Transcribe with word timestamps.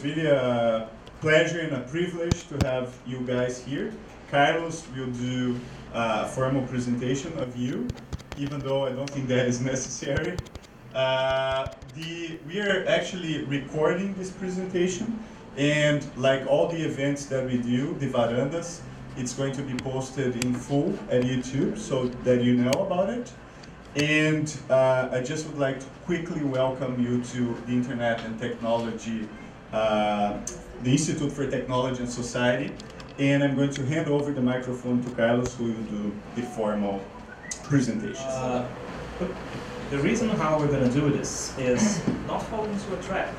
It's 0.00 0.16
really 0.16 0.30
a 0.30 0.88
pleasure 1.20 1.60
and 1.60 1.76
a 1.76 1.80
privilege 1.80 2.48
to 2.48 2.66
have 2.66 2.96
you 3.06 3.20
guys 3.20 3.62
here. 3.62 3.92
Carlos 4.30 4.86
will 4.96 5.10
do 5.10 5.60
a 5.92 6.26
formal 6.26 6.66
presentation 6.68 7.38
of 7.38 7.54
you, 7.54 7.86
even 8.38 8.60
though 8.60 8.86
I 8.86 8.92
don't 8.92 9.10
think 9.10 9.28
that 9.28 9.44
is 9.44 9.60
necessary. 9.74 10.38
Uh, 10.94 11.66
the, 11.94 12.38
we 12.48 12.62
are 12.62 12.86
actually 12.86 13.44
recording 13.44 14.14
this 14.14 14.30
presentation, 14.30 15.22
and 15.58 16.06
like 16.16 16.46
all 16.46 16.68
the 16.68 16.82
events 16.82 17.26
that 17.26 17.44
we 17.44 17.58
do, 17.58 17.94
the 17.98 18.06
Varandas, 18.06 18.80
it's 19.18 19.34
going 19.34 19.52
to 19.52 19.62
be 19.62 19.74
posted 19.74 20.42
in 20.42 20.54
full 20.54 20.98
at 21.10 21.24
YouTube 21.24 21.76
so 21.76 22.06
that 22.24 22.42
you 22.42 22.54
know 22.54 22.86
about 22.86 23.10
it. 23.10 23.30
And 23.96 24.56
uh, 24.70 25.10
I 25.12 25.20
just 25.20 25.46
would 25.46 25.58
like 25.58 25.78
to 25.80 25.86
quickly 26.06 26.42
welcome 26.42 26.98
you 27.04 27.22
to 27.22 27.54
the 27.66 27.72
Internet 27.72 28.24
and 28.24 28.40
Technology, 28.40 29.28
the 29.72 30.90
Institute 30.90 31.32
for 31.32 31.46
Technology 31.50 32.02
and 32.02 32.10
Society. 32.10 32.72
And 33.18 33.44
I'm 33.44 33.54
going 33.54 33.70
to 33.70 33.84
hand 33.84 34.08
over 34.08 34.32
the 34.32 34.40
microphone 34.40 35.02
to 35.04 35.10
Carlos, 35.10 35.54
who 35.54 35.64
will 35.64 35.82
do 35.84 36.12
the 36.36 36.42
formal 36.42 37.02
presentation. 37.64 38.24
Uh, 38.24 38.66
the 39.90 39.98
reason 39.98 40.28
how 40.30 40.58
we're 40.58 40.68
going 40.68 40.88
to 40.88 41.00
do 41.00 41.10
this 41.10 41.56
is 41.58 42.00
not 42.26 42.42
falling 42.44 42.72
into 42.72 42.98
a 42.98 43.02
trap 43.02 43.34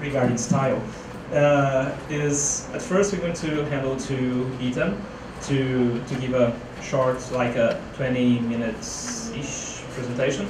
regarding 0.00 0.38
style. 0.38 0.82
Uh, 1.32 1.96
is 2.10 2.68
at 2.74 2.82
first 2.82 3.12
we're 3.12 3.20
going 3.20 3.34
to 3.34 3.64
handle 3.66 3.96
to 3.96 4.50
Ethan 4.60 5.00
to 5.42 6.02
to 6.06 6.14
give 6.16 6.34
a 6.34 6.54
short, 6.82 7.18
like 7.32 7.56
a 7.56 7.80
20 7.96 8.40
minutes 8.40 9.30
ish 9.30 9.82
presentation, 9.94 10.46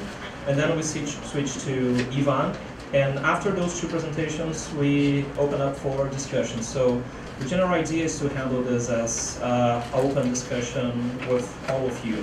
and 0.47 0.59
then 0.59 0.77
we 0.77 0.83
switch 0.83 1.17
switch 1.31 1.55
to 1.65 1.95
Ivan. 2.13 2.55
And 2.95 3.19
after 3.19 3.51
those 3.51 3.81
two 3.81 3.89
presentations, 3.89 4.73
we 4.75 5.25
open 5.37 5.61
up 5.61 5.75
for 5.75 6.09
discussion. 6.11 6.63
So 6.63 7.03
the 7.41 7.49
general 7.49 7.71
idea 7.71 8.05
is 8.05 8.21
to 8.21 8.29
handle 8.29 8.63
this 8.63 8.89
as 8.89 9.41
uh, 9.43 9.85
open 9.93 10.31
discussion 10.31 11.19
with 11.27 11.53
all 11.69 11.85
of 11.89 12.07
you. 12.07 12.15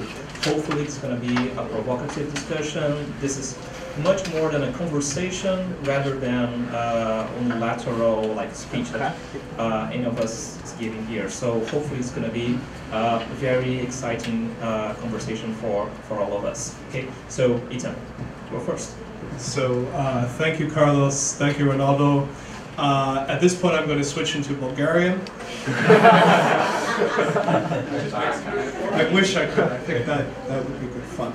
Hopefully 0.49 0.83
it's 0.83 0.97
going 0.97 1.19
to 1.19 1.27
be 1.27 1.35
a 1.49 1.65
provocative 1.65 2.33
discussion. 2.33 3.13
This 3.19 3.37
is 3.37 3.57
much 4.01 4.31
more 4.31 4.49
than 4.49 4.63
a 4.63 4.71
conversation 4.71 5.75
rather 5.83 6.17
than 6.17 6.47
uh, 6.69 7.29
unilateral 7.41 8.27
like 8.27 8.55
speech 8.55 8.91
that 8.91 9.17
uh, 9.57 9.89
any 9.91 10.05
of 10.05 10.21
us 10.21 10.57
is 10.63 10.71
giving 10.79 11.05
here. 11.07 11.29
So 11.29 11.59
hopefully 11.65 11.99
it's 11.99 12.11
going 12.11 12.25
to 12.25 12.33
be 12.33 12.57
a 12.93 13.19
very 13.33 13.77
exciting 13.79 14.55
uh, 14.61 14.93
conversation 15.01 15.53
for, 15.55 15.89
for 16.07 16.21
all 16.21 16.31
of 16.37 16.45
us. 16.45 16.77
Okay, 16.87 17.09
so 17.27 17.61
Ethan, 17.69 17.93
go 18.49 18.59
first. 18.61 18.95
So 19.41 19.85
uh, 19.87 20.27
thank 20.37 20.59
you, 20.59 20.69
Carlos. 20.69 21.33
Thank 21.33 21.57
you, 21.57 21.65
Ronaldo. 21.65 22.27
Uh, 22.77 23.25
at 23.27 23.41
this 23.41 23.59
point, 23.59 23.73
I'm 23.73 23.87
going 23.87 23.97
to 23.97 24.03
switch 24.03 24.35
into 24.35 24.53
Bulgarian. 24.53 25.19
I 28.93 29.09
wish 29.13 29.35
I 29.35 29.47
could. 29.47 29.65
I 29.65 29.77
think 29.79 30.05
that, 30.05 30.47
that 30.47 30.63
would 30.63 30.79
be 30.79 30.87
good 30.87 31.03
fun. 31.03 31.33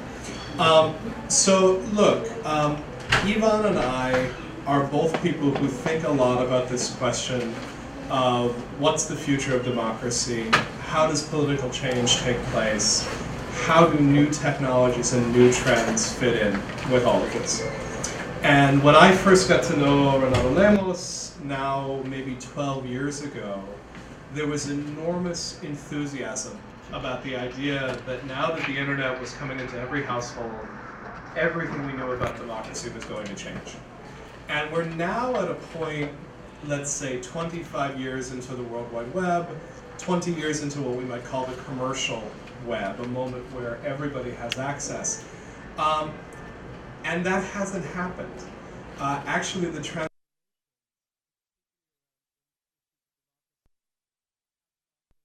Um, 0.58 0.94
so, 1.28 1.78
look, 1.92 2.30
um, 2.46 2.82
Ivan 3.10 3.66
and 3.66 3.78
I 3.78 4.30
are 4.66 4.84
both 4.84 5.20
people 5.22 5.50
who 5.50 5.66
think 5.68 6.04
a 6.04 6.10
lot 6.10 6.44
about 6.44 6.68
this 6.68 6.94
question 6.96 7.54
of 8.08 8.54
what's 8.80 9.06
the 9.06 9.16
future 9.16 9.56
of 9.56 9.64
democracy, 9.64 10.48
how 10.82 11.08
does 11.08 11.28
political 11.28 11.70
change 11.70 12.18
take 12.18 12.38
place, 12.46 13.06
how 13.64 13.86
do 13.86 13.98
new 13.98 14.30
technologies 14.30 15.12
and 15.12 15.32
new 15.32 15.52
trends 15.52 16.12
fit 16.12 16.36
in 16.36 16.52
with 16.90 17.04
all 17.04 17.20
of 17.22 17.32
this. 17.32 17.62
And 18.46 18.80
when 18.84 18.94
I 18.94 19.10
first 19.10 19.48
got 19.48 19.64
to 19.64 19.76
know 19.76 20.20
Ronaldo 20.20 20.54
Lemos, 20.54 21.34
now 21.42 22.00
maybe 22.06 22.36
12 22.38 22.86
years 22.86 23.22
ago, 23.22 23.60
there 24.34 24.46
was 24.46 24.70
enormous 24.70 25.60
enthusiasm 25.64 26.56
about 26.92 27.24
the 27.24 27.34
idea 27.34 27.98
that 28.06 28.24
now 28.28 28.52
that 28.52 28.64
the 28.68 28.78
internet 28.78 29.20
was 29.20 29.32
coming 29.34 29.58
into 29.58 29.76
every 29.80 30.04
household, 30.04 30.54
everything 31.36 31.84
we 31.88 31.94
knew 31.94 32.12
about 32.12 32.36
democracy 32.36 32.88
was 32.90 33.04
going 33.06 33.26
to 33.26 33.34
change. 33.34 33.74
And 34.48 34.72
we're 34.72 34.84
now 34.84 35.34
at 35.34 35.50
a 35.50 35.54
point, 35.54 36.12
let's 36.68 36.92
say 36.92 37.20
25 37.20 37.98
years 37.98 38.30
into 38.30 38.54
the 38.54 38.62
World 38.62 38.92
Wide 38.92 39.12
Web, 39.12 39.48
20 39.98 40.30
years 40.30 40.62
into 40.62 40.82
what 40.82 40.96
we 40.96 41.02
might 41.02 41.24
call 41.24 41.46
the 41.46 41.62
commercial 41.64 42.22
web, 42.64 43.00
a 43.00 43.08
moment 43.08 43.42
where 43.52 43.80
everybody 43.84 44.30
has 44.30 44.56
access. 44.56 45.24
Um, 45.78 46.12
and 47.06 47.24
that 47.24 47.42
hasn't 47.44 47.84
happened. 47.86 48.42
Uh, 48.98 49.22
actually, 49.26 49.66
the 49.70 49.80
trend 49.80 50.08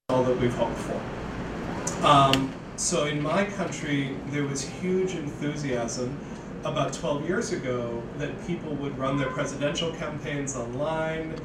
all 0.10 0.24
that 0.24 0.40
we've 0.40 0.54
hoped 0.54 0.78
for. 0.78 2.06
Um, 2.06 2.54
so 2.76 3.06
in 3.06 3.22
my 3.22 3.46
country, 3.46 4.16
there 4.28 4.44
was 4.44 4.62
huge 4.62 5.16
enthusiasm 5.16 6.18
about 6.64 6.94
12 6.94 7.28
years 7.28 7.52
ago 7.52 8.04
that 8.18 8.46
people 8.46 8.74
would 8.76 8.96
run 8.98 9.18
their 9.18 9.30
presidential 9.30 9.92
campaigns 9.94 10.56
online, 10.56 11.36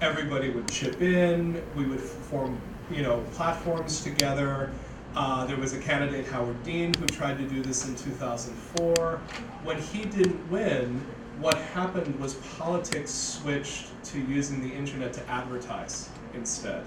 everybody 0.00 0.50
would 0.50 0.68
chip 0.68 1.00
in, 1.00 1.62
we 1.76 1.84
would 1.84 2.00
form 2.00 2.60
you 2.90 3.02
know, 3.02 3.22
platforms 3.32 4.02
together. 4.02 4.70
Uh, 5.16 5.46
there 5.46 5.56
was 5.56 5.72
a 5.72 5.78
candidate, 5.78 6.26
Howard 6.26 6.60
Dean, 6.64 6.92
who 6.94 7.06
tried 7.06 7.38
to 7.38 7.44
do 7.48 7.62
this 7.62 7.86
in 7.86 7.94
2004. 7.94 9.20
When 9.62 9.80
he 9.80 10.04
didn't 10.04 10.50
win, 10.50 11.06
what 11.38 11.54
happened 11.54 12.18
was 12.18 12.34
politics 12.58 13.12
switched 13.12 13.86
to 14.06 14.20
using 14.20 14.60
the 14.60 14.74
internet 14.74 15.12
to 15.12 15.28
advertise 15.30 16.08
instead. 16.34 16.84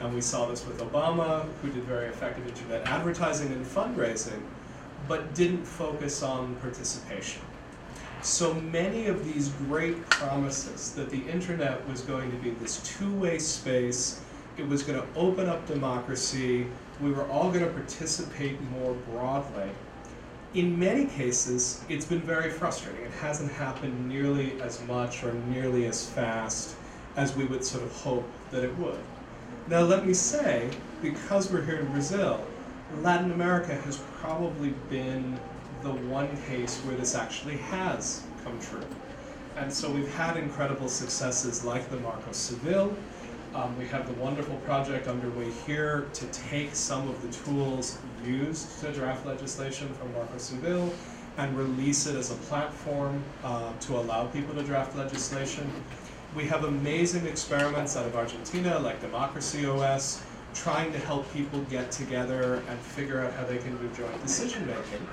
And 0.00 0.12
we 0.12 0.20
saw 0.20 0.46
this 0.46 0.66
with 0.66 0.80
Obama, 0.80 1.46
who 1.62 1.70
did 1.70 1.84
very 1.84 2.08
effective 2.08 2.48
internet 2.48 2.84
advertising 2.88 3.52
and 3.52 3.64
fundraising, 3.64 4.42
but 5.06 5.32
didn't 5.32 5.64
focus 5.64 6.20
on 6.20 6.56
participation. 6.56 7.42
So 8.22 8.54
many 8.54 9.06
of 9.06 9.24
these 9.24 9.50
great 9.50 10.08
promises 10.10 10.92
that 10.94 11.10
the 11.10 11.22
internet 11.28 11.88
was 11.88 12.00
going 12.00 12.32
to 12.32 12.36
be 12.38 12.50
this 12.50 12.80
two-way 12.98 13.38
space, 13.38 14.20
it 14.56 14.66
was 14.66 14.82
going 14.82 15.00
to 15.00 15.06
open 15.14 15.48
up 15.48 15.64
democracy, 15.66 16.66
we 17.02 17.10
were 17.10 17.26
all 17.28 17.50
going 17.50 17.64
to 17.64 17.70
participate 17.70 18.60
more 18.70 18.94
broadly. 19.10 19.68
In 20.54 20.78
many 20.78 21.06
cases, 21.06 21.82
it's 21.88 22.04
been 22.04 22.20
very 22.20 22.50
frustrating. 22.50 23.04
It 23.04 23.12
hasn't 23.12 23.50
happened 23.52 24.08
nearly 24.08 24.60
as 24.60 24.80
much 24.86 25.24
or 25.24 25.32
nearly 25.48 25.86
as 25.86 26.08
fast 26.08 26.76
as 27.16 27.34
we 27.34 27.44
would 27.44 27.64
sort 27.64 27.82
of 27.82 27.92
hope 27.92 28.30
that 28.52 28.62
it 28.62 28.76
would. 28.78 29.00
Now, 29.66 29.80
let 29.80 30.06
me 30.06 30.14
say, 30.14 30.70
because 31.00 31.50
we're 31.50 31.64
here 31.64 31.78
in 31.78 31.90
Brazil, 31.90 32.44
Latin 33.00 33.32
America 33.32 33.74
has 33.74 33.98
probably 34.20 34.74
been 34.88 35.38
the 35.82 35.92
one 35.92 36.28
case 36.48 36.78
where 36.80 36.94
this 36.94 37.14
actually 37.14 37.56
has 37.56 38.22
come 38.44 38.58
true. 38.60 38.84
And 39.56 39.72
so 39.72 39.90
we've 39.90 40.12
had 40.14 40.36
incredible 40.36 40.88
successes 40.88 41.64
like 41.64 41.90
the 41.90 41.98
Marco 41.98 42.32
Civil, 42.32 42.94
um, 43.54 43.76
we 43.78 43.86
have 43.86 44.06
the 44.06 44.14
wonderful 44.22 44.56
project 44.58 45.08
underway 45.08 45.50
here 45.66 46.08
to 46.14 46.26
take 46.26 46.74
some 46.74 47.08
of 47.08 47.20
the 47.22 47.28
tools 47.44 47.98
used 48.24 48.80
to 48.80 48.92
draft 48.92 49.26
legislation 49.26 49.92
from 49.94 50.12
Marco 50.12 50.38
Civil 50.38 50.92
and 51.36 51.56
release 51.56 52.06
it 52.06 52.16
as 52.16 52.30
a 52.30 52.34
platform 52.34 53.22
uh, 53.44 53.72
to 53.80 53.96
allow 53.96 54.26
people 54.26 54.54
to 54.54 54.62
draft 54.62 54.96
legislation. 54.96 55.70
We 56.34 56.44
have 56.44 56.64
amazing 56.64 57.26
experiments 57.26 57.96
out 57.96 58.06
of 58.06 58.16
Argentina, 58.16 58.78
like 58.78 59.00
Democracy 59.00 59.66
OS, 59.66 60.22
trying 60.54 60.92
to 60.92 60.98
help 60.98 61.30
people 61.32 61.60
get 61.70 61.90
together 61.90 62.62
and 62.68 62.78
figure 62.78 63.20
out 63.20 63.32
how 63.34 63.44
they 63.44 63.58
can 63.58 63.76
do 63.78 63.88
joint 63.94 64.22
decision 64.22 64.66
making. 64.66 65.06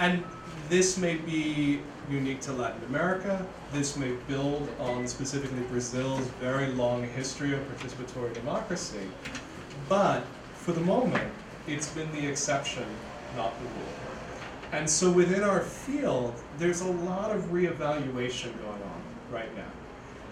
And 0.00 0.24
this 0.68 0.98
may 0.98 1.16
be 1.16 1.80
unique 2.10 2.40
to 2.42 2.52
Latin 2.52 2.82
America. 2.88 3.46
This 3.72 3.96
may 3.96 4.12
build 4.26 4.68
on 4.80 5.06
specifically 5.06 5.60
Brazil's 5.62 6.26
very 6.40 6.68
long 6.68 7.06
history 7.08 7.54
of 7.54 7.60
participatory 7.60 8.32
democracy. 8.34 9.08
But 9.88 10.24
for 10.54 10.72
the 10.72 10.80
moment, 10.80 11.32
it's 11.66 11.88
been 11.88 12.10
the 12.12 12.26
exception, 12.26 12.84
not 13.36 13.58
the 13.58 13.64
rule. 13.64 14.08
And 14.72 14.88
so 14.88 15.10
within 15.10 15.42
our 15.42 15.60
field, 15.60 16.34
there's 16.58 16.82
a 16.82 16.90
lot 16.90 17.34
of 17.34 17.44
reevaluation 17.44 18.52
going 18.62 18.82
on 18.82 19.02
right 19.30 19.54
now. 19.56 19.70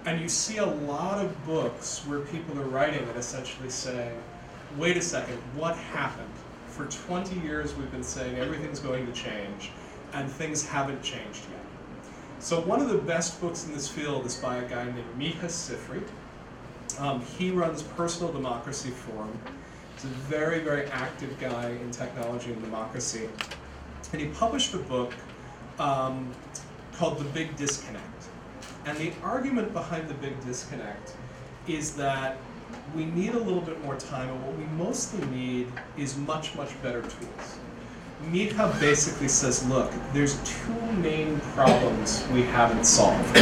And 0.04 0.20
you 0.20 0.28
see 0.28 0.58
a 0.58 0.66
lot 0.66 1.24
of 1.24 1.46
books 1.46 2.02
where 2.06 2.20
people 2.20 2.58
are 2.60 2.66
writing 2.66 3.08
and 3.08 3.16
essentially 3.16 3.70
saying, 3.70 4.16
wait 4.76 4.96
a 4.96 5.02
second, 5.02 5.36
what 5.54 5.76
happened? 5.76 6.28
For 6.68 6.86
20 6.86 7.40
years, 7.40 7.74
we've 7.74 7.90
been 7.90 8.04
saying 8.04 8.36
everything's 8.36 8.78
going 8.78 9.06
to 9.06 9.12
change, 9.12 9.70
and 10.12 10.30
things 10.30 10.66
haven't 10.66 11.02
changed 11.02 11.42
yet. 11.50 11.65
So 12.46 12.60
one 12.60 12.80
of 12.80 12.88
the 12.88 12.98
best 12.98 13.40
books 13.40 13.66
in 13.66 13.74
this 13.74 13.88
field 13.88 14.24
is 14.24 14.36
by 14.36 14.58
a 14.58 14.68
guy 14.68 14.84
named 14.84 15.18
Micah 15.18 15.48
Sifry. 15.48 16.00
Um, 16.96 17.20
he 17.20 17.50
runs 17.50 17.82
Personal 17.82 18.32
Democracy 18.32 18.90
Forum. 18.90 19.36
He's 19.96 20.04
a 20.04 20.14
very, 20.28 20.60
very 20.60 20.86
active 20.92 21.36
guy 21.40 21.70
in 21.70 21.90
technology 21.90 22.52
and 22.52 22.62
democracy. 22.62 23.28
And 24.12 24.20
he 24.20 24.28
published 24.28 24.72
a 24.74 24.78
book 24.78 25.12
um, 25.80 26.32
called 26.92 27.18
The 27.18 27.24
Big 27.30 27.56
Disconnect. 27.56 28.28
And 28.84 28.96
the 28.96 29.10
argument 29.24 29.72
behind 29.72 30.06
the 30.06 30.14
big 30.14 30.40
disconnect 30.44 31.16
is 31.66 31.96
that 31.96 32.36
we 32.94 33.06
need 33.06 33.34
a 33.34 33.40
little 33.40 33.60
bit 33.60 33.82
more 33.84 33.96
time, 33.96 34.28
and 34.28 34.46
what 34.46 34.56
we 34.56 34.66
mostly 34.76 35.26
need 35.30 35.66
is 35.96 36.16
much, 36.16 36.54
much 36.54 36.80
better 36.80 37.02
tools. 37.02 37.58
Meetup 38.24 38.80
basically 38.80 39.28
says, 39.28 39.66
look, 39.68 39.92
there's 40.12 40.42
two 40.42 40.92
main 40.92 41.38
problems 41.54 42.26
we 42.32 42.42
haven't 42.42 42.84
solved. 42.84 43.36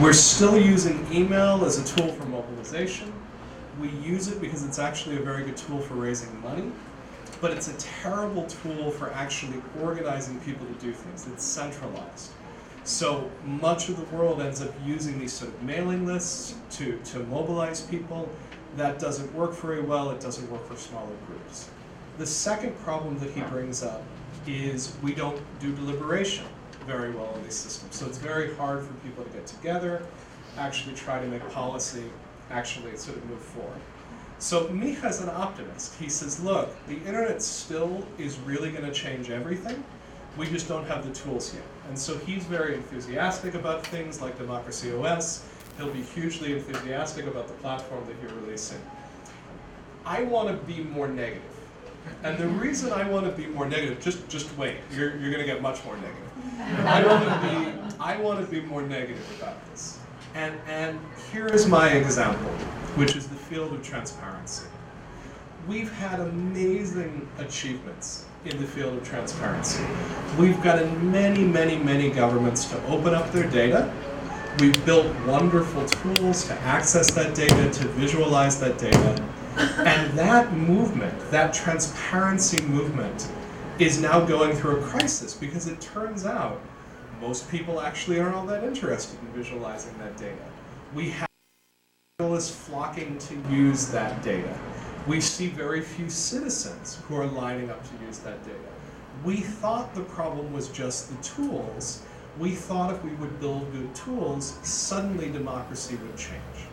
We're 0.00 0.14
still 0.14 0.58
using 0.58 1.06
email 1.12 1.64
as 1.64 1.78
a 1.78 1.96
tool 1.96 2.12
for 2.12 2.24
mobilization. 2.24 3.12
We 3.78 3.90
use 3.90 4.28
it 4.28 4.40
because 4.40 4.64
it's 4.64 4.78
actually 4.78 5.18
a 5.18 5.20
very 5.20 5.44
good 5.44 5.56
tool 5.56 5.80
for 5.80 5.94
raising 5.94 6.40
money, 6.40 6.72
but 7.42 7.50
it's 7.50 7.68
a 7.68 7.76
terrible 7.76 8.46
tool 8.46 8.90
for 8.90 9.12
actually 9.12 9.62
organizing 9.82 10.40
people 10.40 10.66
to 10.66 10.72
do 10.74 10.92
things. 10.92 11.26
It's 11.30 11.44
centralized. 11.44 12.32
So 12.84 13.30
much 13.44 13.90
of 13.90 13.98
the 13.98 14.16
world 14.16 14.40
ends 14.40 14.62
up 14.62 14.72
using 14.84 15.18
these 15.18 15.34
sort 15.34 15.52
of 15.52 15.62
mailing 15.62 16.06
lists 16.06 16.54
to, 16.78 16.98
to 16.98 17.18
mobilize 17.24 17.82
people. 17.82 18.30
That 18.76 18.98
doesn't 18.98 19.34
work 19.34 19.54
very 19.54 19.82
well, 19.82 20.10
it 20.10 20.20
doesn't 20.20 20.50
work 20.50 20.66
for 20.66 20.76
smaller 20.76 21.14
groups. 21.26 21.68
The 22.18 22.26
second 22.26 22.78
problem 22.78 23.18
that 23.18 23.30
he 23.30 23.42
brings 23.42 23.82
up 23.82 24.02
is 24.46 24.94
we 25.02 25.14
don't 25.14 25.38
do 25.60 25.74
deliberation 25.74 26.46
very 26.86 27.10
well 27.10 27.34
in 27.34 27.42
these 27.42 27.54
systems. 27.54 27.94
So 27.94 28.06
it's 28.06 28.16
very 28.16 28.54
hard 28.54 28.84
for 28.84 28.92
people 29.06 29.22
to 29.22 29.30
get 29.30 29.46
together, 29.46 30.02
actually 30.56 30.94
try 30.94 31.20
to 31.20 31.26
make 31.26 31.46
policy, 31.50 32.04
actually 32.50 32.96
sort 32.96 33.18
of 33.18 33.26
move 33.26 33.40
forward. 33.40 33.80
So 34.38 34.68
Micah's 34.68 35.20
an 35.20 35.28
optimist. 35.28 35.94
He 35.98 36.08
says, 36.08 36.42
look, 36.42 36.70
the 36.86 36.96
internet 37.00 37.42
still 37.42 38.06
is 38.18 38.38
really 38.38 38.70
going 38.70 38.84
to 38.84 38.92
change 38.92 39.28
everything. 39.28 39.84
We 40.38 40.46
just 40.46 40.68
don't 40.68 40.86
have 40.86 41.06
the 41.06 41.12
tools 41.12 41.54
yet. 41.54 41.64
And 41.88 41.98
so 41.98 42.16
he's 42.18 42.44
very 42.44 42.74
enthusiastic 42.74 43.54
about 43.54 43.86
things 43.86 44.22
like 44.22 44.38
Democracy 44.38 44.92
OS. 44.92 45.44
He'll 45.76 45.92
be 45.92 46.02
hugely 46.02 46.54
enthusiastic 46.54 47.26
about 47.26 47.46
the 47.48 47.54
platform 47.54 48.06
that 48.06 48.14
you're 48.22 48.38
releasing. 48.40 48.80
I 50.06 50.22
want 50.22 50.48
to 50.48 50.66
be 50.66 50.82
more 50.82 51.08
negative. 51.08 51.55
And 52.22 52.38
the 52.38 52.48
reason 52.48 52.92
I 52.92 53.08
want 53.08 53.26
to 53.26 53.32
be 53.32 53.46
more 53.46 53.68
negative, 53.68 54.00
just 54.00 54.28
just 54.28 54.56
wait, 54.56 54.76
you're, 54.92 55.16
you're 55.18 55.30
going 55.30 55.44
to 55.44 55.52
get 55.52 55.62
much 55.62 55.84
more 55.84 55.96
negative. 55.96 56.26
I 56.86 57.06
want 57.06 57.24
to 57.24 57.48
be 57.48 57.96
I 58.00 58.16
want 58.18 58.44
to 58.44 58.50
be 58.50 58.60
more 58.60 58.82
negative 58.82 59.24
about 59.38 59.64
this. 59.70 59.98
And 60.34 60.58
and 60.66 60.98
here 61.32 61.46
is 61.46 61.66
my 61.66 61.90
example, 61.90 62.50
which 62.96 63.16
is 63.16 63.28
the 63.28 63.36
field 63.36 63.72
of 63.72 63.82
transparency. 63.82 64.66
We've 65.68 65.92
had 65.92 66.20
amazing 66.20 67.28
achievements 67.38 68.26
in 68.44 68.60
the 68.60 68.66
field 68.66 68.96
of 68.96 69.08
transparency. 69.08 69.84
We've 70.38 70.62
gotten 70.62 71.10
many, 71.10 71.44
many, 71.44 71.76
many 71.76 72.10
governments 72.10 72.66
to 72.66 72.84
open 72.86 73.14
up 73.14 73.32
their 73.32 73.48
data. 73.50 73.92
We've 74.60 74.86
built 74.86 75.06
wonderful 75.26 75.84
tools 75.86 76.44
to 76.46 76.54
access 76.60 77.10
that 77.12 77.34
data, 77.34 77.70
to 77.70 77.88
visualize 77.88 78.60
that 78.60 78.78
data. 78.78 79.22
And 79.56 80.18
that 80.18 80.52
movement, 80.52 81.18
that 81.30 81.54
transparency 81.54 82.62
movement, 82.62 83.28
is 83.78 84.00
now 84.00 84.24
going 84.24 84.56
through 84.56 84.80
a 84.80 84.82
crisis 84.82 85.34
because 85.34 85.66
it 85.66 85.80
turns 85.80 86.26
out 86.26 86.60
most 87.20 87.50
people 87.50 87.80
actually 87.80 88.20
aren't 88.20 88.34
all 88.34 88.46
that 88.46 88.64
interested 88.64 89.18
in 89.20 89.26
visualizing 89.28 89.96
that 89.98 90.16
data. 90.16 90.36
We 90.94 91.10
have 91.10 91.28
journalists 92.18 92.54
flocking 92.54 93.18
to 93.18 93.34
use 93.50 93.88
that 93.88 94.22
data 94.22 94.58
we 95.06 95.20
see 95.20 95.46
very 95.46 95.82
few 95.82 96.10
citizens 96.10 96.98
who 97.06 97.16
are 97.16 97.26
lining 97.26 97.70
up 97.70 97.82
to 97.84 98.04
use 98.04 98.18
that 98.20 98.44
data. 98.44 98.58
We 99.24 99.36
thought 99.36 99.94
the 99.94 100.02
problem 100.02 100.52
was 100.52 100.68
just 100.68 101.10
the 101.10 101.22
tools. 101.22 102.02
We 102.38 102.50
thought 102.50 102.92
if 102.92 103.02
we 103.04 103.12
would 103.14 103.38
build 103.40 103.72
good 103.72 103.94
tools, 103.94 104.58
suddenly 104.62 105.30
democracy 105.30 105.96
would 105.96 106.16
change. 106.16 106.65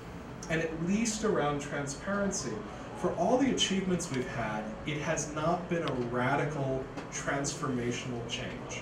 And 0.50 0.62
at 0.62 0.86
least 0.86 1.24
around 1.24 1.62
transparency, 1.62 2.54
for 2.98 3.12
all 3.16 3.38
the 3.38 3.51
achievements 3.51 4.10
we've 4.12 4.28
had, 4.30 4.63
it 4.86 4.98
has 5.01 5.34
not 5.34 5.68
been 5.69 5.84
a 5.84 5.94
radical 6.12 6.84
transformational 7.12 8.28
change. 8.30 8.81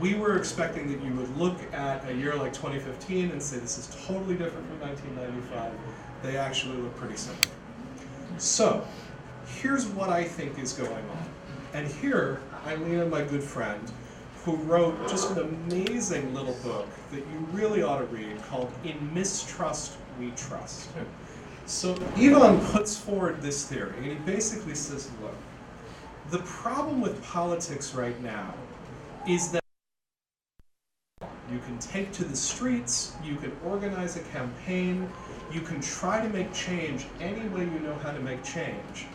We 0.00 0.14
were 0.14 0.36
expecting 0.36 0.88
that 0.88 1.02
you 1.02 1.14
would 1.14 1.36
look 1.36 1.56
at 1.72 2.06
a 2.08 2.14
year 2.14 2.34
like 2.34 2.52
2015 2.52 3.30
and 3.30 3.42
say 3.42 3.58
this 3.58 3.78
is 3.78 3.96
totally 4.06 4.34
different 4.34 4.66
from 4.68 4.80
1995. 4.80 5.72
They 6.22 6.36
actually 6.36 6.76
look 6.78 6.94
pretty 6.96 7.16
similar. 7.16 7.48
So, 8.38 8.86
here's 9.46 9.86
what 9.86 10.10
I 10.10 10.24
think 10.24 10.58
is 10.58 10.72
going 10.72 10.92
on. 10.92 11.28
And 11.72 11.86
here, 11.86 12.40
I 12.64 12.74
lean 12.76 13.00
on 13.00 13.10
my 13.10 13.22
good 13.22 13.42
friend, 13.42 13.90
who 14.44 14.56
wrote 14.56 15.08
just 15.08 15.30
an 15.30 15.38
amazing 15.38 16.34
little 16.34 16.54
book 16.62 16.86
that 17.12 17.20
you 17.20 17.38
really 17.52 17.82
ought 17.82 17.98
to 17.98 18.04
read 18.06 18.42
called 18.42 18.70
In 18.84 19.14
Mistrust 19.14 19.96
We 20.18 20.30
Trust. 20.32 20.90
So, 21.66 21.94
Ivan 22.14 22.60
puts 22.60 22.94
forward 22.94 23.40
this 23.40 23.66
theory, 23.66 23.94
and 23.96 24.04
he 24.04 24.14
basically 24.26 24.74
says, 24.74 25.08
look, 25.22 25.34
the 26.30 26.40
problem 26.40 27.00
with 27.00 27.22
politics 27.24 27.94
right 27.94 28.20
now 28.22 28.52
is 29.26 29.50
that 29.52 29.64
you 31.50 31.58
can 31.60 31.78
take 31.78 32.12
to 32.12 32.24
the 32.24 32.36
streets, 32.36 33.14
you 33.24 33.36
can 33.36 33.52
organize 33.64 34.16
a 34.16 34.20
campaign, 34.24 35.10
you 35.52 35.62
can 35.62 35.80
try 35.80 36.20
to 36.20 36.28
make 36.28 36.52
change 36.52 37.06
any 37.20 37.48
way 37.48 37.64
you 37.64 37.78
know 37.80 37.94
how 38.02 38.12
to 38.12 38.20
make 38.20 38.44
change, 38.44 39.06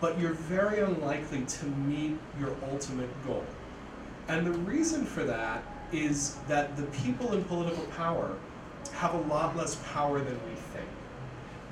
but 0.00 0.18
you're 0.18 0.32
very 0.32 0.80
unlikely 0.80 1.44
to 1.44 1.66
meet 1.66 2.16
your 2.38 2.54
ultimate 2.70 3.10
goal. 3.26 3.44
And 4.28 4.46
the 4.46 4.52
reason 4.60 5.04
for 5.04 5.24
that 5.24 5.62
is 5.92 6.36
that 6.48 6.76
the 6.76 6.84
people 7.02 7.32
in 7.32 7.44
political 7.44 7.84
power 7.96 8.36
have 8.92 9.14
a 9.14 9.20
lot 9.28 9.56
less 9.56 9.76
power 9.92 10.18
than 10.18 10.38
we 10.48 10.54
think. 10.54 10.88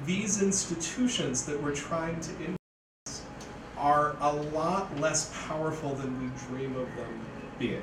These 0.06 0.42
institutions 0.42 1.44
that 1.46 1.62
we're 1.62 1.74
trying 1.74 2.20
to 2.20 2.30
influence 2.30 3.22
are 3.76 4.16
a 4.20 4.32
lot 4.32 4.98
less 5.00 5.32
powerful 5.46 5.94
than 5.94 6.20
we 6.22 6.30
dream 6.48 6.76
of 6.76 6.88
them 6.96 7.20
being. 7.58 7.82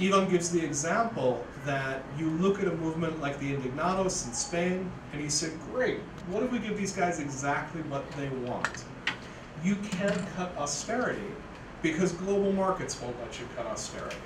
Ivan 0.00 0.30
gives 0.30 0.50
the 0.50 0.64
example 0.64 1.44
that 1.64 2.04
you 2.16 2.30
look 2.30 2.60
at 2.60 2.68
a 2.68 2.76
movement 2.76 3.20
like 3.20 3.38
the 3.40 3.52
Indignados 3.54 4.26
in 4.26 4.32
Spain, 4.32 4.90
and 5.12 5.20
he 5.20 5.28
said, 5.28 5.52
great, 5.72 5.98
what 6.30 6.42
if 6.42 6.52
we 6.52 6.60
give 6.60 6.76
these 6.76 6.92
guys 6.92 7.18
exactly 7.18 7.82
what 7.82 8.08
they 8.12 8.28
want? 8.48 8.84
You 9.64 9.74
can't 9.76 10.24
cut 10.36 10.56
austerity 10.56 11.32
because 11.82 12.12
global 12.12 12.52
markets 12.52 13.00
won't 13.00 13.18
let 13.20 13.40
you 13.40 13.46
cut 13.56 13.66
austerity. 13.66 14.16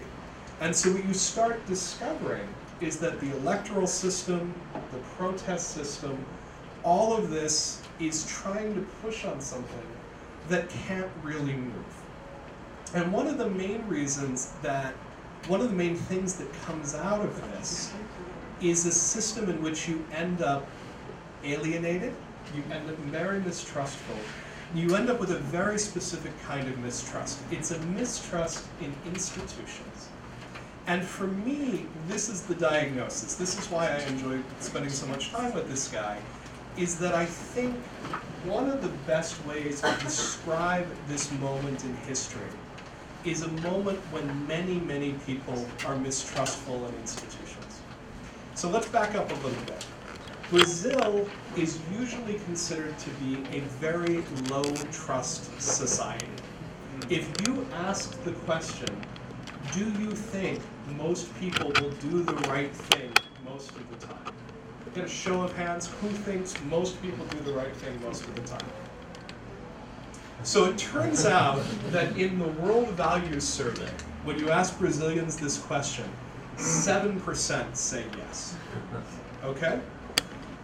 And 0.61 0.77
so 0.77 0.93
what 0.93 1.05
you 1.05 1.15
start 1.15 1.65
discovering 1.67 2.47
is 2.83 2.99
that 2.99 3.21
the 3.21 3.31
electoral 3.37 3.87
system, 3.87 4.53
the 4.91 4.99
protest 5.17 5.71
system, 5.71 6.19
all 6.83 7.17
of 7.17 7.31
this 7.31 7.81
is 8.01 8.27
trying 8.27 8.75
to 8.75 8.81
push 9.03 9.25
on 9.25 9.41
something 9.41 9.87
that 10.49 10.69
can't 10.69 11.11
really 11.23 11.55
move. 11.55 12.03
And 12.95 13.12
one 13.12 13.29
of 13.29 13.39
the 13.39 13.49
main 13.49 13.87
reasons 13.87 14.53
that 14.62 14.95
one 15.49 15.61
of 15.61 15.71
the 15.71 15.77
main 15.77 15.97
things 15.97 16.35
that 16.35 16.53
comes 16.65 16.95
out 16.95 17.25
of 17.25 17.53
this 17.53 17.93
is 18.61 18.85
a 18.87 18.93
system 18.93 19.49
in 19.49 19.62
which 19.62 19.89
you 19.89 20.05
end 20.12 20.43
up 20.43 20.67
alienated, 21.45 22.15
you 22.55 22.62
end 22.73 22.89
up 22.91 22.97
very 22.99 23.41
mistrustful, 23.41 24.17
you 24.75 24.95
end 24.95 25.09
up 25.11 25.21
with 25.21 25.31
a 25.31 25.39
very 25.39 25.79
specific 25.79 26.33
kind 26.43 26.69
of 26.69 26.79
mistrust. 26.79 27.39
It's 27.51 27.71
a 27.71 27.79
mistrust 27.81 28.67
in 28.81 28.95
institutions. 29.07 29.92
And 30.87 31.05
for 31.05 31.29
me, 31.29 31.87
this 32.09 32.29
is 32.29 32.43
the 32.43 32.55
diagnosis. 32.55 33.37
This 33.37 33.59
is 33.59 33.67
why 33.71 33.89
I 33.89 33.99
enjoy 34.09 34.41
spending 34.59 34.91
so 34.91 35.07
much 35.07 35.31
time 35.31 35.55
with 35.55 35.69
this 35.69 35.89
guy, 35.89 36.19
is 36.77 36.99
that 36.99 37.15
I 37.15 37.25
think 37.25 37.77
one 38.45 38.69
of 38.69 38.83
the 38.83 38.89
best 39.07 39.45
ways 39.47 39.81
to 39.83 39.97
describe 40.03 40.87
this 41.07 41.31
moment 41.33 41.85
in 41.85 41.95
history 41.99 42.51
is 43.25 43.43
a 43.43 43.49
moment 43.62 43.99
when 44.11 44.47
many, 44.49 44.81
many 44.81 45.12
people 45.25 45.65
are 45.87 45.97
mistrustful 45.97 46.85
in 46.87 46.95
institutions. 46.97 47.81
So 48.57 48.69
let's 48.69 48.89
back 48.89 49.15
up 49.15 49.31
a 49.31 49.35
little 49.35 49.65
bit. 49.65 49.87
Brazil 50.51 51.29
is 51.57 51.79
usually 51.99 52.35
considered 52.41 52.99
to 52.99 53.11
be 53.11 53.37
a 53.57 53.61
very 53.81 54.25
low 54.51 54.65
trust 54.91 55.61
society. 55.61 56.27
If 57.09 57.31
you 57.47 57.67
ask 57.73 58.23
the 58.25 58.33
question, 58.33 58.89
do 59.73 59.85
you 60.03 60.11
think 60.11 60.61
most 60.97 61.35
people 61.39 61.73
will 61.81 61.91
do 61.91 62.23
the 62.23 62.35
right 62.49 62.75
thing 62.75 63.12
most 63.45 63.71
of 63.71 64.01
the 64.01 64.07
time? 64.07 64.35
Get 64.95 65.05
a 65.05 65.09
show 65.09 65.41
of 65.41 65.57
hands, 65.57 65.87
who 66.01 66.09
thinks 66.09 66.55
most 66.69 67.01
people 67.01 67.25
do 67.27 67.39
the 67.41 67.53
right 67.53 67.75
thing 67.77 67.99
most 68.03 68.25
of 68.25 68.35
the 68.35 68.43
time? 68.43 68.69
So 70.43 70.67
it 70.67 70.77
turns 70.77 71.25
out 71.25 71.62
that 71.91 72.17
in 72.19 72.39
the 72.39 72.49
World 72.49 72.89
Values 72.89 73.45
Survey, 73.45 73.89
when 74.25 74.39
you 74.39 74.51
ask 74.51 74.79
Brazilians 74.79 75.37
this 75.37 75.57
question, 75.57 76.05
7% 76.57 77.77
say 77.77 78.05
yes. 78.19 78.57
Okay? 79.45 79.81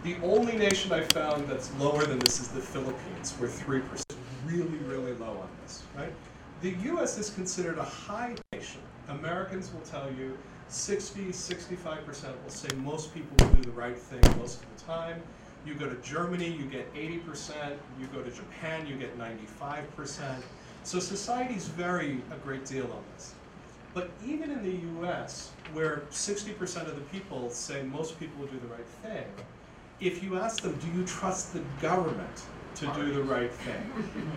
The 0.02 0.16
only 0.22 0.56
nation 0.56 0.92
I 0.92 1.02
found 1.02 1.48
that's 1.48 1.74
lower 1.76 2.04
than 2.04 2.18
this 2.18 2.40
is 2.40 2.48
the 2.48 2.60
Philippines, 2.60 3.32
where 3.38 3.48
3%. 3.48 4.04
Really, 4.46 4.78
really 4.86 5.12
low 5.14 5.30
on 5.30 5.48
this, 5.62 5.82
right? 5.96 6.12
The 6.60 6.70
US 6.92 7.18
is 7.18 7.30
considered 7.30 7.78
a 7.78 7.84
high 7.84 8.34
nation. 8.52 8.80
Americans 9.08 9.72
will 9.72 9.80
tell 9.80 10.10
you 10.18 10.36
60, 10.68 11.26
65% 11.28 12.42
will 12.44 12.50
say 12.50 12.68
most 12.76 13.14
people 13.14 13.34
will 13.38 13.54
do 13.54 13.62
the 13.62 13.70
right 13.70 13.98
thing 13.98 14.20
most 14.38 14.62
of 14.62 14.76
the 14.76 14.84
time. 14.84 15.22
You 15.64 15.74
go 15.74 15.88
to 15.88 15.96
Germany, 15.96 16.48
you 16.48 16.64
get 16.66 16.92
80%. 16.94 17.76
You 18.00 18.06
go 18.08 18.22
to 18.22 18.30
Japan, 18.30 18.86
you 18.86 18.96
get 18.96 19.18
95%. 19.18 20.42
So 20.84 20.98
societies 20.98 21.68
vary 21.68 22.22
a 22.30 22.36
great 22.36 22.64
deal 22.64 22.84
on 22.84 23.02
this. 23.14 23.34
But 23.94 24.10
even 24.24 24.50
in 24.50 24.62
the 24.62 25.06
US, 25.06 25.50
where 25.72 26.02
60% 26.10 26.86
of 26.86 26.94
the 26.94 27.02
people 27.12 27.50
say 27.50 27.82
most 27.82 28.18
people 28.20 28.40
will 28.40 28.48
do 28.48 28.58
the 28.60 28.68
right 28.68 28.86
thing, 29.02 29.24
if 30.00 30.22
you 30.22 30.38
ask 30.38 30.62
them, 30.62 30.78
do 30.78 30.98
you 30.98 31.04
trust 31.04 31.52
the 31.52 31.62
government 31.82 32.42
to 32.76 32.86
do 32.94 33.12
the 33.12 33.22
right 33.22 33.52
thing? 33.52 33.92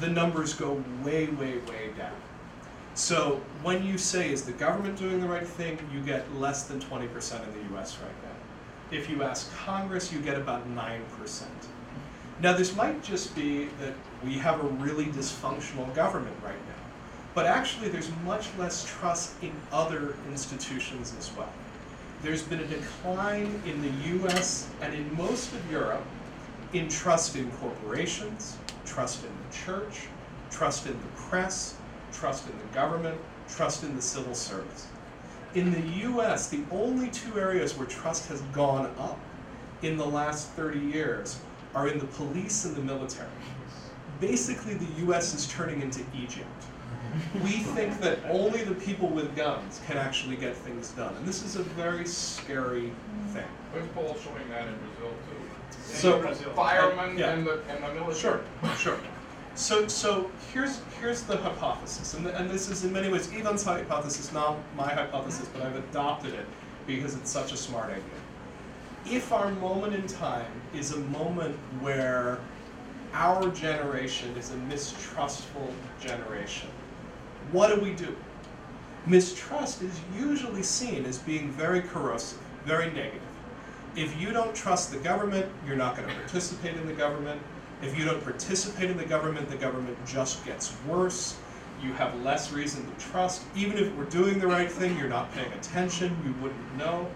The 0.00 0.08
numbers 0.08 0.54
go 0.54 0.80
way, 1.02 1.26
way, 1.26 1.58
way 1.58 1.90
down. 1.98 2.14
So 2.98 3.40
when 3.62 3.86
you 3.86 3.96
say, 3.96 4.32
is 4.32 4.42
the 4.42 4.50
government 4.50 4.98
doing 4.98 5.20
the 5.20 5.28
right 5.28 5.46
thing, 5.46 5.78
you 5.94 6.00
get 6.00 6.34
less 6.34 6.64
than 6.64 6.80
20% 6.80 7.04
in 7.04 7.52
the 7.52 7.76
US 7.76 7.96
right 7.98 8.10
now. 8.24 8.96
If 8.98 9.08
you 9.08 9.22
ask 9.22 9.54
Congress, 9.54 10.12
you 10.12 10.18
get 10.18 10.36
about 10.36 10.68
9%. 10.74 11.42
Now, 12.42 12.54
this 12.54 12.74
might 12.74 13.04
just 13.04 13.36
be 13.36 13.66
that 13.80 13.94
we 14.24 14.32
have 14.38 14.64
a 14.64 14.66
really 14.66 15.04
dysfunctional 15.06 15.94
government 15.94 16.34
right 16.44 16.58
now. 16.66 16.82
But 17.36 17.46
actually, 17.46 17.88
there's 17.88 18.10
much 18.24 18.48
less 18.58 18.84
trust 18.84 19.32
in 19.44 19.52
other 19.70 20.16
institutions 20.28 21.14
as 21.16 21.30
well. 21.36 21.52
There's 22.22 22.42
been 22.42 22.58
a 22.58 22.66
decline 22.66 23.62
in 23.64 23.80
the 23.80 24.26
US 24.26 24.68
and 24.80 24.92
in 24.92 25.16
most 25.16 25.52
of 25.52 25.70
Europe 25.70 26.04
in 26.72 26.88
trust 26.88 27.36
in 27.36 27.48
corporations, 27.52 28.56
trust 28.84 29.22
in 29.22 29.30
the 29.30 29.56
church, 29.56 30.08
trust 30.50 30.86
in 30.86 30.94
the 30.94 31.22
press, 31.28 31.76
trust 32.18 32.48
in 32.48 32.58
the 32.58 32.74
government, 32.74 33.18
trust 33.48 33.84
in 33.84 33.94
the 33.94 34.02
civil 34.02 34.34
service. 34.34 34.86
In 35.54 35.72
the 35.72 36.08
US, 36.10 36.48
the 36.48 36.62
only 36.70 37.08
two 37.10 37.38
areas 37.38 37.76
where 37.76 37.86
trust 37.86 38.28
has 38.28 38.40
gone 38.52 38.86
up 38.98 39.18
in 39.82 39.96
the 39.96 40.04
last 40.06 40.48
30 40.50 40.78
years 40.80 41.38
are 41.74 41.88
in 41.88 41.98
the 41.98 42.06
police 42.06 42.64
and 42.64 42.74
the 42.76 42.82
military. 42.82 43.28
Basically, 44.20 44.74
the 44.74 45.06
US 45.06 45.34
is 45.34 45.46
turning 45.48 45.80
into 45.80 46.00
Egypt. 46.20 46.46
We 47.42 47.50
think 47.74 48.00
that 48.00 48.18
only 48.28 48.64
the 48.64 48.74
people 48.74 49.08
with 49.08 49.34
guns 49.34 49.80
can 49.86 49.96
actually 49.96 50.36
get 50.36 50.54
things 50.56 50.90
done, 50.90 51.14
and 51.16 51.26
this 51.26 51.42
is 51.42 51.56
a 51.56 51.62
very 51.62 52.06
scary 52.06 52.92
thing. 53.32 53.44
There's 53.72 53.88
polls 53.88 54.20
showing 54.22 54.48
that 54.50 54.66
in 54.68 54.74
Brazil 54.78 55.14
too. 55.28 55.94
So- 55.94 56.20
Firemen 56.54 57.16
Yeah. 57.16 57.30
and 57.30 57.46
the, 57.46 57.62
and 57.70 57.82
the 57.82 57.94
military. 57.94 58.14
Sure, 58.14 58.40
sure. 58.76 58.98
So, 59.58 59.88
so 59.88 60.30
here's 60.52 60.80
here's 61.00 61.22
the 61.22 61.36
hypothesis, 61.36 62.14
and, 62.14 62.28
and 62.28 62.48
this 62.48 62.70
is 62.70 62.84
in 62.84 62.92
many 62.92 63.08
ways 63.08 63.28
Ivan's 63.32 63.64
hypothesis, 63.64 64.32
not 64.32 64.56
my 64.76 64.88
hypothesis, 64.88 65.48
but 65.52 65.62
I've 65.62 65.74
adopted 65.74 66.32
it 66.32 66.46
because 66.86 67.16
it's 67.16 67.28
such 67.28 67.50
a 67.50 67.56
smart 67.56 67.90
idea. 67.90 68.04
If 69.04 69.32
our 69.32 69.50
moment 69.54 69.96
in 69.96 70.06
time 70.06 70.46
is 70.72 70.92
a 70.92 70.98
moment 70.98 71.56
where 71.80 72.38
our 73.12 73.48
generation 73.48 74.36
is 74.36 74.52
a 74.52 74.56
mistrustful 74.68 75.74
generation, 76.00 76.68
what 77.50 77.74
do 77.74 77.80
we 77.80 77.94
do? 77.94 78.14
Mistrust 79.06 79.82
is 79.82 80.00
usually 80.16 80.62
seen 80.62 81.04
as 81.04 81.18
being 81.18 81.50
very 81.50 81.80
corrosive, 81.80 82.38
very 82.64 82.92
negative. 82.92 83.20
If 83.96 84.20
you 84.20 84.30
don't 84.30 84.54
trust 84.54 84.92
the 84.92 84.98
government, 84.98 85.46
you're 85.66 85.74
not 85.74 85.96
going 85.96 86.08
to 86.08 86.14
participate 86.14 86.76
in 86.76 86.86
the 86.86 86.92
government. 86.92 87.42
If 87.80 87.96
you 87.96 88.04
don't 88.04 88.22
participate 88.22 88.90
in 88.90 88.96
the 88.96 89.04
government, 89.04 89.48
the 89.48 89.56
government 89.56 89.96
just 90.04 90.44
gets 90.44 90.74
worse. 90.86 91.36
You 91.82 91.92
have 91.92 92.20
less 92.22 92.52
reason 92.52 92.84
to 92.84 93.04
trust. 93.04 93.42
Even 93.54 93.78
if 93.78 93.94
we're 93.94 94.04
doing 94.04 94.40
the 94.40 94.48
right 94.48 94.70
thing, 94.70 94.98
you're 94.98 95.08
not 95.08 95.32
paying 95.32 95.52
attention, 95.52 96.16
you 96.24 96.32
wouldn't 96.42 96.76
know. 96.76 97.06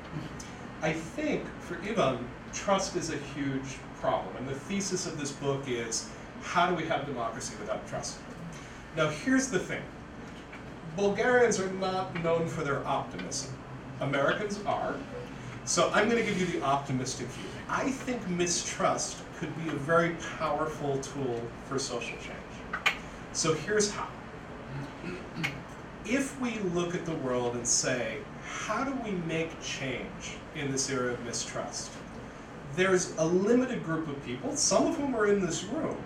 I 0.80 0.92
think 0.92 1.44
for 1.60 1.76
Ivan, 1.82 2.24
trust 2.52 2.94
is 2.94 3.10
a 3.10 3.16
huge 3.16 3.78
problem. 4.00 4.36
And 4.36 4.48
the 4.48 4.54
thesis 4.54 5.06
of 5.06 5.18
this 5.18 5.32
book 5.32 5.62
is 5.66 6.08
how 6.42 6.68
do 6.68 6.76
we 6.76 6.84
have 6.84 7.06
democracy 7.06 7.54
without 7.60 7.86
trust? 7.88 8.18
Now, 8.96 9.08
here's 9.08 9.48
the 9.48 9.58
thing 9.58 9.82
Bulgarians 10.96 11.58
are 11.58 11.70
not 11.72 12.22
known 12.22 12.46
for 12.46 12.62
their 12.62 12.86
optimism, 12.86 13.52
Americans 14.00 14.60
are. 14.64 14.94
So 15.64 15.90
I'm 15.94 16.10
going 16.10 16.20
to 16.20 16.28
give 16.28 16.40
you 16.40 16.46
the 16.46 16.64
optimistic 16.64 17.28
view. 17.28 17.48
I 17.68 17.90
think 17.90 18.28
mistrust 18.28 19.18
could 19.38 19.54
be 19.62 19.70
a 19.70 19.74
very 19.74 20.16
powerful 20.38 20.98
tool 20.98 21.40
for 21.68 21.78
social 21.78 22.16
change. 22.18 22.96
So 23.32 23.54
here's 23.54 23.90
how. 23.90 24.08
If 26.04 26.38
we 26.40 26.58
look 26.74 26.96
at 26.96 27.06
the 27.06 27.14
world 27.16 27.54
and 27.54 27.66
say, 27.66 28.18
how 28.44 28.82
do 28.82 28.92
we 29.04 29.12
make 29.12 29.60
change 29.62 30.36
in 30.56 30.72
this 30.72 30.90
era 30.90 31.12
of 31.12 31.24
mistrust? 31.24 31.92
There's 32.74 33.16
a 33.16 33.24
limited 33.24 33.84
group 33.84 34.08
of 34.08 34.22
people, 34.24 34.56
some 34.56 34.88
of 34.88 34.96
whom 34.96 35.14
are 35.14 35.26
in 35.26 35.44
this 35.44 35.62
room, 35.64 35.96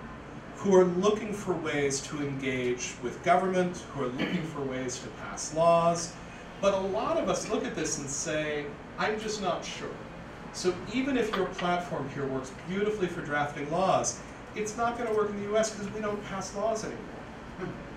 who 0.57 0.77
are 0.77 0.85
looking 0.85 1.33
for 1.33 1.55
ways 1.55 2.01
to 2.03 2.19
engage 2.19 2.95
with 3.03 3.23
government, 3.25 3.79
who 3.95 4.05
are 4.05 4.09
looking 4.09 4.43
for 4.43 4.61
ways 4.61 4.99
to 4.99 5.09
pass 5.23 5.55
laws. 5.55 6.13
But 6.61 6.75
a 6.75 6.79
lot 6.79 7.17
of 7.17 7.29
us 7.29 7.49
look 7.49 7.65
at 7.65 7.75
this 7.75 7.99
and 7.99 8.09
say, 8.09 8.67
I'm 8.99 9.21
just 9.21 9.43
not 9.43 9.65
sure. 9.65 9.91
So 10.53 10.75
even 10.93 11.19
if 11.19 11.35
your 11.37 11.47
platform 11.47 12.09
here 12.15 12.27
works 12.27 12.51
beautifully 12.69 13.09
for 13.09 13.21
drafting 13.21 13.71
laws, 13.71 14.21
it's 14.55 14.77
not 14.77 14.97
going 14.97 15.09
to 15.09 15.15
work 15.15 15.31
in 15.31 15.37
the 15.43 15.55
US 15.55 15.71
because 15.71 15.93
we 15.93 16.01
don't 16.01 16.23
pass 16.27 16.55
laws 16.57 16.85
anymore. 16.85 17.03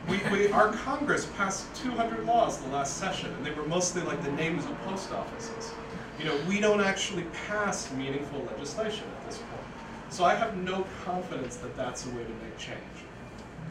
We, 0.07 0.19
we, 0.31 0.51
our 0.51 0.73
Congress 0.73 1.27
passed 1.37 1.73
200 1.75 2.25
laws 2.25 2.57
the 2.57 2.69
last 2.69 2.97
session, 2.97 3.31
and 3.33 3.45
they 3.45 3.51
were 3.51 3.65
mostly 3.67 4.01
like 4.01 4.21
the 4.23 4.31
names 4.31 4.65
of 4.65 4.77
post 4.81 5.11
offices. 5.11 5.71
You 6.17 6.25
know, 6.25 6.37
we 6.47 6.59
don't 6.59 6.81
actually 6.81 7.23
pass 7.47 7.91
meaningful 7.93 8.43
legislation 8.43 9.05
at 9.19 9.25
this 9.25 9.37
point. 9.37 9.63
So 10.09 10.25
I 10.25 10.35
have 10.35 10.57
no 10.57 10.85
confidence 11.05 11.57
that 11.57 11.75
that's 11.77 12.05
a 12.05 12.09
way 12.09 12.23
to 12.23 12.29
make 12.29 12.57
change. 12.57 12.77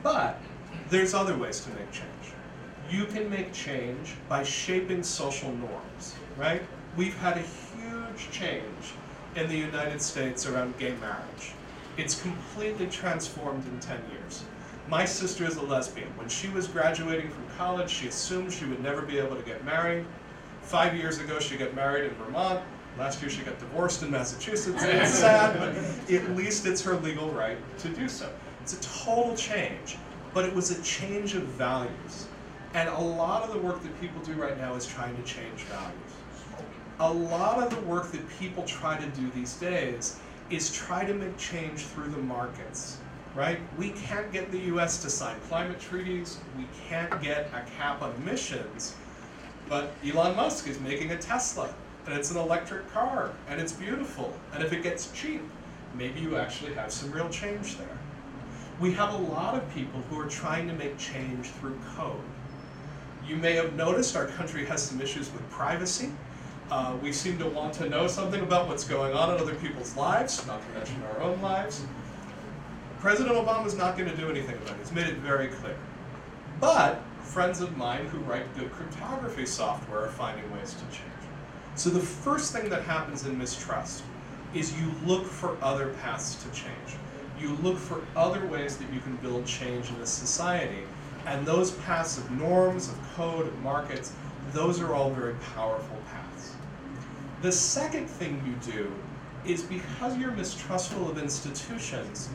But 0.02 0.40
there's 0.88 1.12
other 1.12 1.36
ways 1.36 1.60
to 1.60 1.70
make 1.70 1.90
change. 1.90 2.06
You 2.90 3.04
can 3.04 3.28
make 3.28 3.52
change 3.52 4.14
by 4.28 4.44
shaping 4.44 5.02
social 5.02 5.52
norms, 5.52 6.14
right? 6.38 6.62
We've 6.96 7.16
had 7.18 7.36
a 7.36 7.42
huge 7.42 8.30
change 8.30 8.94
in 9.36 9.48
the 9.48 9.56
United 9.56 10.02
States 10.02 10.46
around 10.46 10.78
gay 10.78 10.94
marriage. 10.96 11.52
It's 11.96 12.20
completely 12.20 12.86
transformed 12.86 13.64
in 13.66 13.78
10 13.80 13.98
years. 14.10 14.44
My 14.88 15.04
sister 15.04 15.44
is 15.44 15.56
a 15.56 15.62
lesbian. 15.62 16.08
When 16.16 16.28
she 16.28 16.48
was 16.48 16.66
graduating 16.66 17.28
from 17.30 17.44
college, 17.56 17.90
she 17.90 18.08
assumed 18.08 18.52
she 18.52 18.64
would 18.64 18.82
never 18.82 19.02
be 19.02 19.18
able 19.18 19.36
to 19.36 19.42
get 19.42 19.64
married. 19.64 20.06
Five 20.62 20.96
years 20.96 21.18
ago, 21.18 21.38
she 21.38 21.56
got 21.56 21.74
married 21.74 22.04
in 22.10 22.16
Vermont. 22.16 22.60
Last 22.98 23.20
year, 23.20 23.30
she 23.30 23.42
got 23.42 23.58
divorced 23.58 24.02
in 24.02 24.10
Massachusetts. 24.10 24.82
It's 24.82 25.10
sad, 25.18 25.58
but 25.58 26.12
at 26.12 26.36
least 26.36 26.66
it's 26.66 26.82
her 26.82 26.96
legal 26.96 27.30
right 27.30 27.58
to 27.78 27.88
do 27.90 28.08
so. 28.08 28.32
It's 28.62 28.74
a 28.74 29.04
total 29.04 29.36
change, 29.36 29.98
but 30.34 30.44
it 30.44 30.54
was 30.54 30.70
a 30.70 30.82
change 30.82 31.34
of 31.34 31.42
values. 31.42 32.26
And 32.74 32.88
a 32.88 33.00
lot 33.00 33.42
of 33.42 33.52
the 33.52 33.58
work 33.58 33.82
that 33.82 34.00
people 34.00 34.20
do 34.22 34.32
right 34.32 34.58
now 34.58 34.74
is 34.74 34.86
trying 34.86 35.16
to 35.16 35.22
change 35.22 35.60
values. 35.62 36.07
A 37.00 37.12
lot 37.12 37.62
of 37.62 37.70
the 37.70 37.80
work 37.82 38.10
that 38.10 38.28
people 38.40 38.64
try 38.64 38.98
to 38.98 39.06
do 39.10 39.30
these 39.30 39.54
days 39.54 40.18
is 40.50 40.72
try 40.72 41.04
to 41.04 41.14
make 41.14 41.36
change 41.38 41.82
through 41.82 42.08
the 42.08 42.18
markets, 42.18 42.96
right? 43.36 43.60
We 43.78 43.90
can't 43.90 44.32
get 44.32 44.50
the 44.50 44.58
US 44.74 45.00
to 45.02 45.10
sign 45.10 45.36
climate 45.48 45.78
treaties, 45.78 46.38
we 46.56 46.66
can't 46.88 47.22
get 47.22 47.50
a 47.54 47.64
cap 47.76 48.02
on 48.02 48.12
emissions, 48.16 48.96
but 49.68 49.92
Elon 50.04 50.34
Musk 50.34 50.66
is 50.66 50.80
making 50.80 51.12
a 51.12 51.16
Tesla, 51.16 51.72
and 52.06 52.18
it's 52.18 52.32
an 52.32 52.36
electric 52.36 52.92
car, 52.92 53.30
and 53.48 53.60
it's 53.60 53.72
beautiful, 53.72 54.34
and 54.52 54.60
if 54.64 54.72
it 54.72 54.82
gets 54.82 55.12
cheap, 55.12 55.42
maybe 55.94 56.18
you 56.18 56.36
actually 56.36 56.74
have 56.74 56.90
some 56.90 57.12
real 57.12 57.28
change 57.28 57.78
there. 57.78 57.98
We 58.80 58.90
have 58.94 59.14
a 59.14 59.18
lot 59.18 59.54
of 59.54 59.72
people 59.72 60.00
who 60.10 60.18
are 60.18 60.28
trying 60.28 60.66
to 60.66 60.74
make 60.74 60.98
change 60.98 61.46
through 61.46 61.78
code. 61.94 62.24
You 63.24 63.36
may 63.36 63.52
have 63.52 63.74
noticed 63.74 64.16
our 64.16 64.26
country 64.26 64.64
has 64.66 64.82
some 64.82 65.00
issues 65.00 65.32
with 65.32 65.48
privacy. 65.48 66.10
Uh, 66.70 66.94
we 67.02 67.12
seem 67.12 67.38
to 67.38 67.48
want 67.48 67.72
to 67.72 67.88
know 67.88 68.06
something 68.06 68.42
about 68.42 68.68
what's 68.68 68.84
going 68.84 69.14
on 69.14 69.34
in 69.34 69.40
other 69.40 69.54
people's 69.54 69.96
lives, 69.96 70.46
not 70.46 70.60
to 70.60 70.78
mention 70.78 71.02
our 71.14 71.22
own 71.22 71.40
lives. 71.40 71.82
President 73.00 73.34
Obama 73.34 73.64
is 73.66 73.76
not 73.76 73.96
going 73.96 74.10
to 74.10 74.16
do 74.16 74.28
anything 74.28 74.56
about 74.56 74.72
it. 74.72 74.78
He's 74.80 74.92
made 74.92 75.06
it 75.06 75.16
very 75.16 75.48
clear. 75.48 75.76
But 76.60 77.00
friends 77.22 77.60
of 77.60 77.76
mine 77.76 78.06
who 78.06 78.18
write 78.18 78.54
good 78.58 78.70
cryptography 78.72 79.46
software 79.46 80.04
are 80.04 80.10
finding 80.10 80.50
ways 80.52 80.74
to 80.74 80.84
change. 80.94 81.12
So 81.74 81.88
the 81.88 82.00
first 82.00 82.52
thing 82.52 82.68
that 82.68 82.82
happens 82.82 83.24
in 83.24 83.38
mistrust 83.38 84.02
is 84.54 84.78
you 84.78 84.92
look 85.06 85.24
for 85.24 85.56
other 85.62 85.94
paths 86.02 86.42
to 86.42 86.50
change. 86.50 86.98
You 87.40 87.54
look 87.62 87.78
for 87.78 88.02
other 88.16 88.44
ways 88.46 88.76
that 88.78 88.92
you 88.92 89.00
can 89.00 89.16
build 89.16 89.46
change 89.46 89.88
in 89.88 89.96
a 89.96 90.06
society. 90.06 90.82
And 91.24 91.46
those 91.46 91.70
paths 91.70 92.18
of 92.18 92.30
norms, 92.32 92.88
of 92.88 92.98
code, 93.14 93.46
of 93.46 93.58
markets, 93.62 94.12
those 94.52 94.80
are 94.80 94.92
all 94.92 95.10
very 95.10 95.34
powerful 95.54 95.96
paths. 96.10 96.27
The 97.40 97.52
second 97.52 98.08
thing 98.08 98.42
you 98.44 98.72
do 98.72 98.92
is 99.44 99.62
because 99.62 100.18
you're 100.18 100.32
mistrustful 100.32 101.08
of 101.08 101.18
institutions, 101.18 102.28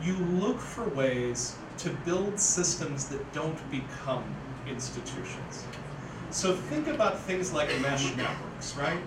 you 0.00 0.14
look 0.14 0.60
for 0.60 0.88
ways 0.90 1.56
to 1.78 1.90
build 2.04 2.38
systems 2.38 3.06
that 3.06 3.32
don't 3.32 3.58
become 3.72 4.22
institutions. 4.68 5.64
So 6.30 6.54
think 6.54 6.86
about 6.86 7.18
things 7.18 7.52
like 7.52 7.68
mesh 7.80 8.14
networks, 8.16 8.76
right? 8.76 9.00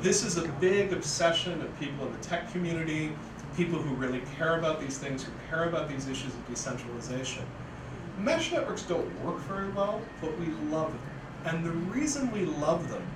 This 0.00 0.24
is 0.24 0.38
a 0.38 0.48
big 0.60 0.92
obsession 0.92 1.62
of 1.62 1.78
people 1.78 2.06
in 2.06 2.12
the 2.12 2.18
tech 2.18 2.50
community, 2.50 3.12
people 3.56 3.78
who 3.78 3.94
really 3.94 4.22
care 4.36 4.58
about 4.58 4.80
these 4.80 4.98
things, 4.98 5.22
who 5.22 5.30
care 5.48 5.68
about 5.68 5.88
these 5.88 6.08
issues 6.08 6.34
of 6.34 6.48
decentralization. 6.48 7.44
Mesh 8.18 8.50
networks 8.50 8.82
don't 8.82 9.24
work 9.24 9.38
very 9.42 9.68
well, 9.70 10.00
but 10.20 10.36
we 10.40 10.46
love 10.68 10.92
them. 10.92 11.00
And 11.44 11.64
the 11.64 11.70
reason 11.70 12.30
we 12.32 12.44
love 12.44 12.90
them 12.90 13.06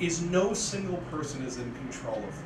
is 0.00 0.22
no 0.22 0.54
single 0.54 0.98
person 1.10 1.42
is 1.42 1.58
in 1.58 1.72
control 1.74 2.16
of 2.16 2.22
them. 2.22 2.44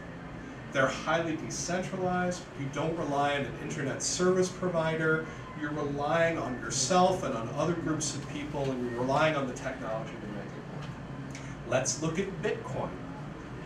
They're 0.72 0.86
highly 0.86 1.36
decentralized. 1.36 2.42
You 2.60 2.66
don't 2.74 2.96
rely 2.98 3.36
on 3.36 3.46
an 3.46 3.54
internet 3.62 4.02
service 4.02 4.48
provider. 4.48 5.26
You're 5.60 5.70
relying 5.70 6.36
on 6.36 6.60
yourself 6.60 7.22
and 7.22 7.34
on 7.34 7.48
other 7.56 7.72
groups 7.72 8.14
of 8.14 8.28
people, 8.30 8.70
and 8.70 8.90
you're 8.90 9.00
relying 9.00 9.36
on 9.36 9.46
the 9.46 9.54
technology 9.54 10.12
to 10.12 10.26
make 10.34 10.44
it 10.44 10.76
work. 10.76 11.40
Let's 11.68 12.02
look 12.02 12.18
at 12.18 12.26
Bitcoin. 12.42 12.90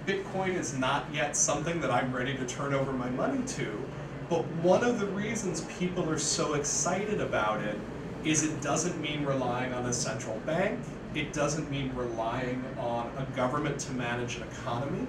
Bitcoin 0.06 0.54
is 0.54 0.74
not 0.78 1.12
yet 1.12 1.36
something 1.36 1.80
that 1.80 1.90
I'm 1.90 2.14
ready 2.14 2.36
to 2.36 2.46
turn 2.46 2.74
over 2.74 2.92
my 2.92 3.10
money 3.10 3.44
to, 3.44 3.84
but 4.28 4.46
one 4.62 4.84
of 4.84 5.00
the 5.00 5.06
reasons 5.06 5.62
people 5.78 6.08
are 6.08 6.18
so 6.18 6.54
excited 6.54 7.20
about 7.20 7.60
it 7.60 7.78
is 8.24 8.44
it 8.44 8.60
doesn't 8.60 9.00
mean 9.00 9.24
relying 9.24 9.72
on 9.72 9.86
a 9.86 9.92
central 9.92 10.38
bank, 10.46 10.78
it 11.14 11.32
doesn't 11.32 11.70
mean 11.70 11.92
relying 11.94 12.64
on 12.78 13.10
a 13.16 13.24
government 13.36 13.78
to 13.80 13.92
manage 13.92 14.36
an 14.36 14.44
economy, 14.44 15.06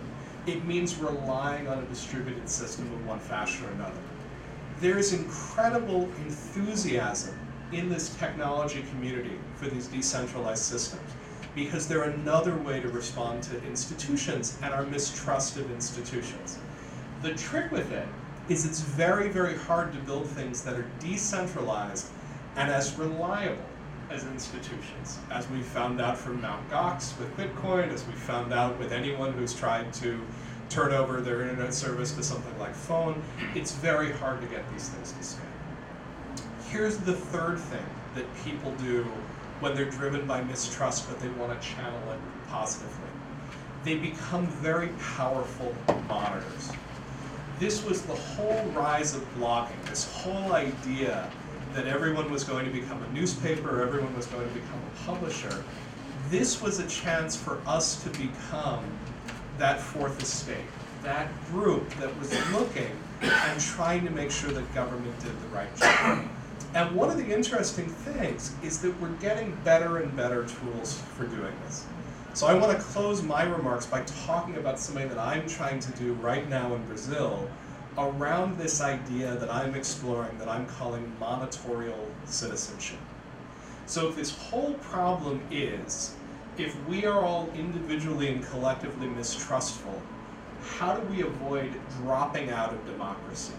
it 0.48 0.66
means 0.66 0.96
relying 0.96 1.68
on 1.68 1.80
a 1.80 1.86
distributed 1.86 2.50
system 2.50 2.92
of 2.92 3.06
one 3.06 3.20
fashion 3.20 3.66
or 3.66 3.72
another. 3.72 4.00
There 4.80 4.98
is 4.98 5.14
incredible 5.14 6.10
enthusiasm 6.26 7.38
in 7.72 7.88
this 7.88 8.16
technology 8.16 8.84
community 8.90 9.38
for 9.56 9.68
these 9.68 9.88
decentralized 9.88 10.64
systems 10.64 11.10
because 11.54 11.88
they're 11.88 12.04
another 12.04 12.56
way 12.58 12.80
to 12.80 12.88
respond 12.90 13.44
to 13.44 13.64
institutions 13.64 14.58
and 14.64 14.74
our 14.74 14.84
mistrust 14.84 15.58
of 15.58 15.70
institutions. 15.72 16.58
The 17.22 17.34
trick 17.36 17.72
with 17.72 17.92
it 17.92 18.08
is 18.50 18.66
it's 18.66 18.82
very, 18.82 19.30
very 19.30 19.56
hard 19.56 19.94
to 19.94 20.00
build 20.00 20.28
things 20.28 20.64
that 20.64 20.76
are 20.76 20.90
decentralized 21.00 22.08
and 22.56 22.72
as 22.72 22.98
reliable 22.98 23.64
as 24.12 24.26
institutions, 24.26 25.20
as 25.32 25.50
we 25.50 25.62
found 25.62 26.02
out 26.02 26.18
from 26.18 26.42
Mt. 26.42 26.70
Gox 26.70 27.18
with 27.18 27.36
Bitcoin, 27.38 27.92
as 27.94 28.06
we 28.06 28.14
found 28.14 28.54
out 28.54 28.78
with 28.78 28.92
anyone 28.92 29.32
who's 29.34 29.54
tried 29.54 29.94
to 29.94 30.20
turn 30.70 30.92
over 30.92 31.22
their 31.22 31.42
internet 31.44 31.74
service 31.74 32.12
to 32.14 32.24
something 32.24 32.58
like 32.60 32.76
Fon, 32.76 33.22
it's 33.56 33.72
very 33.72 34.12
hard 34.12 34.42
to 34.42 34.48
get 34.48 34.70
these 34.72 34.90
things 34.90 35.14
to 35.14 35.24
scale. 35.24 35.46
Here's 36.70 36.98
the 36.98 37.14
third 37.14 37.60
thing 37.60 37.86
that 38.16 38.26
people 38.44 38.72
do 38.76 39.04
when 39.62 39.76
they're 39.76 39.90
driven 39.90 40.28
by 40.28 40.42
mistrust 40.42 41.08
but 41.10 41.20
they 41.20 41.30
want 41.30 41.60
to 41.60 41.68
channel 41.68 42.12
it 42.12 42.20
positively. 42.50 43.10
They 43.84 43.96
become 43.96 44.48
very 44.48 44.90
powerful 45.16 45.74
monitors. 46.08 46.72
This 47.60 47.84
was 47.86 48.02
the 48.02 48.16
whole 48.16 48.64
rise 48.74 49.16
of 49.16 49.22
blogging, 49.36 49.84
this 49.86 50.12
whole 50.12 50.54
idea 50.54 51.30
that 51.74 51.88
everyone 51.88 52.30
was 52.32 52.44
going 52.44 52.66
to 52.66 52.72
become 52.72 53.02
a 53.04 53.14
newspaper, 53.14 53.82
everyone 53.82 54.16
was 54.16 54.26
going 54.28 54.48
to 54.48 54.54
become 54.54 54.80
a 54.80 55.06
publisher. 55.06 55.64
This 56.30 56.62
was 56.62 56.80
a 56.80 56.88
chance 56.88 57.36
for 57.36 57.60
us 57.66 58.04
to 58.04 58.10
become 58.12 58.86
that 59.58 59.80
fourth 59.80 60.22
estate, 60.22 60.66
that 61.04 61.30
group 61.48 61.90
that 61.96 62.18
was 62.20 62.32
looking 62.52 62.92
and 63.22 63.62
trying 63.62 64.04
to 64.06 64.12
make 64.12 64.32
sure 64.32 64.52
that 64.52 64.74
government 64.74 65.18
did 65.20 65.34
the 65.42 65.48
right 65.48 65.76
job. 65.78 66.28
And 66.74 66.96
one 66.96 67.10
of 67.10 67.18
the 67.18 67.34
interesting 67.34 67.88
things 67.88 68.56
is 68.64 68.82
that 68.82 69.00
we're 69.02 69.10
getting 69.16 69.58
better 69.64 69.98
and 69.98 70.16
better 70.16 70.46
tools 70.46 71.02
for 71.18 71.26
doing 71.26 71.54
this. 71.66 71.86
So 72.34 72.48
I 72.48 72.54
want 72.54 72.78
to 72.78 72.82
close 72.82 73.22
my 73.22 73.44
remarks 73.44 73.86
by 73.86 74.04
talking 74.26 74.56
about 74.56 74.80
something 74.80 75.10
that 75.10 75.18
I'm 75.18 75.48
trying 75.48 75.82
to 75.82 75.92
do 75.94 76.14
right 76.14 76.48
now 76.50 76.74
in 76.74 76.86
Brazil 76.86 77.50
around 77.98 78.58
this 78.58 78.82
idea 78.82 79.36
that 79.36 79.54
I'm 79.54 79.76
exploring 79.76 80.38
that 80.38 80.48
I'm 80.48 80.66
calling 80.66 81.12
monitorial 81.20 82.08
citizenship. 82.26 83.00
So 83.86 84.08
if 84.08 84.16
this 84.16 84.32
whole 84.32 84.74
problem 84.76 85.42
is 85.52 86.16
if 86.58 86.76
we 86.88 87.06
are 87.06 87.22
all 87.22 87.50
individually 87.56 88.30
and 88.30 88.46
collectively 88.46 89.08
mistrustful, 89.08 90.02
how 90.78 90.96
do 90.96 91.06
we 91.08 91.22
avoid 91.22 91.74
dropping 91.98 92.50
out 92.50 92.72
of 92.74 92.86
democracy? 92.86 93.54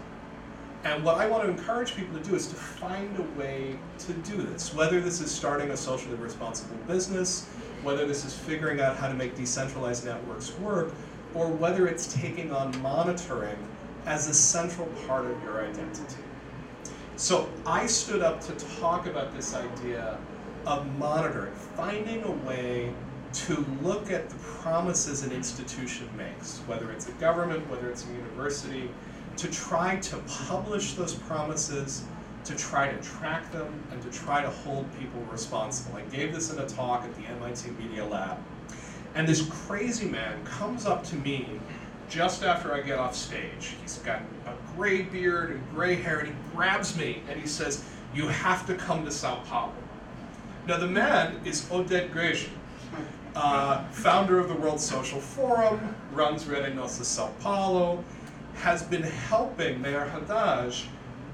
And 0.83 1.03
what 1.03 1.17
I 1.17 1.27
want 1.27 1.43
to 1.43 1.49
encourage 1.49 1.95
people 1.95 2.17
to 2.17 2.23
do 2.23 2.35
is 2.35 2.47
to 2.47 2.55
find 2.55 3.17
a 3.17 3.39
way 3.39 3.77
to 3.99 4.13
do 4.13 4.41
this, 4.41 4.73
whether 4.73 4.99
this 4.99 5.21
is 5.21 5.31
starting 5.31 5.69
a 5.69 5.77
socially 5.77 6.15
responsible 6.15 6.75
business, 6.87 7.45
whether 7.83 8.05
this 8.05 8.25
is 8.25 8.33
figuring 8.33 8.81
out 8.81 8.97
how 8.97 9.07
to 9.07 9.13
make 9.13 9.35
decentralized 9.35 10.05
networks 10.05 10.57
work, 10.59 10.91
or 11.33 11.47
whether 11.47 11.87
it's 11.87 12.13
taking 12.13 12.51
on 12.51 12.79
monitoring 12.81 13.57
as 14.05 14.27
a 14.27 14.33
central 14.33 14.87
part 15.07 15.25
of 15.25 15.41
your 15.43 15.65
identity. 15.65 16.23
So 17.15 17.49
I 17.65 17.85
stood 17.87 18.21
up 18.21 18.41
to 18.41 18.53
talk 18.79 19.05
about 19.05 19.33
this 19.35 19.53
idea 19.53 20.17
of 20.65 20.85
monitoring, 20.97 21.53
finding 21.53 22.23
a 22.23 22.31
way 22.31 22.93
to 23.33 23.65
look 23.81 24.11
at 24.11 24.29
the 24.29 24.35
promises 24.35 25.23
an 25.23 25.31
institution 25.31 26.07
makes, 26.15 26.59
whether 26.67 26.91
it's 26.91 27.07
a 27.07 27.11
government, 27.13 27.67
whether 27.69 27.89
it's 27.89 28.05
a 28.05 28.13
university, 28.13 28.89
to 29.37 29.49
try 29.49 29.97
to 29.97 30.17
publish 30.47 30.93
those 30.93 31.13
promises, 31.13 32.03
to 32.45 32.55
try 32.55 32.89
to 32.91 32.97
track 33.01 33.51
them, 33.51 33.83
and 33.91 34.01
to 34.03 34.09
try 34.11 34.41
to 34.41 34.49
hold 34.49 34.85
people 34.99 35.21
responsible. 35.31 35.97
I 35.97 36.01
gave 36.15 36.33
this 36.33 36.51
in 36.51 36.59
a 36.59 36.67
talk 36.67 37.03
at 37.03 37.15
the 37.15 37.23
MIT 37.23 37.71
Media 37.71 38.05
Lab. 38.05 38.37
And 39.15 39.27
this 39.27 39.47
crazy 39.67 40.07
man 40.07 40.43
comes 40.45 40.85
up 40.85 41.03
to 41.05 41.15
me 41.15 41.59
just 42.13 42.43
after 42.43 42.73
I 42.73 42.81
get 42.81 42.99
off 42.99 43.15
stage. 43.15 43.75
He's 43.81 43.97
got 43.99 44.21
a 44.45 44.53
gray 44.75 45.01
beard 45.01 45.51
and 45.51 45.71
gray 45.71 45.95
hair, 45.95 46.19
and 46.19 46.27
he 46.27 46.35
grabs 46.53 46.95
me 46.95 47.23
and 47.27 47.39
he 47.39 47.47
says, 47.47 47.83
You 48.13 48.27
have 48.27 48.67
to 48.67 48.75
come 48.75 49.03
to 49.05 49.11
Sao 49.11 49.37
Paulo. 49.45 49.73
Now, 50.67 50.77
the 50.77 50.87
man 50.87 51.41
is 51.43 51.63
Oded 51.65 52.11
Grajew, 52.11 52.49
uh, 53.35 53.83
founder 53.89 54.39
of 54.39 54.47
the 54.47 54.53
World 54.53 54.79
Social 54.79 55.19
Forum, 55.19 55.95
runs 56.13 56.45
Rede 56.45 56.75
Nossa 56.75 57.03
Sao 57.03 57.31
Paulo, 57.39 58.03
has 58.57 58.83
been 58.83 59.03
helping 59.03 59.81
Mayor 59.81 60.05
Haddad 60.05 60.75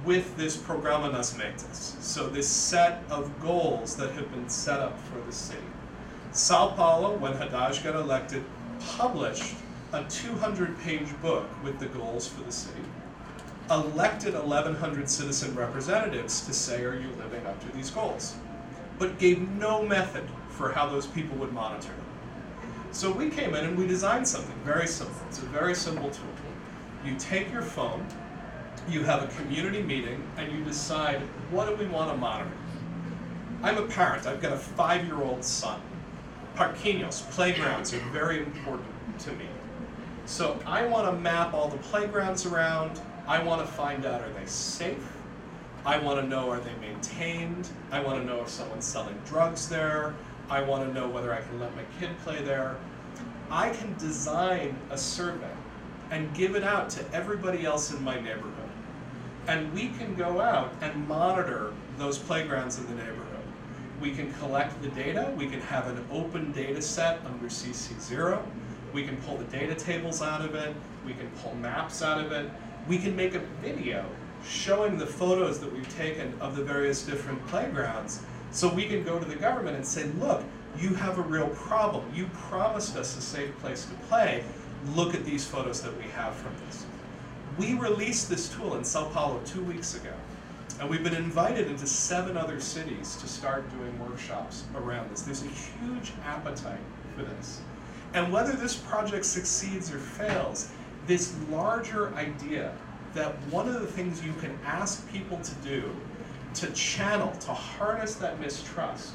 with 0.06 0.36
this 0.38 0.56
Programa 0.56 1.12
Nas 1.12 1.38
Metas. 1.38 1.98
So 2.00 2.30
this 2.30 2.48
set 2.48 3.04
of 3.10 3.38
goals 3.42 3.98
that 3.98 4.12
have 4.14 4.32
been 4.32 4.48
set 4.48 4.80
up 4.80 4.98
for 5.02 5.20
the 5.26 5.34
city. 5.34 5.60
Sao 6.32 6.70
Paulo, 6.70 7.18
when 7.18 7.34
Haddad 7.34 7.84
got 7.84 7.96
elected, 7.96 8.46
published 8.80 9.56
a 9.92 10.04
200-page 10.04 11.20
book 11.20 11.48
with 11.64 11.80
the 11.80 11.88
goals 11.88 12.28
for 12.28 12.44
the 12.44 12.52
city. 12.52 12.82
Elected 13.72 14.36
1,100 14.36 15.10
citizen 15.10 15.56
representatives 15.56 16.46
to 16.46 16.54
say, 16.54 16.84
are 16.84 16.96
you 16.96 17.10
living 17.18 17.44
up 17.48 17.60
to 17.62 17.76
these 17.76 17.90
goals? 17.90 18.36
But 19.00 19.18
gave 19.18 19.42
no 19.50 19.84
method 19.84 20.30
for 20.52 20.72
how 20.72 20.88
those 20.88 21.08
people 21.08 21.38
would 21.38 21.54
monitor 21.54 21.88
them. 21.88 22.06
So 22.92 23.12
we 23.12 23.32
came 23.32 23.56
in 23.56 23.66
and 23.66 23.78
we 23.78 23.88
designed 23.88 24.28
something 24.28 24.56
very 24.64 24.88
simple. 24.88 25.20
It's 25.28 25.40
a 25.40 25.46
very 25.46 25.74
simple 25.74 26.12
tool. 26.12 26.26
You 27.04 27.16
take 27.18 27.52
your 27.52 27.62
phone, 27.64 28.06
you 28.88 29.04
have 29.04 29.24
a 29.24 29.28
community 29.42 29.82
meeting, 29.82 30.22
and 30.38 30.52
you 30.52 30.64
decide 30.64 31.22
what 31.50 31.68
do 31.68 31.76
we 31.76 31.90
want 31.90 32.12
to 32.12 32.18
monitor. 32.18 32.52
I'm 33.64 33.78
a 33.78 33.88
parent. 33.88 34.28
I've 34.28 34.42
got 34.42 34.54
a 34.54 34.58
five-year-old 34.58 35.44
son. 35.44 35.82
Parquinhos, 36.56 37.28
playgrounds 37.32 37.94
are 37.94 38.00
very 38.12 38.40
important 38.40 38.88
to 39.20 39.32
me. 39.34 39.46
So 40.30 40.60
I 40.64 40.86
want 40.86 41.08
to 41.08 41.20
map 41.20 41.56
all 41.56 41.70
the 41.70 41.78
playgrounds 41.78 42.46
around. 42.46 43.02
I 43.28 43.42
want 43.42 43.66
to 43.66 43.74
find 43.74 44.06
out 44.06 44.22
are 44.22 44.30
they 44.30 44.46
safe? 44.46 45.04
I 45.84 45.98
want 45.98 46.22
to 46.22 46.28
know 46.28 46.52
are 46.52 46.60
they 46.60 46.76
maintained? 46.80 47.68
I 47.92 48.00
want 48.00 48.20
to 48.20 48.26
know 48.26 48.40
if 48.42 48.48
someone's 48.48 48.86
selling 48.86 49.20
drugs 49.26 49.68
there. 49.68 50.14
I 50.48 50.62
want 50.62 50.88
to 50.88 50.94
know 50.94 51.10
whether 51.10 51.34
I 51.34 51.42
can 51.42 51.60
let 51.60 51.76
my 51.76 51.82
kid 52.00 52.12
play 52.24 52.44
there. 52.44 52.78
I 53.50 53.72
can 53.72 53.98
design 53.98 54.78
a 54.92 54.98
survey 55.00 55.50
and 56.12 56.32
give 56.36 56.56
it 56.56 56.64
out 56.64 56.92
to 56.92 57.12
everybody 57.12 57.66
else 57.66 57.92
in 57.92 58.02
my 58.04 58.20
neighborhood. 58.20 58.70
And 59.48 59.74
we 59.74 59.90
can 59.90 60.14
go 60.14 60.40
out 60.40 60.72
and 60.82 61.08
monitor 61.08 61.74
those 61.98 62.20
playgrounds 62.20 62.78
in 62.78 62.86
the 62.86 63.04
neighborhood. 63.04 63.26
We 64.00 64.12
can 64.12 64.32
collect 64.34 64.80
the 64.84 64.90
data, 64.90 65.34
we 65.36 65.48
can 65.48 65.60
have 65.62 65.88
an 65.88 66.06
open 66.12 66.52
data 66.52 66.84
set 66.84 67.20
under 67.26 67.48
CC0, 67.48 68.44
we 68.94 69.04
can 69.04 69.18
pull 69.18 69.38
the 69.38 69.46
data 69.46 69.76
tables 69.76 70.22
out 70.22 70.42
of 70.42 70.56
it, 70.56 70.76
we 71.06 71.14
can 71.14 71.30
pull 71.42 71.56
maps 71.56 72.02
out 72.02 72.24
of 72.24 72.32
it, 72.32 72.50
we 72.88 72.98
can 72.98 73.16
make 73.16 73.36
a 73.36 73.40
video 73.62 74.06
showing 74.46 74.98
the 74.98 75.06
photos 75.06 75.60
that 75.60 75.72
we've 75.72 75.96
taken 75.96 76.34
of 76.40 76.56
the 76.56 76.64
various 76.64 77.04
different 77.06 77.46
playgrounds 77.48 78.22
so 78.52 78.74
we 78.74 78.86
can 78.86 79.04
go 79.04 79.20
to 79.20 79.26
the 79.26 79.36
government 79.36 79.76
and 79.76 79.86
say, 79.86 80.06
look, 80.20 80.44
you 80.78 80.94
have 80.96 81.18
a 81.18 81.22
real 81.22 81.50
problem. 81.50 82.06
You 82.14 82.28
promised 82.34 82.96
us 82.96 83.18
a 83.18 83.22
safe 83.22 83.58
place 83.60 83.86
to 83.86 83.94
play. 84.08 84.44
Look 84.96 85.14
at 85.14 85.26
these 85.26 85.46
photos 85.46 85.82
that 85.82 85.96
we 85.98 86.10
have 86.12 86.36
from 86.36 86.54
this. 86.66 86.86
We 87.58 87.74
released 87.74 88.30
this 88.30 88.50
tool 88.50 88.76
in 88.76 88.84
Sao 88.84 89.10
Paulo 89.10 89.42
two 89.46 89.64
weeks 89.64 89.96
ago. 89.96 90.14
And 90.80 90.90
we've 90.90 91.04
been 91.04 91.16
invited 91.16 91.68
into 91.68 91.86
seven 91.86 92.38
other 92.38 92.62
cities 92.62 93.18
to 93.18 93.28
start 93.28 93.70
doing 93.78 94.00
workshops 94.00 94.64
around 94.76 95.12
this. 95.12 95.24
There's 95.24 95.44
a 95.44 95.48
huge 95.48 96.14
appetite 96.26 96.80
for 97.16 97.24
this. 97.24 97.60
And 98.14 98.32
whether 98.34 98.54
this 98.54 98.76
project 98.76 99.26
succeeds 99.26 99.94
or 99.94 100.00
fails, 100.00 100.72
this 101.08 101.36
larger 101.50 102.14
idea 102.16 102.74
that 103.14 103.34
one 103.48 103.68
of 103.68 103.82
the 103.82 103.88
things 103.88 104.24
you 104.24 104.34
can 104.34 104.58
ask 104.66 105.10
people 105.12 105.38
to 105.40 105.56
do 105.56 105.96
to 106.56 106.68
channel, 106.72 107.32
to 107.40 107.54
harness 107.54 108.16
that 108.16 108.40
mistrust, 108.40 109.14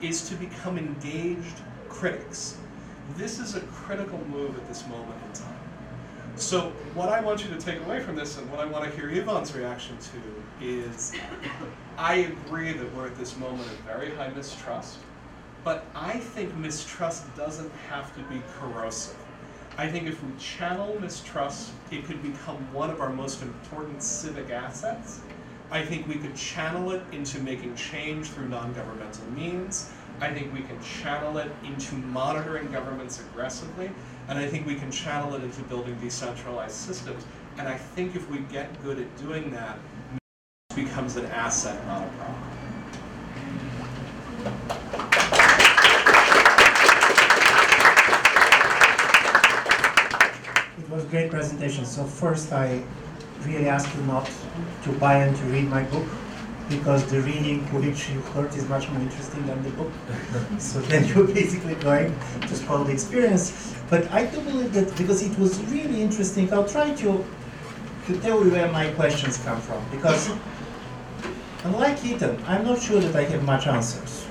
is 0.00 0.28
to 0.28 0.34
become 0.34 0.78
engaged 0.78 1.56
critics. 1.88 2.56
This 3.16 3.38
is 3.38 3.54
a 3.54 3.60
critical 3.60 4.18
move 4.30 4.56
at 4.56 4.66
this 4.66 4.86
moment 4.86 5.14
in 5.26 5.32
time. 5.40 5.58
So, 6.36 6.70
what 6.94 7.10
I 7.10 7.20
want 7.20 7.44
you 7.44 7.50
to 7.50 7.60
take 7.60 7.80
away 7.80 8.00
from 8.00 8.16
this, 8.16 8.38
and 8.38 8.50
what 8.50 8.60
I 8.60 8.64
want 8.64 8.84
to 8.84 8.90
hear 8.96 9.10
Ivan's 9.10 9.54
reaction 9.54 9.96
to, 9.98 10.64
is 10.64 11.12
I 11.98 12.14
agree 12.14 12.72
that 12.72 12.94
we're 12.94 13.08
at 13.08 13.16
this 13.18 13.36
moment 13.36 13.66
of 13.66 13.76
very 13.80 14.10
high 14.12 14.30
mistrust, 14.30 14.98
but 15.64 15.84
I 15.94 16.18
think 16.18 16.54
mistrust 16.56 17.34
doesn't 17.36 17.70
have 17.88 18.14
to 18.16 18.22
be 18.32 18.42
corrosive. 18.58 19.16
I 19.76 19.88
think 19.88 20.08
if 20.08 20.22
we 20.22 20.30
channel 20.38 20.98
mistrust, 21.00 21.72
it 21.90 22.04
could 22.04 22.22
become 22.22 22.56
one 22.72 22.90
of 22.90 23.00
our 23.00 23.10
most 23.10 23.42
important 23.42 24.02
civic 24.02 24.50
assets. 24.50 25.20
I 25.70 25.84
think 25.84 26.08
we 26.08 26.16
could 26.16 26.34
channel 26.34 26.90
it 26.90 27.02
into 27.12 27.40
making 27.40 27.76
change 27.76 28.28
through 28.28 28.48
non 28.48 28.72
governmental 28.72 29.24
means. 29.30 29.90
I 30.20 30.32
think 30.34 30.52
we 30.52 30.60
can 30.62 30.78
channel 30.82 31.38
it 31.38 31.50
into 31.64 31.94
monitoring 31.94 32.70
governments 32.72 33.20
aggressively. 33.20 33.90
And 34.28 34.38
I 34.38 34.46
think 34.46 34.66
we 34.66 34.74
can 34.74 34.90
channel 34.90 35.34
it 35.34 35.42
into 35.42 35.62
building 35.62 35.96
decentralized 36.00 36.74
systems. 36.74 37.24
And 37.56 37.68
I 37.68 37.76
think 37.76 38.16
if 38.16 38.28
we 38.30 38.40
get 38.52 38.82
good 38.82 38.98
at 38.98 39.16
doing 39.18 39.50
that, 39.52 39.78
becomes 40.74 41.16
an 41.16 41.26
asset, 41.26 41.84
not 41.86 42.02
a 42.02 42.10
problem. 44.42 44.79
Great 51.10 51.30
presentation. 51.30 51.84
So 51.84 52.04
first, 52.04 52.52
I 52.52 52.82
really 53.44 53.68
ask 53.68 53.92
you 53.96 54.02
not 54.02 54.30
to 54.84 54.92
buy 54.92 55.16
and 55.16 55.36
to 55.36 55.42
read 55.44 55.68
my 55.68 55.82
book 55.84 56.06
because 56.68 57.04
the 57.10 57.20
reading 57.22 57.60
which 57.74 58.08
you 58.10 58.20
heard 58.32 58.54
is 58.54 58.68
much 58.68 58.88
more 58.90 59.02
interesting 59.02 59.44
than 59.46 59.60
the 59.64 59.70
book. 59.70 59.92
so 60.58 60.80
then 60.82 61.04
you're 61.06 61.26
basically 61.26 61.74
going 61.74 62.16
to 62.42 62.54
spoil 62.54 62.84
the 62.84 62.92
experience. 62.92 63.74
But 63.90 64.10
I 64.12 64.26
do 64.26 64.40
believe 64.42 64.72
that 64.74 64.96
because 64.96 65.22
it 65.22 65.36
was 65.36 65.60
really 65.64 66.00
interesting, 66.00 66.52
I'll 66.52 66.68
try 66.68 66.94
to 66.94 67.24
to 68.06 68.20
tell 68.20 68.44
you 68.44 68.50
where 68.50 68.70
my 68.72 68.90
questions 68.92 69.36
come 69.38 69.60
from. 69.60 69.84
Because 69.90 70.30
unlike 71.64 72.04
Ethan, 72.04 72.42
I'm 72.46 72.64
not 72.64 72.80
sure 72.80 73.00
that 73.00 73.14
I 73.14 73.24
have 73.24 73.42
much 73.44 73.66
answers. 73.66 74.26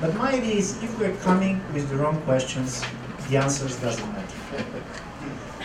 But 0.00 0.14
my 0.16 0.32
idea 0.32 0.54
is 0.54 0.82
if 0.82 0.98
we're 0.98 1.16
coming 1.16 1.60
with 1.74 1.90
the 1.90 1.96
wrong 1.96 2.20
questions, 2.22 2.82
the 3.28 3.36
answers 3.36 3.76
doesn't 3.80 4.06
matter. 4.12 4.19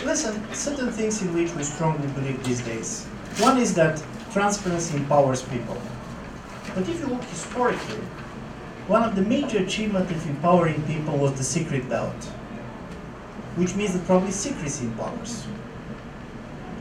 Listen, 0.06 0.40
certain 0.54 0.92
things 0.92 1.24
in 1.24 1.34
which 1.34 1.52
we 1.56 1.64
strongly 1.64 2.08
believe 2.10 2.42
these 2.44 2.62
days. 2.62 3.06
One 3.40 3.58
is 3.58 3.74
that 3.74 4.02
transparency 4.32 4.98
empowers 4.98 5.42
people. 5.42 5.82
But 6.76 6.88
if 6.88 7.00
you 7.00 7.08
look 7.08 7.24
historically, 7.24 8.04
one 8.88 9.02
of 9.02 9.16
the 9.16 9.24
major 9.24 9.58
achievements 9.58 10.12
of 10.12 10.30
empowering 10.30 10.84
people 10.84 11.18
was 11.18 11.34
the 11.34 11.44
secret 11.44 11.90
ballot, 11.90 12.24
which 13.56 13.74
means 13.74 13.94
that 13.94 14.06
probably 14.06 14.30
secrecy 14.30 14.86
empowers, 14.86 15.48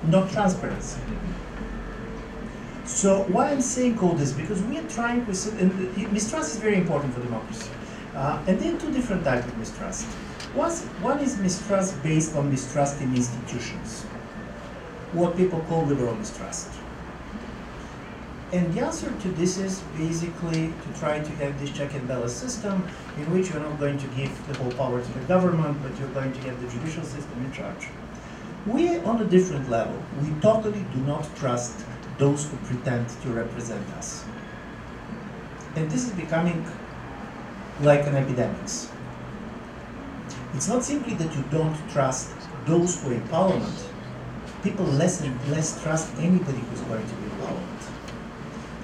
not 0.08 0.30
transparency. 0.30 1.00
So 2.84 3.22
why 3.28 3.52
I'm 3.52 3.62
saying 3.62 3.98
all 4.00 4.12
this? 4.12 4.32
Because 4.32 4.62
we 4.64 4.76
are 4.76 4.88
trying 4.88 5.24
to, 5.24 5.32
and 5.58 6.12
mistrust 6.12 6.56
is 6.56 6.60
very 6.60 6.76
important 6.76 7.14
for 7.14 7.22
democracy. 7.22 7.70
Uh, 8.14 8.44
and 8.46 8.60
there 8.60 8.74
are 8.74 8.78
two 8.78 8.92
different 8.92 9.24
types 9.24 9.46
of 9.46 9.56
mistrust. 9.56 10.06
One, 10.55 10.71
one 11.03 11.19
is 11.19 11.37
mistrust 11.38 12.01
based 12.05 12.37
on 12.37 12.49
mistrust 12.49 13.01
in 13.01 13.14
institutions, 13.14 14.03
what 15.12 15.37
people 15.37 15.59
call 15.69 15.85
liberal 15.85 16.14
mistrust. 16.14 16.69
And 18.53 18.73
the 18.73 18.83
answer 18.83 19.12
to 19.23 19.29
this 19.33 19.59
is 19.59 19.81
basically 19.99 20.69
to 20.69 21.01
try 21.01 21.19
to 21.19 21.31
have 21.43 21.59
this 21.61 21.71
check 21.71 21.93
and 21.95 22.07
balance 22.07 22.35
system 22.35 22.87
in 23.17 23.33
which 23.33 23.51
you're 23.51 23.59
not 23.59 23.81
going 23.81 23.99
to 23.99 24.07
give 24.14 24.31
the 24.47 24.57
whole 24.59 24.71
power 24.71 25.03
to 25.03 25.12
the 25.19 25.25
government, 25.27 25.77
but 25.83 25.99
you're 25.99 26.14
going 26.14 26.33
to 26.33 26.40
get 26.40 26.61
the 26.61 26.69
judicial 26.69 27.03
system 27.03 27.45
in 27.45 27.51
charge. 27.51 27.88
We're 28.64 29.05
on 29.05 29.21
a 29.21 29.25
different 29.25 29.69
level. 29.69 30.01
We 30.23 30.31
totally 30.40 30.85
do 30.95 31.01
not 31.01 31.29
trust 31.35 31.85
those 32.17 32.49
who 32.49 32.57
pretend 32.59 33.09
to 33.09 33.29
represent 33.31 33.85
us. 33.95 34.25
And 35.75 35.90
this 35.90 36.07
is 36.07 36.12
becoming 36.12 36.64
like 37.81 38.07
an 38.07 38.14
epidemic. 38.14 38.71
It's 40.55 40.69
not 40.69 40.85
simply 40.85 41.14
that 41.14 41.35
you 41.35 41.43
don't 41.51 41.77
trust 41.90 42.31
those 42.64 43.03
who 43.03 43.11
are 43.11 43.14
in 43.14 43.29
parliament. 43.29 43.75
People 44.62 44.87
less 44.87 45.21
and 45.21 45.35
less 45.51 45.83
trust 45.83 46.14
anybody 46.19 46.59
who's 46.59 46.81
going 46.83 47.05
to 47.05 47.14
be 47.14 47.25
in 47.25 47.31
parliament. 47.40 47.81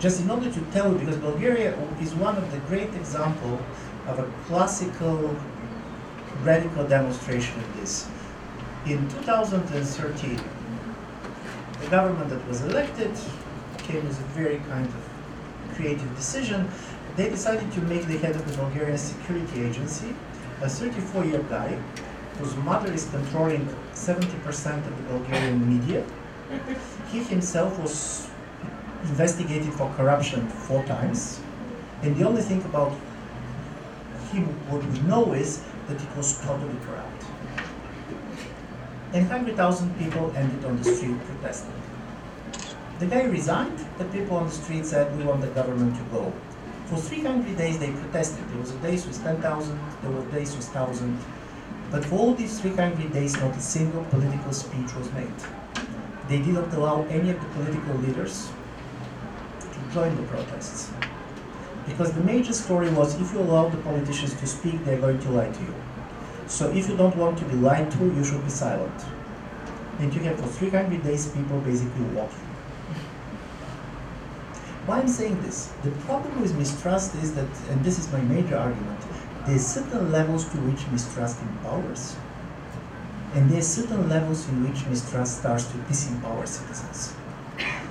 Just 0.01 0.21
in 0.21 0.31
order 0.31 0.51
to 0.51 0.61
tell 0.73 0.93
you, 0.93 0.99
because 0.99 1.17
Bulgaria 1.19 1.79
is 2.01 2.13
one 2.15 2.37
of 2.37 2.51
the 2.51 2.59
great 2.71 2.93
example 2.95 3.61
of 4.09 4.19
a 4.19 4.25
classical 4.47 5.37
radical 6.43 6.85
demonstration 6.89 7.57
of 7.61 7.81
this. 7.81 8.09
In 8.87 9.09
2013, 9.09 10.41
the 11.81 11.87
government 11.87 12.31
that 12.31 12.49
was 12.49 12.63
elected 12.63 13.13
came 13.79 14.05
with 14.09 14.19
a 14.19 14.25
very 14.35 14.59
kind 14.69 14.87
of 14.87 15.75
creative 15.77 16.17
decision. 16.17 16.69
They 17.17 17.31
decided 17.31 17.71
to 17.73 17.81
make 17.83 18.07
the 18.07 18.19
head 18.19 18.35
of 18.35 18.45
the 18.51 18.57
Bulgarian 18.57 18.99
security 18.99 19.63
agency 19.63 20.15
a 20.63 20.69
34 20.69 21.25
year 21.25 21.43
guy 21.49 21.79
whose 22.39 22.55
mother 22.57 22.93
is 22.93 23.09
controlling 23.11 23.67
70% 23.95 24.87
of 24.87 24.97
the 24.97 25.03
Bulgarian 25.13 25.69
media. 25.69 26.05
He 27.11 27.23
himself 27.25 27.79
was 27.79 28.29
investigated 29.05 29.73
for 29.73 29.93
corruption 29.97 30.49
four 30.49 30.85
times, 30.85 31.41
and 32.03 32.17
the 32.17 32.27
only 32.27 32.43
thing 32.43 32.63
about 32.65 32.93
him 34.33 34.47
what 34.69 34.85
we 34.85 35.01
know 35.01 35.33
is 35.33 35.63
that 35.89 36.01
it 36.01 36.17
was 36.17 36.41
totally 36.41 36.77
corrupt. 36.87 37.25
And 39.13 39.29
100,000 39.29 39.99
people 39.99 40.33
ended 40.37 40.65
on 40.65 40.77
the 40.81 40.85
street 40.85 41.19
protesting. 41.27 41.73
The 43.01 43.07
guy 43.07 43.23
resigned, 43.25 43.79
the 43.99 44.05
people 44.05 44.37
on 44.37 44.47
the 44.47 44.53
street 44.53 44.87
said, 44.87 45.17
we 45.17 45.25
want 45.25 45.41
the 45.41 45.49
government 45.49 45.97
to 45.97 46.03
go. 46.13 46.33
For 46.91 46.97
300 46.97 47.57
days 47.57 47.79
they 47.79 47.93
protested. 47.93 48.49
There 48.51 48.59
was 48.59 48.73
a 48.73 48.79
days 48.79 49.07
with 49.07 49.23
10,000, 49.23 49.81
there 50.03 50.11
were 50.11 50.25
days 50.33 50.57
with 50.57 50.67
1,000. 50.75 51.17
But 51.89 52.05
for 52.05 52.17
all 52.17 52.35
these 52.35 52.59
300 52.61 53.13
days, 53.13 53.37
not 53.37 53.57
a 53.57 53.61
single 53.61 54.03
political 54.07 54.53
speech 54.53 54.93
was 54.97 55.13
made. 55.13 55.33
They 56.29 56.39
didn't 56.39 56.73
allow 56.75 57.05
any 57.05 57.31
of 57.31 57.41
the 57.41 57.47
political 57.51 57.95
leaders 57.95 58.51
to 59.61 59.95
join 59.95 60.17
the 60.17 60.25
protests. 60.25 60.91
Because 61.87 62.13
the 62.13 62.25
major 62.25 62.53
story 62.53 62.91
was 62.91 63.21
if 63.21 63.33
you 63.33 63.39
allow 63.39 63.69
the 63.69 63.77
politicians 63.79 64.35
to 64.35 64.47
speak, 64.49 64.85
they're 64.85 65.01
going 65.01 65.21
to 65.21 65.31
lie 65.31 65.49
to 65.49 65.61
you. 65.61 65.75
So 66.49 66.73
if 66.73 66.89
you 66.89 66.97
don't 66.97 67.17
want 67.17 67.39
to 67.39 67.45
be 67.45 67.55
lied 67.55 67.93
to, 67.93 68.05
you 68.05 68.25
should 68.25 68.43
be 68.43 68.51
silent. 68.51 69.05
And 70.01 70.13
you 70.13 70.23
have 70.23 70.41
for 70.41 70.49
300 70.49 71.05
days 71.05 71.29
people 71.29 71.61
basically 71.61 72.03
walking. 72.07 72.50
Why 74.87 75.01
I'm 75.01 75.09
saying 75.09 75.43
this? 75.43 75.73
The 75.83 75.91
problem 76.07 76.41
with 76.41 76.57
mistrust 76.57 77.15
is 77.17 77.35
that, 77.35 77.49
and 77.69 77.85
this 77.85 77.99
is 77.99 78.11
my 78.13 78.21
major 78.23 78.57
argument, 78.57 79.01
there's 79.47 79.67
certain 79.67 80.11
levels 80.11 80.49
to 80.51 80.57
which 80.59 80.87
mistrust 80.91 81.41
empowers. 81.43 82.17
And 83.35 83.51
there's 83.51 83.67
certain 83.67 84.09
levels 84.09 84.49
in 84.49 84.67
which 84.67 84.87
mistrust 84.87 85.39
starts 85.41 85.67
to 85.67 85.77
disempower 85.89 86.49
citizens. 86.49 87.15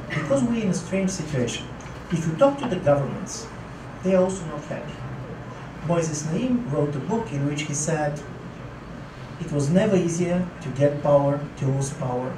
Because 0.10 0.43
we're 0.43 0.63
in 0.63 0.69
a 0.69 0.73
strange 0.73 1.12
situation. 1.12 1.67
If 2.12 2.25
you 2.25 2.36
talk 2.38 2.58
to 2.60 2.67
the 2.67 2.78
governments, 2.78 3.47
they 4.04 4.15
are 4.15 4.23
also 4.23 4.43
not 4.45 4.63
happy. 4.65 4.93
Moises 5.86 6.32
Naim 6.32 6.69
wrote 6.71 6.95
a 6.95 6.99
book 6.99 7.32
in 7.32 7.45
which 7.45 7.62
he 7.63 7.73
said 7.73 8.19
it 9.39 9.52
was 9.52 9.69
never 9.69 9.95
easier 9.95 10.45
to 10.62 10.69
get 10.69 11.02
power, 11.04 11.39
to 11.58 11.65
lose 11.67 11.93
power, 11.93 12.36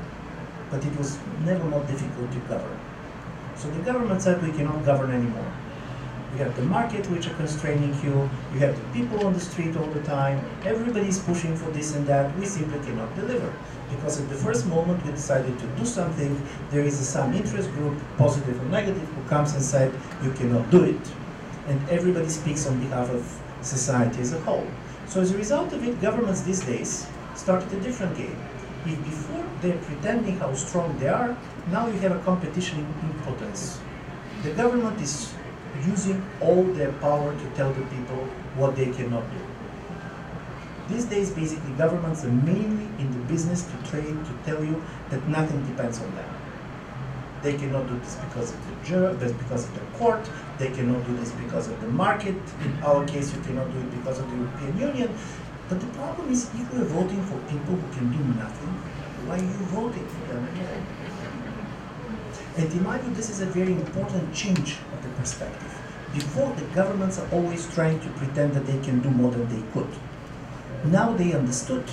but 0.69 0.85
it 0.85 0.95
was 0.97 1.17
never 1.45 1.63
more 1.63 1.83
difficult 1.85 2.31
to 2.33 2.39
govern. 2.39 2.80
So 3.61 3.69
the 3.69 3.83
government 3.83 4.23
said 4.23 4.41
we 4.41 4.51
cannot 4.51 4.83
govern 4.85 5.11
anymore. 5.11 5.45
You 6.33 6.39
have 6.39 6.55
the 6.55 6.63
market 6.63 7.05
which 7.11 7.27
are 7.27 7.33
constraining 7.35 7.93
you, 8.01 8.27
you 8.53 8.59
have 8.59 8.75
the 8.75 8.99
people 8.99 9.27
on 9.27 9.33
the 9.33 9.39
street 9.39 9.77
all 9.77 9.85
the 9.85 10.01
time, 10.01 10.43
everybody 10.65 11.09
is 11.09 11.19
pushing 11.19 11.55
for 11.55 11.69
this 11.69 11.93
and 11.93 12.07
that, 12.07 12.35
we 12.39 12.47
simply 12.47 12.79
cannot 12.79 13.13
deliver. 13.15 13.53
Because 13.91 14.19
at 14.19 14.29
the 14.29 14.35
first 14.35 14.65
moment 14.65 15.05
we 15.05 15.11
decided 15.11 15.59
to 15.59 15.67
do 15.77 15.85
something, 15.85 16.41
there 16.71 16.81
is 16.81 16.97
some 17.07 17.35
interest 17.35 17.69
group, 17.73 17.99
positive 18.17 18.59
or 18.59 18.65
negative, 18.69 19.07
who 19.09 19.29
comes 19.29 19.53
and 19.53 19.61
said 19.61 19.93
you 20.23 20.31
cannot 20.31 20.67
do 20.71 20.83
it. 20.83 21.11
And 21.67 21.87
everybody 21.87 22.29
speaks 22.29 22.65
on 22.65 22.79
behalf 22.79 23.11
of 23.11 23.39
society 23.61 24.21
as 24.21 24.33
a 24.33 24.39
whole. 24.39 24.65
So 25.05 25.21
as 25.21 25.31
a 25.33 25.37
result 25.37 25.71
of 25.73 25.87
it, 25.87 26.01
governments 26.01 26.41
these 26.41 26.61
days 26.61 27.05
started 27.35 27.71
a 27.73 27.79
different 27.81 28.17
game. 28.17 28.37
If 28.87 28.97
before 29.03 29.45
they're 29.61 29.77
pretending 29.77 30.39
how 30.39 30.55
strong 30.55 30.97
they 30.97 31.09
are, 31.09 31.37
now 31.65 31.87
you 31.87 31.99
have 31.99 32.11
a 32.11 32.19
competition 32.19 32.79
in 32.79 33.09
impotence. 33.09 33.79
The 34.41 34.51
government 34.51 34.99
is 35.01 35.33
using 35.73 36.25
all 36.39 36.63
their 36.73 36.91
power 36.93 37.33
to 37.37 37.45
tell 37.49 37.73
the 37.73 37.81
people 37.83 38.25
what 38.53 38.75
they 38.75 38.91
cannot 38.91 39.31
do. 39.31 39.41
These 40.87 41.05
days, 41.05 41.31
basically, 41.31 41.71
governments 41.73 42.23
are 42.25 42.29
mainly 42.31 42.85
in 42.97 43.11
the 43.11 43.19
business 43.19 43.63
to 43.67 43.77
train 43.89 44.23
to 44.25 44.33
tell 44.43 44.63
you 44.63 44.83
that 45.09 45.27
nothing 45.27 45.63
depends 45.63 45.99
on 46.01 46.13
them. 46.15 46.29
They 47.41 47.57
cannot 47.57 47.87
do 47.87 47.97
this 47.97 48.15
because 48.15 48.53
of 48.53 48.59
the 48.67 48.73
jur- 48.85 49.13
that's 49.15 49.33
because 49.33 49.65
of 49.67 49.73
the 49.73 49.81
court. 49.97 50.29
They 50.59 50.69
cannot 50.71 51.05
do 51.05 51.15
this 51.15 51.31
because 51.31 51.67
of 51.67 51.79
the 51.81 51.87
market. 51.87 52.35
In 52.59 52.79
our 52.83 53.03
case, 53.05 53.33
you 53.33 53.41
cannot 53.41 53.71
do 53.71 53.79
it 53.79 53.89
because 53.89 54.19
of 54.19 54.29
the 54.29 54.35
European 54.35 54.77
Union. 54.77 55.17
But 55.67 55.79
the 55.81 55.87
problem 55.87 56.29
is, 56.29 56.53
if 56.53 56.71
you 56.71 56.81
are 56.81 56.85
voting 56.85 57.23
for 57.25 57.39
people 57.39 57.75
who 57.77 57.89
can 57.89 58.11
do 58.11 58.19
nothing, 58.19 58.69
why 59.25 59.39
are 59.39 59.43
you 59.43 59.65
voting 59.65 60.07
for 60.07 60.25
them? 60.25 60.47
And 62.57 62.71
in 62.71 62.83
my 62.83 62.97
view, 62.97 63.13
this 63.13 63.29
is 63.29 63.41
a 63.41 63.45
very 63.45 63.71
important 63.71 64.33
change 64.33 64.77
of 64.93 65.03
the 65.03 65.09
perspective. 65.19 65.77
Before, 66.13 66.53
the 66.55 66.65
governments 66.75 67.17
are 67.17 67.29
always 67.31 67.73
trying 67.73 67.99
to 68.01 68.09
pretend 68.09 68.53
that 68.53 68.65
they 68.65 68.79
can 68.79 68.99
do 68.99 69.09
more 69.09 69.31
than 69.31 69.47
they 69.47 69.71
could. 69.71 69.89
Now 70.83 71.13
they 71.13 71.33
understood 71.33 71.85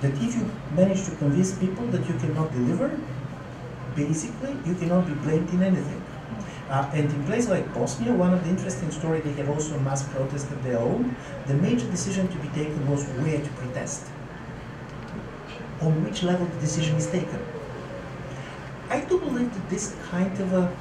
that 0.00 0.12
if 0.14 0.34
you 0.34 0.50
manage 0.74 1.04
to 1.04 1.12
convince 1.16 1.56
people 1.56 1.86
that 1.88 2.08
you 2.08 2.14
cannot 2.18 2.52
deliver, 2.52 2.98
basically 3.94 4.56
you 4.66 4.74
cannot 4.74 5.06
be 5.06 5.14
blamed 5.14 5.48
in 5.50 5.62
anything. 5.62 6.02
Uh, 6.68 6.90
and 6.94 7.12
in 7.12 7.24
places 7.24 7.50
like 7.50 7.72
Bosnia, 7.74 8.12
one 8.12 8.32
of 8.32 8.42
the 8.42 8.50
interesting 8.50 8.90
stories, 8.90 9.22
they 9.22 9.32
have 9.34 9.50
also 9.50 9.78
mass 9.80 10.02
protest 10.08 10.50
of 10.50 10.62
their 10.64 10.78
own. 10.78 11.14
The 11.46 11.54
major 11.54 11.88
decision 11.90 12.26
to 12.28 12.36
be 12.38 12.48
taken 12.48 12.90
was 12.90 13.04
where 13.04 13.38
to 13.38 13.50
protest. 13.50 14.06
On 15.82 16.02
which 16.04 16.22
level 16.22 16.46
the 16.46 16.60
decision 16.60 16.96
is 16.96 17.10
taken. 17.10 17.38
I 18.90 19.00
do 19.00 19.18
believe 19.18 19.52
that 19.52 19.70
this 19.70 19.96
kind 20.10 20.32
of 20.40 20.52
a 20.52 20.76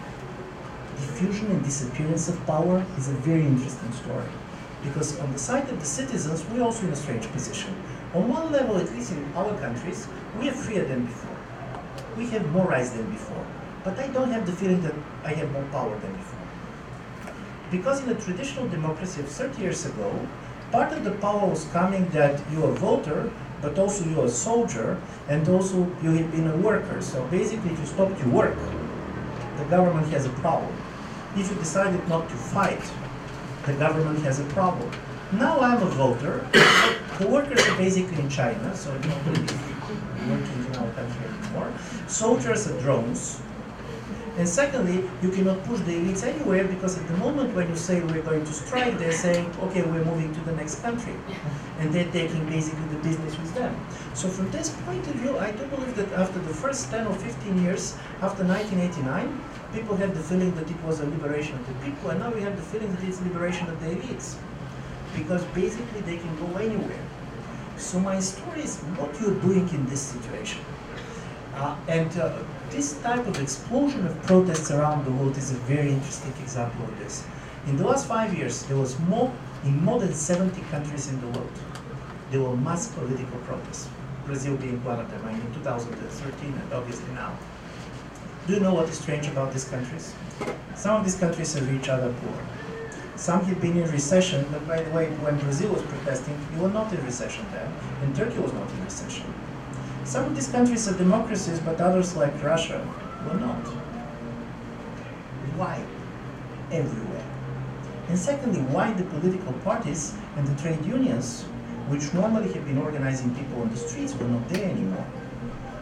diffusion 0.97 1.51
and 1.51 1.63
disappearance 1.63 2.29
of 2.29 2.45
power 2.45 2.85
is 2.97 3.09
a 3.09 3.13
very 3.13 3.45
interesting 3.45 3.91
story. 3.93 4.27
Because 4.83 5.19
on 5.19 5.31
the 5.31 5.39
side 5.39 5.69
of 5.69 5.79
the 5.79 5.85
citizens, 5.85 6.43
we're 6.45 6.63
also 6.63 6.85
in 6.87 6.93
a 6.93 6.95
strange 6.95 7.27
position. 7.31 7.75
On 8.13 8.27
one 8.27 8.51
level, 8.51 8.77
at 8.77 8.91
least 8.91 9.11
in 9.11 9.31
our 9.35 9.55
countries, 9.59 10.07
we 10.39 10.49
are 10.49 10.53
freer 10.53 10.85
than 10.85 11.05
before. 11.05 11.37
We 12.17 12.27
have 12.27 12.51
more 12.51 12.67
rights 12.67 12.89
than 12.89 13.09
before. 13.11 13.45
But 13.83 13.97
I 13.99 14.07
don't 14.07 14.31
have 14.31 14.45
the 14.45 14.51
feeling 14.51 14.81
that 14.81 14.95
I 15.23 15.33
have 15.33 15.51
more 15.51 15.65
power 15.71 15.97
than 15.99 16.13
before. 16.13 16.39
Because 17.71 18.01
in 18.03 18.09
a 18.09 18.15
traditional 18.15 18.67
democracy 18.67 19.21
of 19.21 19.27
30 19.29 19.61
years 19.61 19.85
ago, 19.85 20.27
part 20.71 20.91
of 20.91 21.03
the 21.03 21.11
power 21.11 21.47
was 21.47 21.65
coming 21.71 22.09
that 22.09 22.41
you're 22.51 22.69
a 22.69 22.73
voter, 22.73 23.31
but 23.61 23.77
also 23.77 24.05
you're 24.05 24.25
a 24.25 24.29
soldier, 24.29 24.99
and 25.27 25.47
also 25.47 25.77
you 26.01 26.11
have 26.11 26.31
been 26.31 26.47
a 26.47 26.57
worker. 26.57 27.01
So 27.01 27.23
basically, 27.27 27.71
if 27.71 27.79
you 27.79 27.85
stop 27.85 28.09
your 28.19 28.29
work, 28.29 28.57
the 29.57 29.65
government 29.65 30.07
has 30.09 30.25
a 30.25 30.33
problem. 30.41 30.75
If 31.35 31.49
you 31.49 31.55
decided 31.55 32.07
not 32.09 32.27
to 32.29 32.35
fight, 32.35 32.81
the 33.65 33.73
government 33.73 34.19
has 34.23 34.39
a 34.39 34.45
problem. 34.45 34.91
Now 35.33 35.59
I'm 35.59 35.81
a 35.81 35.85
voter. 35.85 36.45
the 37.19 37.27
workers 37.27 37.65
are 37.67 37.77
basically 37.77 38.17
in 38.19 38.29
China, 38.29 38.75
so 38.75 38.91
nobody 38.97 39.43
is 39.43 39.53
working 40.27 40.65
in 40.65 40.75
our 40.75 40.91
country 40.91 41.25
anymore. 41.27 41.71
Soldiers 42.07 42.67
are 42.67 42.79
drones. 42.81 43.41
And 44.41 44.49
secondly, 44.49 45.07
you 45.21 45.29
cannot 45.29 45.63
push 45.65 45.81
the 45.81 45.91
elites 45.91 46.23
anywhere 46.23 46.63
because 46.63 46.97
at 46.97 47.07
the 47.07 47.15
moment 47.17 47.53
when 47.53 47.69
you 47.69 47.75
say 47.75 48.01
we're 48.01 48.23
going 48.23 48.43
to 48.43 48.51
strike, 48.51 48.97
they're 48.97 49.11
saying, 49.11 49.45
okay, 49.65 49.83
we're 49.83 50.03
moving 50.03 50.33
to 50.33 50.41
the 50.41 50.53
next 50.53 50.81
country. 50.81 51.13
And 51.77 51.93
they're 51.93 52.11
taking 52.11 52.49
basically 52.49 52.87
the 52.87 52.97
business 53.03 53.37
with 53.37 53.53
them. 53.53 53.79
So 54.15 54.29
from 54.29 54.49
this 54.49 54.71
point 54.87 55.05
of 55.05 55.13
view, 55.21 55.37
I 55.37 55.51
do 55.51 55.67
believe 55.67 55.95
that 55.95 56.11
after 56.13 56.39
the 56.39 56.55
first 56.55 56.89
10 56.89 57.05
or 57.05 57.13
15 57.13 57.61
years, 57.61 57.93
after 58.23 58.43
1989, 58.43 59.43
people 59.75 59.95
had 59.95 60.15
the 60.15 60.23
feeling 60.23 60.55
that 60.55 60.67
it 60.71 60.83
was 60.83 61.01
a 61.01 61.05
liberation 61.05 61.59
of 61.59 61.67
the 61.67 61.75
people, 61.85 62.09
and 62.09 62.19
now 62.19 62.33
we 62.33 62.41
have 62.41 62.55
the 62.55 62.63
feeling 62.63 62.91
that 62.95 63.03
it's 63.03 63.21
liberation 63.21 63.69
of 63.69 63.79
the 63.79 63.91
elites. 63.91 64.37
Because 65.15 65.43
basically 65.53 66.01
they 66.01 66.17
can 66.17 66.35
go 66.39 66.57
anywhere. 66.57 67.05
So 67.77 67.99
my 67.99 68.19
story 68.19 68.63
is 68.63 68.79
what 68.97 69.21
you're 69.21 69.39
doing 69.41 69.69
in 69.69 69.85
this 69.85 70.01
situation. 70.01 70.65
Uh, 71.55 71.75
and 71.87 72.17
uh, 72.17 72.31
this 72.69 72.99
type 73.01 73.27
of 73.27 73.39
explosion 73.39 74.05
of 74.07 74.21
protests 74.23 74.71
around 74.71 75.05
the 75.05 75.11
world 75.11 75.37
is 75.37 75.51
a 75.51 75.55
very 75.65 75.91
interesting 75.91 76.33
example 76.41 76.85
of 76.85 76.97
this. 76.99 77.25
In 77.67 77.77
the 77.77 77.85
last 77.85 78.07
five 78.07 78.33
years, 78.33 78.63
there 78.63 78.77
was 78.77 78.97
more, 79.01 79.31
in 79.63 79.83
more 79.83 79.99
than 79.99 80.13
70 80.13 80.59
countries 80.71 81.09
in 81.09 81.19
the 81.19 81.27
world, 81.27 81.51
there 82.31 82.41
were 82.41 82.55
mass 82.55 82.87
political 82.87 83.37
protests. 83.39 83.89
Brazil 84.25 84.55
being 84.55 84.83
one 84.83 84.99
of 84.99 85.11
them, 85.11 85.21
I 85.25 85.33
mean, 85.33 85.41
in 85.41 85.53
2013 85.55 86.53
and 86.53 86.73
obviously 86.73 87.13
now. 87.13 87.37
Do 88.47 88.53
you 88.53 88.59
know 88.59 88.73
what 88.73 88.89
is 88.89 88.97
strange 88.97 89.27
about 89.27 89.51
these 89.51 89.65
countries? 89.65 90.13
Some 90.75 90.95
of 90.95 91.03
these 91.03 91.19
countries 91.19 91.55
are 91.57 91.63
rich, 91.65 91.89
other 91.89 92.13
poor. 92.21 92.33
Some 93.15 93.43
have 93.45 93.61
been 93.61 93.77
in 93.77 93.91
recession, 93.91 94.47
but 94.51 94.67
by 94.67 94.81
the 94.81 94.89
way, 94.91 95.09
when 95.21 95.37
Brazil 95.37 95.73
was 95.73 95.83
protesting, 95.83 96.39
you 96.55 96.61
were 96.61 96.69
not 96.69 96.91
in 96.91 97.05
recession 97.05 97.45
then, 97.51 97.71
and 98.01 98.15
Turkey 98.15 98.39
was 98.39 98.51
not 98.53 98.67
in 98.71 98.83
recession. 98.83 99.31
Some 100.11 100.25
of 100.25 100.35
these 100.35 100.49
countries 100.49 100.89
are 100.89 100.97
democracies, 100.97 101.61
but 101.61 101.79
others, 101.79 102.17
like 102.17 102.33
Russia, 102.43 102.85
were 103.25 103.39
not. 103.39 103.65
Why? 105.55 105.81
Everywhere. 106.69 107.23
And 108.09 108.19
secondly, 108.19 108.59
why 108.73 108.91
the 108.91 109.05
political 109.05 109.53
parties 109.63 110.13
and 110.35 110.45
the 110.45 110.61
trade 110.61 110.85
unions, 110.85 111.43
which 111.87 112.13
normally 112.13 112.51
have 112.51 112.65
been 112.65 112.77
organizing 112.77 113.33
people 113.33 113.61
on 113.61 113.69
the 113.69 113.77
streets, 113.77 114.13
were 114.15 114.27
not 114.27 114.49
there 114.49 114.69
anymore? 114.69 115.05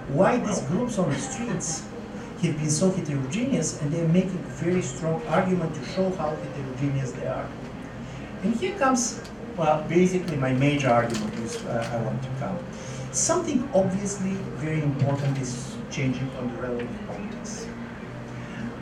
Why 0.09 0.37
these 0.37 0.61
groups 0.61 0.99
on 0.99 1.09
the 1.09 1.17
streets 1.17 1.87
have 2.43 2.55
been 2.55 2.69
so 2.69 2.91
heterogeneous 2.91 3.81
and 3.81 3.91
they're 3.91 4.07
making 4.09 4.37
a 4.45 4.53
very 4.61 4.83
strong 4.83 5.25
argument 5.25 5.73
to 5.73 5.83
show 5.85 6.07
how 6.11 6.35
heterogeneous 6.35 7.13
they 7.13 7.25
are? 7.25 7.49
And 8.43 8.55
here 8.57 8.77
comes, 8.77 9.23
well, 9.57 9.83
basically 9.89 10.37
my 10.37 10.53
major 10.53 10.89
argument 10.89 11.33
is 11.39 11.57
uh, 11.65 11.89
I 11.91 11.97
want 12.05 12.21
to 12.21 12.29
come. 12.37 12.59
Something 13.11 13.67
obviously 13.73 14.33
very 14.61 14.83
important 14.83 15.35
is 15.39 15.75
changing 15.89 16.29
on 16.37 16.53
the 16.53 16.61
realm 16.61 16.79
of 16.79 17.07
politics. 17.07 17.67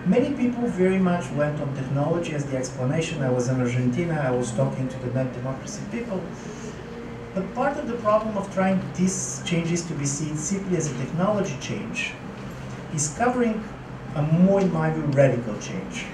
Many 0.05 0.33
people 0.33 0.67
very 0.67 0.99
much 0.99 1.31
went 1.31 1.61
on 1.61 1.73
technology 1.75 2.33
as 2.33 2.45
the 2.45 2.57
explanation. 2.57 3.23
I 3.23 3.29
was 3.29 3.47
in 3.47 3.61
Argentina, 3.61 4.15
I 4.15 4.31
was 4.31 4.51
talking 4.51 4.89
to 4.89 4.99
the 4.99 5.13
net 5.13 5.31
democracy 5.33 5.81
people. 5.91 6.21
But 7.33 7.53
part 7.55 7.77
of 7.77 7.87
the 7.87 7.93
problem 7.95 8.37
of 8.37 8.53
trying 8.53 8.81
these 8.95 9.41
changes 9.45 9.85
to 9.85 9.93
be 9.93 10.05
seen 10.05 10.35
simply 10.35 10.75
as 10.75 10.91
a 10.91 10.97
technology 10.97 11.55
change 11.61 12.11
is 12.93 13.15
covering 13.17 13.63
a 14.15 14.21
more, 14.21 14.59
in 14.59 14.73
my 14.73 14.89
view, 14.89 15.03
radical 15.03 15.57
change. 15.59 16.05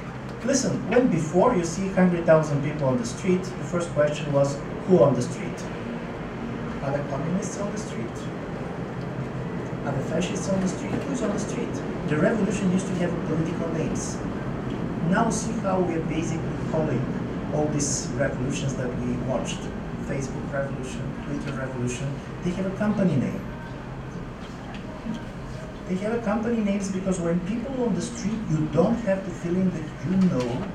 Listen, 0.45 0.88
when 0.88 1.08
before 1.08 1.56
you 1.56 1.65
see 1.65 1.86
100,000 1.86 2.63
people 2.63 2.88
on 2.88 2.97
the 2.97 3.06
street, 3.06 3.41
the 3.41 3.63
first 3.63 3.89
question 3.91 4.32
was 4.32 4.60
who 4.88 5.02
on 5.02 5.15
the 5.15 5.21
street? 5.21 5.63
Are 6.84 6.91
the 6.91 7.04
communists 7.10 7.58
on 7.60 7.72
the 7.72 7.78
street? 7.78 8.17
Are 9.86 9.93
the 9.93 10.04
fascists 10.04 10.50
on 10.50 10.60
the 10.60 10.67
street? 10.67 10.91
Who's 10.91 11.22
on 11.22 11.32
the 11.32 11.39
street? 11.39 11.74
The 12.08 12.17
revolution 12.17 12.72
used 12.74 12.88
to 12.88 12.96
have 12.96 13.10
political 13.26 13.69
names. 13.69 14.17
Now 15.08 15.30
see 15.30 15.54
how 15.60 15.80
we 15.80 15.96
are 15.96 16.06
basically 16.08 16.58
calling 16.72 17.02
all 17.54 17.67
these 17.67 18.10
revolutions 18.15 18.76
that 18.76 18.89
we 19.00 19.13
watched. 19.32 19.60
Facebook 20.08 20.52
revolution, 20.52 21.02
Twitter 21.26 21.58
revolution, 21.58 22.13
they 22.43 22.50
have 22.52 22.65
a 22.65 22.76
company 22.78 23.15
name. 23.15 23.41
They 25.88 25.96
have 25.96 26.13
a 26.13 26.22
company 26.22 26.58
names 26.58 26.91
because 26.91 27.22
when 27.22 27.39
people 27.48 27.82
on 27.86 27.96
the 27.96 28.02
street, 28.02 28.39
you 28.50 28.67
don't 28.74 28.96
have 29.06 29.24
the 29.24 29.32
feeling 29.32 29.69
that 29.69 29.86
you 30.06 30.17
know 30.28 30.67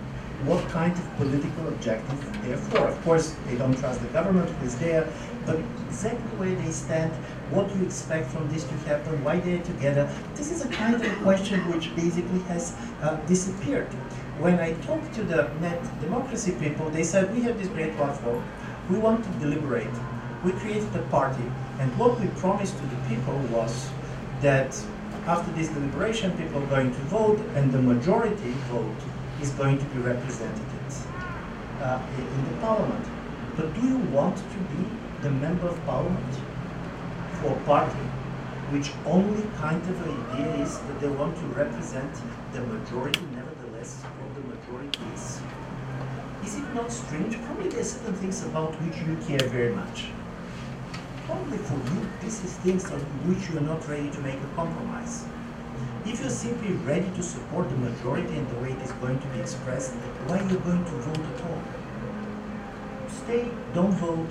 what 0.45 0.67
kind 0.69 0.93
of 0.93 1.17
political 1.17 1.69
objective 1.69 2.43
they're 2.43 2.57
for. 2.57 2.87
Of 2.87 3.03
course, 3.05 3.35
they 3.47 3.57
don't 3.57 3.77
trust 3.77 4.01
the 4.01 4.09
government 4.09 4.49
who 4.49 4.67
is 4.67 4.79
there, 4.79 5.05
but 5.49 5.59
exactly 5.87 6.31
where 6.37 6.55
they 6.55 6.71
stand, 6.71 7.11
what 7.51 7.73
do 7.73 7.79
you 7.79 7.87
expect 7.87 8.31
from 8.31 8.47
this 8.53 8.65
to 8.65 8.75
happen, 8.91 9.25
why 9.25 9.41
they're 9.41 9.63
together. 9.63 10.05
This 10.35 10.53
is 10.53 10.63
a 10.63 10.69
kind 10.69 10.95
of 10.95 11.03
question 11.23 11.61
which 11.73 11.95
basically 11.97 12.41
has 12.53 12.77
uh, 13.01 13.17
disappeared. 13.33 13.89
When 14.45 14.61
I 14.61 14.75
talked 14.89 15.15
to 15.15 15.23
the 15.25 15.49
net 15.63 15.83
democracy 16.03 16.53
people, 16.61 16.91
they 16.91 17.03
said, 17.03 17.35
we 17.35 17.41
have 17.43 17.59
this 17.59 17.69
great 17.69 17.97
platform, 17.97 18.45
we 18.91 18.99
want 18.99 19.25
to 19.25 19.31
deliberate. 19.45 19.97
We 20.45 20.53
created 20.53 20.95
a 20.95 21.03
party, 21.17 21.49
and 21.81 21.99
what 21.99 22.21
we 22.21 22.27
promised 22.45 22.77
to 22.77 22.87
the 22.87 23.01
people 23.09 23.39
was 23.57 23.89
that 24.43 24.79
after 25.27 25.51
this 25.53 25.69
deliberation, 25.69 26.37
people 26.37 26.63
are 26.63 26.67
going 26.67 26.91
to 26.93 27.01
vote, 27.09 27.41
and 27.55 27.73
the 27.73 27.81
majority 27.81 28.53
vote 28.71 29.01
is 29.41 29.51
going 29.53 29.79
to 29.79 29.85
be 29.87 30.01
represented 30.01 30.69
uh, 31.81 32.01
in 32.19 32.45
the 32.51 32.61
parliament. 32.61 33.05
But 33.57 33.75
do 33.75 33.87
you 33.87 33.99
want 34.15 34.37
to 34.37 34.59
be 34.77 35.08
the 35.23 35.31
member 35.31 35.69
of 35.69 35.85
parliament 35.85 36.35
for 37.41 37.53
a 37.53 37.61
party 37.65 38.07
which 38.71 38.93
only 39.07 39.43
kind 39.57 39.83
of 39.83 39.97
idea 40.03 40.63
is 40.63 40.79
that 40.79 41.01
they 41.01 41.09
want 41.09 41.35
to 41.37 41.47
represent 41.57 42.13
the 42.53 42.61
majority, 42.61 43.21
nevertheless, 43.35 44.03
what 44.21 44.31
the 44.37 44.45
majority 44.45 45.01
is? 45.15 45.41
Is 46.45 46.57
it 46.57 46.75
not 46.75 46.93
strange? 46.93 47.41
Probably 47.45 47.69
there 47.71 47.81
are 47.81 47.85
certain 47.85 48.15
things 48.15 48.45
about 48.45 48.75
which 48.83 48.97
you 49.09 49.17
care 49.27 49.49
very 49.49 49.75
much. 49.75 50.09
Probably 51.25 51.59
for 51.59 51.75
you, 51.75 52.09
this 52.21 52.45
is 52.45 52.53
things 52.59 52.85
on 52.91 53.01
which 53.25 53.49
you 53.49 53.59
are 53.59 53.67
not 53.69 53.89
ready 53.89 54.11
to 54.11 54.21
make 54.21 54.37
a 54.37 54.51
compromise. 54.55 55.25
If 56.05 56.21
you're 56.21 56.31
simply 56.31 56.73
ready 56.85 57.11
to 57.17 57.23
support 57.23 57.69
the 57.71 57.77
majority 57.77 58.37
and 58.37 58.49
the 58.51 58.61
way 58.61 58.73
it 58.73 58.83
is 58.83 58.93
going 58.93 59.19
to 59.19 59.27
be 59.29 59.41
expressed, 59.41 59.93
why 60.29 60.39
are 60.39 60.49
you 60.49 60.59
going 60.61 60.85
to 60.85 60.91
vote 61.09 61.25
at 61.25 61.41
all? 61.49 61.63
Stay, 63.09 63.51
don't 63.75 63.93
vote. 63.93 64.29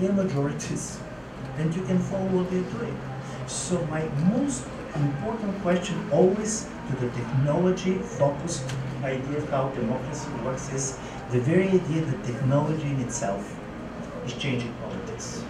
They're 0.00 0.12
majorities, 0.14 0.98
and 1.58 1.76
you 1.76 1.82
can 1.82 1.98
follow 1.98 2.24
what 2.28 2.50
they're 2.50 2.62
doing. 2.78 2.98
So 3.46 3.84
my 3.86 4.08
most 4.32 4.64
important 4.94 5.60
question 5.60 6.10
always 6.10 6.66
to 6.88 6.96
the 6.96 7.10
technology-focused 7.10 8.64
idea 9.04 9.36
of 9.36 9.50
how 9.50 9.68
democracy 9.68 10.30
works 10.42 10.72
is 10.72 10.98
the 11.32 11.40
very 11.40 11.68
idea 11.68 12.00
that 12.06 12.24
technology 12.24 12.88
in 12.88 13.00
itself 13.00 13.54
is 14.24 14.32
changing 14.32 14.72
politics. 14.80 15.44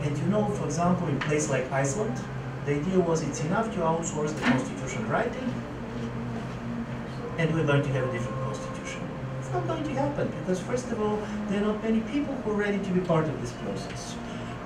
And 0.00 0.16
you 0.16 0.24
know, 0.28 0.46
for 0.46 0.64
example, 0.64 1.06
in 1.08 1.16
a 1.16 1.20
place 1.20 1.50
like 1.50 1.70
Iceland, 1.70 2.18
the 2.64 2.76
idea 2.76 2.98
was 2.98 3.22
it's 3.22 3.44
enough 3.44 3.70
to 3.74 3.80
outsource 3.80 4.34
the 4.34 4.40
constitution 4.40 5.06
writing, 5.10 5.54
and 7.36 7.54
we're 7.54 7.66
going 7.66 7.82
to 7.82 7.88
have 7.90 8.08
a 8.08 8.12
different 8.12 8.39
not 9.52 9.66
going 9.66 9.84
to 9.84 9.94
happen 9.94 10.32
because, 10.40 10.60
first 10.60 10.90
of 10.90 11.00
all, 11.00 11.16
there 11.48 11.62
are 11.62 11.66
not 11.72 11.82
many 11.82 12.00
people 12.00 12.34
who 12.34 12.52
are 12.52 12.60
ready 12.66 12.78
to 12.78 12.90
be 12.90 13.00
part 13.00 13.26
of 13.26 13.40
this 13.40 13.52
process. 13.52 14.16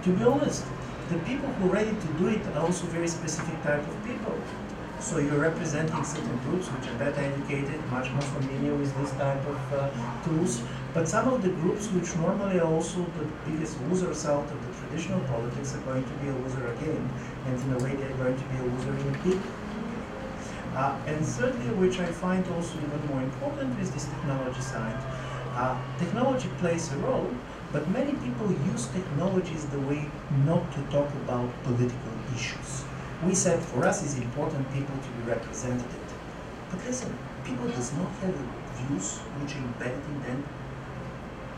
To 0.05 0.11
be 0.11 0.25
honest, 0.25 0.65
the 1.09 1.19
people 1.21 1.49
who 1.49 1.69
are 1.69 1.73
ready 1.73 1.91
to 1.91 2.07
do 2.19 2.29
it 2.29 2.47
are 2.55 2.61
also 2.61 2.87
very 2.87 3.09
specific 3.09 3.63
type 3.63 3.87
of 3.87 4.05
people. 4.07 4.35
So 5.01 5.19
you're 5.19 5.41
representing 5.41 6.03
certain 6.03 6.39
groups 6.49 6.69
which 6.69 6.89
are 6.89 6.99
better 6.99 7.21
educated, 7.21 7.79
much 7.91 8.11
more 8.11 8.23
familiar 8.23 8.75
with 8.75 8.97
this 8.97 9.11
type 9.13 9.45
of 9.47 9.73
uh, 9.73 9.91
tools. 10.25 10.63
But 10.95 11.09
some 11.09 11.29
of 11.29 11.43
the 11.43 11.51
groups 11.51 11.89
which 11.89 12.17
normally 12.17 12.59
are 12.59 12.73
also 12.73 13.05
the 13.19 13.27
biggest 13.45 13.81
losers 13.83 14.25
out 14.25 14.45
of 14.45 14.59
the 14.67 14.73
traditional 14.81 15.21
politics 15.29 15.75
are 15.75 15.81
going 15.81 16.05
to 16.05 16.15
be 16.23 16.29
a 16.29 16.33
loser 16.33 16.73
again. 16.73 17.11
And 17.47 17.61
in 17.61 17.73
a 17.75 17.79
way 17.85 17.97
they're 17.97 18.17
going 18.17 18.37
to 18.37 18.45
be 18.45 18.57
a 18.57 18.63
loser 18.63 18.97
in 18.97 19.15
a 19.15 19.19
big 19.25 19.41
uh, 20.75 20.99
and 21.07 21.25
thirdly, 21.25 21.71
which 21.79 22.01
I 22.01 22.07
find 22.07 22.45
also 22.53 22.75
even 22.79 23.07
more 23.07 23.23
important 23.23 23.79
is 23.81 23.91
this 23.91 24.05
technology 24.07 24.61
side. 24.61 24.99
Uh, 25.55 25.79
technology 25.99 26.49
plays 26.59 26.93
a 26.93 26.97
role, 26.99 27.31
but 27.73 27.89
many 27.91 28.13
people 28.13 28.51
use 28.73 28.87
technology 28.89 29.55
as 29.55 29.67
the 29.67 29.81
way 29.81 30.11
not 30.45 30.71
to 30.73 30.81
talk 30.91 31.09
about 31.25 31.49
political 31.63 32.13
issues. 32.35 32.85
We 33.25 33.35
said 33.35 33.63
for 33.63 33.85
us 33.85 34.03
it's 34.03 34.19
important 34.19 34.67
people 34.75 34.97
to 34.97 35.09
be 35.17 35.31
represented. 35.31 35.87
But 36.71 36.85
listen, 36.85 37.17
people 37.45 37.69
does 37.69 37.93
not 37.95 38.11
have 38.23 38.35
views 38.75 39.19
which 39.39 39.55
are 39.55 39.63
embedded 39.63 40.03
in 40.11 40.23
them 40.23 40.45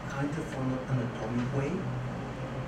kind 0.08 0.30
of 0.30 0.56
on 0.58 0.78
an 0.92 1.08
atomic 1.08 1.56
way. 1.56 1.72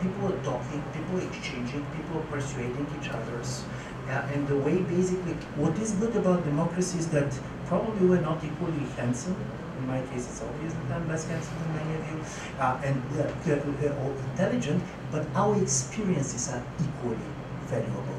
People 0.02 0.32
are 0.32 0.44
talking, 0.44 0.82
people 0.92 1.18
are 1.18 1.26
exchanging, 1.26 1.84
people 1.96 2.18
are 2.18 2.26
persuading 2.30 2.86
each 2.98 3.08
others. 3.10 3.64
Uh, 4.08 4.32
and 4.32 4.46
the 4.48 4.56
way 4.56 4.78
basically, 4.78 5.34
what 5.56 5.76
is 5.78 5.92
good 5.92 6.14
about 6.16 6.44
democracy 6.44 6.98
is 6.98 7.08
that 7.08 7.30
probably 7.66 8.06
we're 8.06 8.20
not 8.20 8.42
equally 8.42 8.86
handsome. 8.96 9.36
In 9.78 9.86
my 9.86 10.00
case, 10.06 10.26
it's 10.30 10.42
obvious 10.42 10.72
that 10.72 10.96
I'm 10.96 11.08
less 11.08 11.26
handsome 11.28 11.54
than 11.62 11.74
many 11.76 11.94
of 11.98 12.10
you, 12.10 12.18
uh, 12.58 12.80
and 12.84 13.02
uh, 13.20 14.02
or 14.02 14.12
intelligent, 14.30 14.82
but 15.10 15.26
our 15.34 15.60
experiences 15.60 16.48
are 16.48 16.62
equally 16.80 17.28
valuable. 17.66 18.18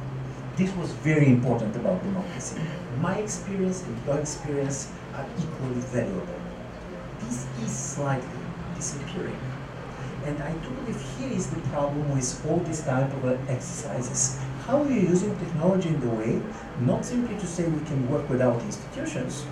This 0.57 0.75
was 0.75 0.91
very 0.91 1.27
important 1.27 1.75
about 1.75 2.03
democracy. 2.03 2.59
My 2.99 3.15
experience 3.15 3.83
and 3.83 4.05
your 4.05 4.19
experience 4.19 4.91
are 5.15 5.25
equally 5.39 5.81
valuable. 5.95 6.39
This 7.21 7.47
is 7.63 7.71
slightly 7.71 8.41
disappearing. 8.75 9.39
And 10.25 10.41
I 10.43 10.51
do 10.51 10.69
believe 10.69 11.01
here 11.17 11.31
is 11.31 11.49
the 11.49 11.61
problem 11.69 12.13
with 12.13 12.45
all 12.47 12.59
these 12.59 12.81
type 12.81 13.11
of 13.13 13.25
uh, 13.25 13.37
exercises. 13.47 14.39
How 14.65 14.83
are 14.83 14.91
you 14.91 15.01
using 15.01 15.35
technology 15.37 15.89
in 15.89 15.99
the 16.01 16.09
way, 16.09 16.41
not 16.81 17.05
simply 17.05 17.35
to 17.37 17.47
say 17.47 17.67
we 17.67 17.83
can 17.85 18.07
work 18.09 18.29
without 18.29 18.61
institutions, 18.61 19.45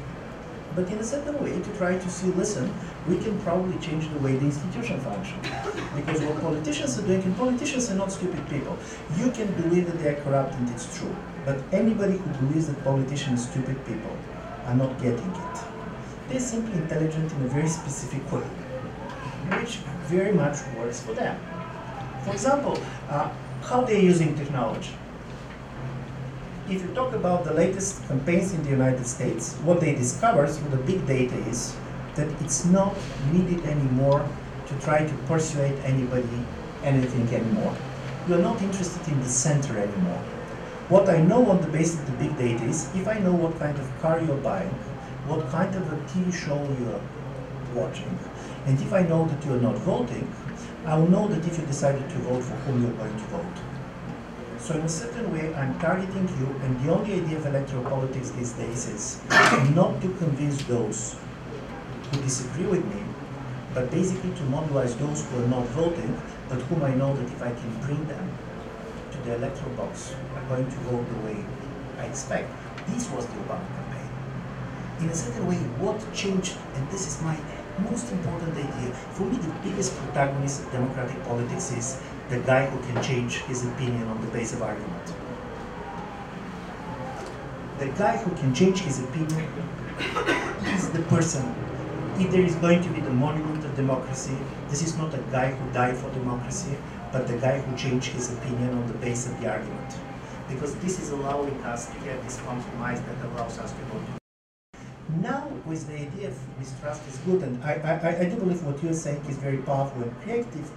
but 0.75 0.87
in 0.91 0.99
a 0.99 1.03
certain 1.03 1.43
way 1.43 1.59
to 1.59 1.77
try 1.77 1.97
to 1.97 2.09
see, 2.09 2.27
listen, 2.27 2.71
we 3.07 3.17
can 3.17 3.39
probably 3.41 3.75
change 3.79 4.07
the 4.13 4.19
way 4.19 4.35
the 4.35 4.45
institution 4.45 4.99
function. 4.99 5.39
Because 5.95 6.21
what 6.21 6.39
politicians 6.39 6.99
are 6.99 7.01
doing, 7.01 7.23
and 7.23 7.35
politicians 7.35 7.89
are 7.89 7.95
not 7.95 8.11
stupid 8.11 8.47
people. 8.47 8.77
You 9.17 9.31
can 9.31 9.51
believe 9.53 9.87
that 9.87 9.97
they 9.97 10.09
are 10.09 10.21
corrupt 10.21 10.53
and 10.53 10.69
it's 10.69 10.95
true. 10.95 11.15
But 11.45 11.63
anybody 11.71 12.17
who 12.17 12.45
believes 12.45 12.67
that 12.67 12.83
politicians 12.83 13.47
are 13.47 13.51
stupid 13.51 13.83
people 13.87 14.15
are 14.65 14.75
not 14.75 15.01
getting 15.01 15.31
it. 15.31 15.57
They're 16.29 16.39
simply 16.39 16.73
intelligent 16.73 17.31
in 17.31 17.41
a 17.41 17.47
very 17.47 17.69
specific 17.69 18.31
way, 18.31 18.45
which 19.59 19.77
very 20.07 20.33
much 20.33 20.57
works 20.77 21.01
for 21.01 21.13
them. 21.13 21.39
For 22.23 22.31
example, 22.31 22.77
uh, 23.09 23.29
how 23.63 23.81
they're 23.81 23.99
using 23.99 24.35
technology. 24.35 24.93
If 26.69 26.81
you 26.81 26.93
talk 26.93 27.13
about 27.13 27.45
the 27.45 27.53
latest 27.53 28.05
campaigns 28.07 28.53
in 28.53 28.63
the 28.63 28.69
United 28.69 29.05
States, 29.07 29.53
what 29.63 29.79
they 29.79 29.95
discovered 29.95 30.49
through 30.49 30.71
the 30.71 30.83
big 30.83 31.05
data 31.07 31.35
is 31.47 31.75
that 32.15 32.27
it's 32.41 32.65
not 32.65 32.95
needed 33.31 33.65
anymore 33.65 34.27
to 34.67 34.73
try 34.85 35.05
to 35.05 35.13
persuade 35.27 35.77
anybody 35.85 36.45
anything 36.83 37.27
anymore. 37.33 37.75
You're 38.27 38.39
not 38.39 38.61
interested 38.61 39.07
in 39.07 39.19
the 39.21 39.29
center 39.29 39.77
anymore. 39.77 40.21
What 40.89 41.09
I 41.09 41.21
know 41.21 41.45
on 41.49 41.61
the 41.61 41.67
basis 41.67 41.99
of 41.99 42.05
the 42.07 42.23
big 42.23 42.37
data 42.37 42.63
is 42.65 42.93
if 42.95 43.07
I 43.07 43.19
know 43.19 43.33
what 43.33 43.57
kind 43.59 43.77
of 43.77 44.01
car 44.01 44.19
you're 44.21 44.37
buying, 44.37 44.69
what 45.27 45.49
kind 45.49 45.73
of 45.75 45.91
a 45.91 45.97
TV 46.07 46.33
show 46.33 46.57
you're 46.79 47.01
watching, 47.75 48.17
and 48.67 48.79
if 48.81 48.91
I 48.91 49.01
know 49.03 49.25
that 49.25 49.45
you're 49.45 49.61
not 49.61 49.75
voting, 49.77 50.29
I 50.85 50.97
will 50.97 51.09
know 51.09 51.27
that 51.29 51.45
if 51.47 51.57
you 51.57 51.65
decided 51.65 52.07
to 52.09 52.17
vote 52.27 52.43
for 52.43 52.55
whom 52.65 52.83
you're 52.83 52.91
going 52.91 53.13
to 53.13 53.27
vote. 53.31 53.57
So 54.59 54.75
in 54.75 54.81
a 54.81 54.89
certain 54.89 55.31
way, 55.31 55.55
I'm 55.55 55.79
targeting 55.79 56.27
you, 56.37 56.47
and 56.63 56.77
the 56.83 56.93
only 56.93 57.13
idea 57.13 57.37
of 57.37 57.45
electoral 57.45 57.83
politics 57.85 58.31
these 58.31 58.51
days 58.53 58.87
is 58.89 59.21
not 59.73 60.01
to 60.01 60.09
convince 60.19 60.61
those 60.63 61.15
who 62.11 62.21
disagree 62.21 62.65
with 62.65 62.83
me, 62.93 63.03
but 63.73 63.89
basically 63.89 64.31
to 64.31 64.43
mobilize 64.43 64.97
those 64.97 65.25
who 65.29 65.43
are 65.43 65.47
not 65.47 65.65
voting, 65.67 66.19
but 66.49 66.59
whom 66.63 66.83
I 66.83 66.93
know 66.93 67.15
that 67.15 67.25
if 67.25 67.41
I 67.41 67.51
can 67.51 67.79
bring 67.85 68.05
them 68.07 68.37
to 69.11 69.17
the 69.19 69.35
electoral 69.35 69.71
box, 69.75 70.13
are 70.35 70.43
going 70.49 70.65
to 70.65 70.77
vote 70.91 71.05
the 71.07 71.19
way 71.25 71.45
I 71.99 72.05
expect. 72.05 72.51
This 72.87 73.09
was 73.11 73.25
the 73.27 73.33
Obama 73.47 73.67
campaign. 73.75 74.09
In 74.99 75.09
a 75.09 75.15
certain 75.15 75.47
way, 75.47 75.55
what 75.79 76.01
changed, 76.13 76.57
and 76.75 76.89
this 76.89 77.07
is 77.07 77.21
my 77.21 77.37
most 77.79 78.11
important 78.11 78.51
idea, 78.57 78.93
for 79.13 79.25
me 79.25 79.37
the 79.37 79.53
biggest 79.63 79.95
protagonist 79.97 80.63
of 80.63 80.71
democratic 80.71 81.23
politics 81.23 81.71
is 81.71 82.01
the 82.29 82.39
guy 82.39 82.65
who 82.65 82.79
can 82.91 83.03
change 83.03 83.37
his 83.43 83.65
opinion 83.65 84.07
on 84.07 84.19
the 84.21 84.27
base 84.27 84.53
of 84.53 84.61
argument. 84.61 85.13
The 87.79 87.87
guy 87.89 88.17
who 88.17 88.35
can 88.35 88.53
change 88.53 88.79
his 88.79 89.03
opinion 89.03 89.47
is 90.75 90.89
the 90.89 91.03
person. 91.03 91.55
If 92.19 92.31
there 92.31 92.41
is 92.41 92.55
going 92.55 92.81
to 92.81 92.89
be 92.89 93.01
the 93.01 93.11
monument 93.11 93.63
of 93.63 93.75
democracy, 93.75 94.35
this 94.69 94.81
is 94.81 94.97
not 94.97 95.13
a 95.13 95.19
guy 95.31 95.51
who 95.51 95.71
died 95.71 95.95
for 95.95 96.09
democracy, 96.11 96.75
but 97.11 97.27
the 97.27 97.37
guy 97.37 97.59
who 97.59 97.77
changed 97.77 98.07
his 98.07 98.33
opinion 98.33 98.69
on 98.75 98.87
the 98.87 98.93
base 98.95 99.27
of 99.27 99.39
the 99.39 99.51
argument. 99.51 99.95
Because 100.49 100.75
this 100.77 100.99
is 100.99 101.11
allowing 101.11 101.61
us 101.63 101.87
to 101.93 101.99
get 101.99 102.23
this 102.23 102.41
compromise 102.41 102.99
that 103.01 103.25
allows 103.27 103.59
us 103.59 103.71
to 103.71 103.79
go 103.91 103.99
to 103.99 104.26
now 105.09 105.47
with 105.65 105.87
the 105.87 105.93
idea 105.93 106.27
of 106.27 106.59
mistrust 106.59 107.01
is 107.07 107.17
good, 107.19 107.41
and 107.41 107.63
I, 107.63 107.73
I, 107.75 108.19
I 108.19 108.25
do 108.25 108.35
believe 108.35 108.63
what 108.63 108.81
you're 108.83 108.93
saying 108.93 109.23
is 109.29 109.37
very 109.37 109.57
powerful 109.57 110.03
and 110.03 110.21
creative. 110.21 110.69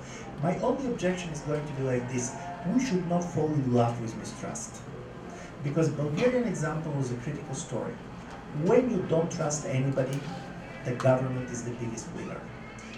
My 0.43 0.57
only 0.59 0.87
objection 0.87 1.31
is 1.31 1.41
going 1.41 1.67
to 1.67 1.73
be 1.73 1.83
like 1.83 2.11
this. 2.13 2.33
We 2.73 2.85
should 2.85 3.09
not 3.09 3.25
fall 3.25 3.47
in 3.47 3.75
love 3.75 4.01
with 4.01 4.17
mistrust. 4.17 4.77
Because 5.65 5.89
Bulgarian 5.89 6.45
example 6.45 6.93
was 6.93 7.11
a 7.11 7.17
critical 7.17 7.55
story. 7.55 7.93
When 8.65 8.91
you 8.91 9.05
don't 9.09 9.31
trust 9.31 9.67
anybody, 9.67 10.21
the 10.85 10.93
government 10.93 11.51
is 11.51 11.65
the 11.65 11.73
biggest 11.73 12.07
winner. 12.17 12.41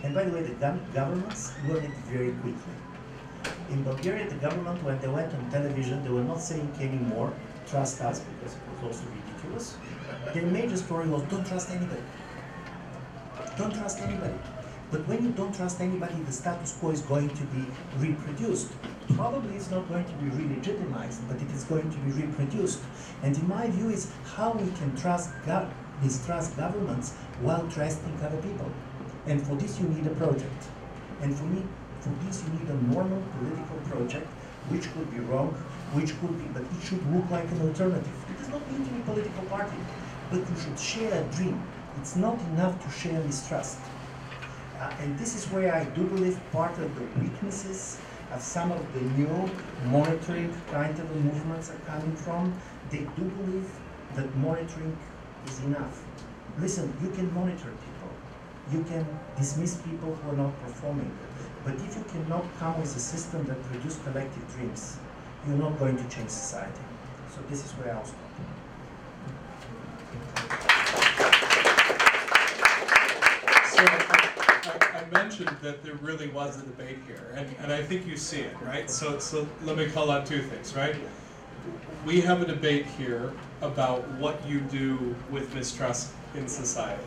And 0.03 0.14
by 0.14 0.25
the 0.25 0.33
way, 0.33 0.43
the 0.43 0.55
governments 0.93 1.53
learn 1.66 1.85
it 1.85 1.95
very 2.11 2.33
quickly. 2.43 2.76
In 3.70 3.83
Bulgaria, 3.83 4.28
the 4.28 4.37
government, 4.37 4.83
when 4.85 5.01
they 5.01 5.09
went 5.09 5.33
on 5.35 5.51
television, 5.51 6.05
they 6.05 6.11
were 6.11 6.24
not 6.24 6.41
saying 6.41 6.70
anymore, 6.78 7.33
trust 7.66 8.01
us, 8.03 8.20
because 8.20 8.55
it 8.55 8.61
was 8.70 8.85
also 8.85 9.05
ridiculous 9.11 9.76
their 10.33 10.47
major 10.47 10.77
story 10.77 11.09
was 11.09 11.23
don't 11.25 11.47
trust 11.47 11.70
anybody. 11.70 12.03
Don't 13.59 13.75
trust 13.75 14.01
anybody. 14.01 14.35
But 14.91 15.09
when 15.09 15.25
you 15.25 15.31
don't 15.31 15.55
trust 15.55 15.81
anybody, 15.81 16.14
the 16.27 16.33
status 16.33 16.77
quo 16.79 16.91
is 16.91 17.01
going 17.01 17.31
to 17.31 17.43
be 17.45 17.64
reproduced. 17.97 18.68
Probably 19.14 19.57
it's 19.57 19.70
not 19.70 19.89
going 19.89 20.05
to 20.05 20.12
be 20.12 20.29
re-legitimized, 20.31 21.27
but 21.29 21.41
it 21.41 21.51
is 21.51 21.64
going 21.64 21.91
to 21.91 21.97
be 21.99 22.12
reproduced. 22.12 22.81
And 23.23 23.37
in 23.37 23.49
my 23.49 23.68
view 23.68 23.89
is 23.89 24.11
how 24.37 24.53
we 24.53 24.70
can 24.73 24.95
trust 24.97 25.31
gov 25.47 25.70
mistrust 26.03 26.57
governments 26.57 27.12
while 27.41 27.66
trusting 27.68 28.14
other 28.23 28.37
people. 28.43 28.70
And 29.27 29.41
for 29.47 29.55
this 29.55 29.81
you 29.81 29.89
need 29.89 30.07
a 30.07 30.14
project. 30.14 30.62
And 31.20 31.35
for 31.35 31.45
me, 31.45 31.62
for 32.01 32.11
this 32.27 32.45
you 32.45 32.53
need 32.59 32.68
a 32.68 32.83
normal 32.93 33.23
political 33.39 33.79
project, 33.89 34.27
which 34.68 34.93
could 34.93 35.11
be 35.11 35.20
wrong, 35.20 35.55
which 35.95 36.18
could 36.20 36.37
be, 36.39 36.45
but 36.53 36.62
it 36.62 36.83
should 36.85 37.05
look 37.14 37.31
like 37.31 37.49
an 37.51 37.62
alternative. 37.62 38.16
It 38.31 38.39
does 38.39 38.49
not 38.49 38.70
need 38.73 38.85
to 38.85 38.91
be 38.91 39.01
a 39.01 39.05
political 39.05 39.45
party 39.45 39.77
but 40.33 40.41
you 40.49 40.57
should 40.57 40.78
share 40.78 41.12
a 41.12 41.24
dream. 41.37 41.62
It's 42.01 42.16
not 42.16 42.41
enough 42.53 42.83
to 42.83 42.91
share 42.91 43.20
mistrust. 43.22 43.78
Uh, 44.80 44.91
and 45.01 45.18
this 45.18 45.37
is 45.37 45.45
where 45.53 45.74
I 45.74 45.85
do 45.85 46.05
believe 46.05 46.41
part 46.51 46.72
of 46.78 46.89
the 46.97 47.05
weaknesses 47.20 48.01
of 48.33 48.41
some 48.41 48.72
of 48.72 48.83
the 48.95 49.03
new 49.20 49.51
monitoring 49.87 50.51
kind 50.70 50.99
of 50.99 51.16
movements 51.16 51.70
are 51.70 51.83
coming 51.87 52.16
from. 52.16 52.55
They 52.91 53.05
do 53.16 53.24
believe 53.41 53.70
that 54.14 54.35
monitoring 54.37 54.97
is 55.47 55.61
enough. 55.64 56.03
Listen, 56.59 56.93
you 57.03 57.11
can 57.11 57.33
monitor 57.35 57.70
people, 57.87 58.11
you 58.72 58.83
can 58.85 59.07
dismiss 59.37 59.76
people 59.76 60.14
who 60.14 60.30
are 60.30 60.37
not 60.37 60.59
performing, 60.62 61.11
but 61.64 61.74
if 61.74 61.97
you 61.97 62.05
cannot 62.09 62.45
come 62.59 62.80
with 62.80 62.97
a 62.97 63.01
system 63.01 63.45
that 63.45 63.62
produces 63.64 64.01
collective 64.03 64.55
dreams, 64.55 64.97
you're 65.47 65.57
not 65.57 65.78
going 65.78 65.97
to 65.97 66.09
change 66.14 66.30
society. 66.30 66.85
So 67.35 67.41
this 67.51 67.64
is 67.64 67.72
where 67.72 67.95
I'll 67.95 68.05
stop. 68.05 68.22
So 73.72 73.85
I, 73.85 75.03
I 75.03 75.05
mentioned 75.12 75.57
that 75.62 75.83
there 75.83 75.95
really 75.97 76.28
was 76.28 76.59
a 76.61 76.62
debate 76.62 76.99
here, 77.07 77.35
and, 77.35 77.49
and 77.61 77.72
I 77.72 77.83
think 77.83 78.07
you 78.07 78.16
see 78.16 78.41
it, 78.41 78.55
right? 78.62 78.91
So, 78.91 79.18
so 79.18 79.47
let 79.64 79.76
me 79.76 79.87
call 79.87 80.11
out 80.11 80.26
two 80.26 80.43
things, 80.43 80.74
right? 80.74 80.97
We 82.05 82.20
have 82.22 82.43
a 82.43 82.47
debate 82.47 82.87
here 82.87 83.33
about 83.61 84.07
what 84.12 84.45
you 84.47 84.61
do 84.61 85.14
with 85.30 85.55
mistrust 85.55 86.12
in 86.35 86.49
society. 86.49 87.03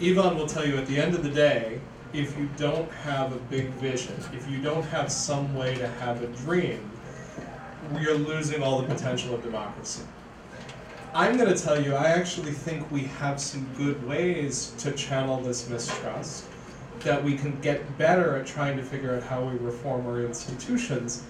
Ivan 0.00 0.36
will 0.38 0.46
tell 0.46 0.66
you 0.66 0.76
at 0.76 0.86
the 0.86 0.98
end 0.98 1.14
of 1.14 1.22
the 1.22 1.30
day, 1.30 1.80
if 2.12 2.36
you 2.38 2.48
don't 2.56 2.90
have 2.90 3.32
a 3.32 3.36
big 3.36 3.68
vision, 3.74 4.14
if 4.32 4.48
you 4.50 4.60
don't 4.60 4.84
have 4.84 5.12
some 5.12 5.54
way 5.54 5.74
to 5.76 5.86
have 5.86 6.22
a 6.22 6.26
dream, 6.28 6.90
you're 8.00 8.16
losing 8.16 8.62
all 8.62 8.80
the 8.80 8.86
potential 8.86 9.34
of 9.34 9.42
democracy. 9.42 10.02
I'm 11.12 11.36
going 11.36 11.52
to 11.52 11.60
tell 11.60 11.82
you, 11.82 11.96
I 11.96 12.10
actually 12.10 12.52
think 12.52 12.88
we 12.92 13.02
have 13.02 13.40
some 13.40 13.68
good 13.76 14.06
ways 14.06 14.72
to 14.78 14.92
channel 14.92 15.40
this 15.40 15.68
mistrust, 15.68 16.44
that 17.00 17.24
we 17.24 17.36
can 17.36 17.60
get 17.60 17.98
better 17.98 18.36
at 18.36 18.46
trying 18.46 18.76
to 18.76 18.84
figure 18.84 19.16
out 19.16 19.24
how 19.24 19.42
we 19.42 19.56
reform 19.56 20.06
our 20.06 20.22
institutions, 20.22 21.24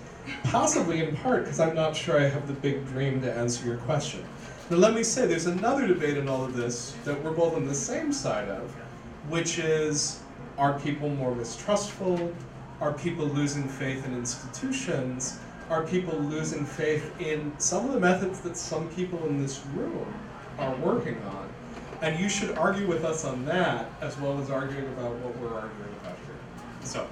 possibly 0.44 1.02
in 1.02 1.16
part 1.16 1.44
because 1.44 1.60
I'm 1.60 1.74
not 1.74 1.96
sure 1.96 2.20
I 2.20 2.28
have 2.28 2.46
the 2.46 2.52
big 2.52 2.86
dream 2.88 3.22
to 3.22 3.32
answer 3.32 3.64
your 3.64 3.78
question. 3.78 4.22
But 4.68 4.80
let 4.80 4.92
me 4.92 5.02
say, 5.02 5.26
there's 5.26 5.46
another 5.46 5.86
debate 5.86 6.18
in 6.18 6.28
all 6.28 6.44
of 6.44 6.54
this 6.54 6.94
that 7.04 7.24
we're 7.24 7.32
both 7.32 7.54
on 7.54 7.66
the 7.66 7.74
same 7.74 8.12
side 8.12 8.48
of, 8.50 8.70
which 9.30 9.58
is 9.58 10.20
are 10.58 10.78
people 10.78 11.08
more 11.08 11.34
mistrustful? 11.34 12.34
Are 12.82 12.92
people 12.92 13.24
losing 13.24 13.66
faith 13.66 14.04
in 14.04 14.14
institutions? 14.14 15.38
Are 15.70 15.84
people 15.84 16.18
losing 16.18 16.66
faith 16.66 17.14
in 17.20 17.54
some 17.58 17.86
of 17.86 17.92
the 17.92 18.00
methods 18.00 18.40
that 18.40 18.56
some 18.56 18.88
people 18.88 19.24
in 19.26 19.40
this 19.40 19.64
room 19.72 20.12
are 20.58 20.74
working 20.76 21.16
on? 21.22 21.48
And 22.02 22.18
you 22.18 22.28
should 22.28 22.58
argue 22.58 22.88
with 22.88 23.04
us 23.04 23.24
on 23.24 23.44
that 23.44 23.88
as 24.00 24.18
well 24.18 24.40
as 24.40 24.50
arguing 24.50 24.88
about 24.94 25.14
what 25.18 25.38
we're 25.38 25.54
arguing 25.54 25.94
about 26.02 26.16
here. 26.26 26.34
So, 26.82 27.06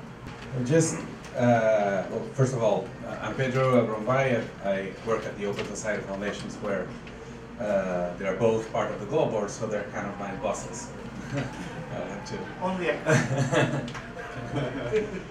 Just, 0.64 0.96
uh, 1.36 2.02
well, 2.10 2.22
first 2.34 2.52
of 2.52 2.60
all, 2.60 2.88
uh, 3.06 3.18
I'm 3.22 3.36
Pedro 3.36 3.80
Abramovay. 3.80 4.44
I 4.64 4.90
work 5.06 5.24
at 5.24 5.38
the 5.38 5.46
Open 5.46 5.64
Society 5.66 6.02
Foundations 6.02 6.56
where 6.56 6.88
uh, 7.60 8.12
they 8.16 8.26
are 8.26 8.34
both 8.34 8.72
part 8.72 8.90
of 8.90 8.98
the 8.98 9.06
Global 9.06 9.30
Board, 9.30 9.50
so 9.50 9.68
they're 9.68 9.84
kind 9.92 10.08
of 10.08 10.18
my 10.18 10.34
bosses. 10.36 10.90
I 11.32 11.94
have 11.94 12.24
to 12.24 12.38
Only 12.60 12.90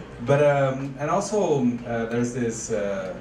but 0.26 0.44
um, 0.44 0.96
and 1.00 1.10
also 1.10 1.66
uh, 1.86 2.06
there's 2.08 2.34
this. 2.34 2.72
Uh, 2.72 3.16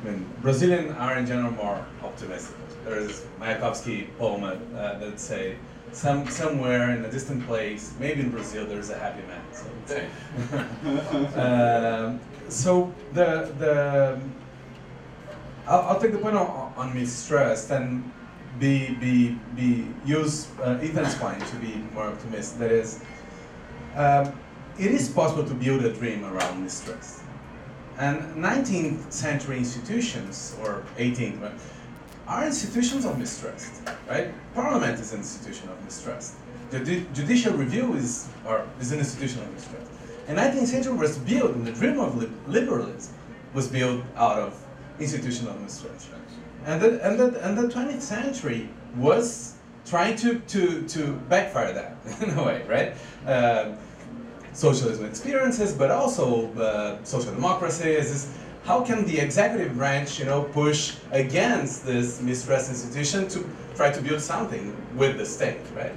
I 0.00 0.08
mean, 0.08 0.26
Brazilian 0.42 0.92
are 0.92 1.16
in 1.18 1.26
general 1.26 1.50
more 1.52 1.84
optimistic. 2.04 2.54
There 2.84 2.98
is 2.98 3.24
Mayakovsky 3.40 4.06
poem 4.18 4.44
uh, 4.44 4.98
that 4.98 5.18
say, 5.18 5.56
"Some 5.92 6.28
somewhere 6.28 6.90
in 6.90 7.04
a 7.04 7.10
distant 7.10 7.46
place, 7.46 7.94
maybe 7.98 8.20
in 8.20 8.30
Brazil, 8.30 8.66
there's 8.66 8.90
a 8.90 8.98
happy 8.98 9.22
man." 9.26 9.42
So, 9.52 9.66
um, 11.40 12.20
so 12.48 12.92
the 13.14 13.52
the 13.58 14.20
I'll, 15.66 15.80
I'll 15.80 16.00
take 16.00 16.12
the 16.12 16.18
point 16.18 16.36
on, 16.36 16.72
on 16.76 16.94
mistrust 16.94 17.70
and 17.70 18.10
be 18.58 18.94
be 18.94 19.38
be 19.56 19.86
use 20.04 20.48
uh, 20.62 20.78
Ethan's 20.82 21.14
point 21.14 21.44
to 21.46 21.56
be 21.56 21.74
more 21.94 22.08
optimistic. 22.08 22.58
That 22.58 22.72
is. 22.72 23.00
Um, 23.96 24.32
it 24.78 24.92
is 24.92 25.08
possible 25.08 25.44
to 25.44 25.54
build 25.54 25.84
a 25.84 25.92
dream 25.92 26.24
around 26.24 26.62
mistrust. 26.62 27.20
And 27.98 28.20
19th 28.36 29.12
century 29.12 29.58
institutions, 29.58 30.56
or 30.62 30.84
18th, 30.98 31.40
but 31.40 31.52
are 32.28 32.46
institutions 32.46 33.04
of 33.04 33.18
mistrust, 33.18 33.82
right? 34.08 34.32
Parliament 34.54 35.00
is 35.00 35.12
an 35.12 35.18
institution 35.18 35.68
of 35.68 35.84
mistrust. 35.84 36.34
The 36.70 36.80
ju- 36.80 37.06
judicial 37.12 37.54
review 37.54 37.94
is, 37.94 38.28
or 38.46 38.66
is 38.80 38.92
an 38.92 38.98
institution 38.98 39.40
of 39.40 39.52
mistrust. 39.52 39.90
And 40.28 40.38
19th 40.38 40.66
century 40.66 40.92
was 40.94 41.18
built, 41.18 41.54
and 41.56 41.66
the 41.66 41.72
dream 41.72 41.98
of 41.98 42.16
li- 42.16 42.30
liberalism 42.46 43.14
was 43.54 43.66
built 43.66 44.04
out 44.14 44.38
of 44.38 44.64
institution 45.00 45.48
of 45.48 45.60
mistrust. 45.60 46.08
And 46.66 46.80
the, 46.80 47.04
and 47.04 47.18
the, 47.18 47.44
and 47.44 47.56
the 47.56 47.68
20th 47.74 48.02
century 48.02 48.68
was 48.96 49.54
trying 49.86 50.16
to, 50.16 50.38
to, 50.40 50.86
to 50.86 51.12
backfire 51.28 51.72
that 51.72 51.96
in 52.22 52.38
a 52.38 52.44
way, 52.44 52.62
right? 52.68 52.94
Uh, 53.26 53.72
socialism 54.58 55.04
experiences, 55.04 55.72
but 55.72 55.90
also 55.92 56.52
uh, 56.54 56.98
social 57.04 57.32
democracy 57.32 57.90
is 57.90 58.28
how 58.64 58.82
can 58.84 59.06
the 59.06 59.18
executive 59.18 59.72
branch, 59.74 60.18
you 60.18 60.24
know, 60.24 60.42
push 60.42 60.96
against 61.12 61.86
this 61.86 62.20
mistrust 62.20 62.68
institution 62.68 63.28
to 63.28 63.48
try 63.76 63.90
to 63.92 64.02
build 64.02 64.20
something 64.20 64.76
with 64.96 65.16
the 65.16 65.24
state, 65.24 65.60
right? 65.76 65.94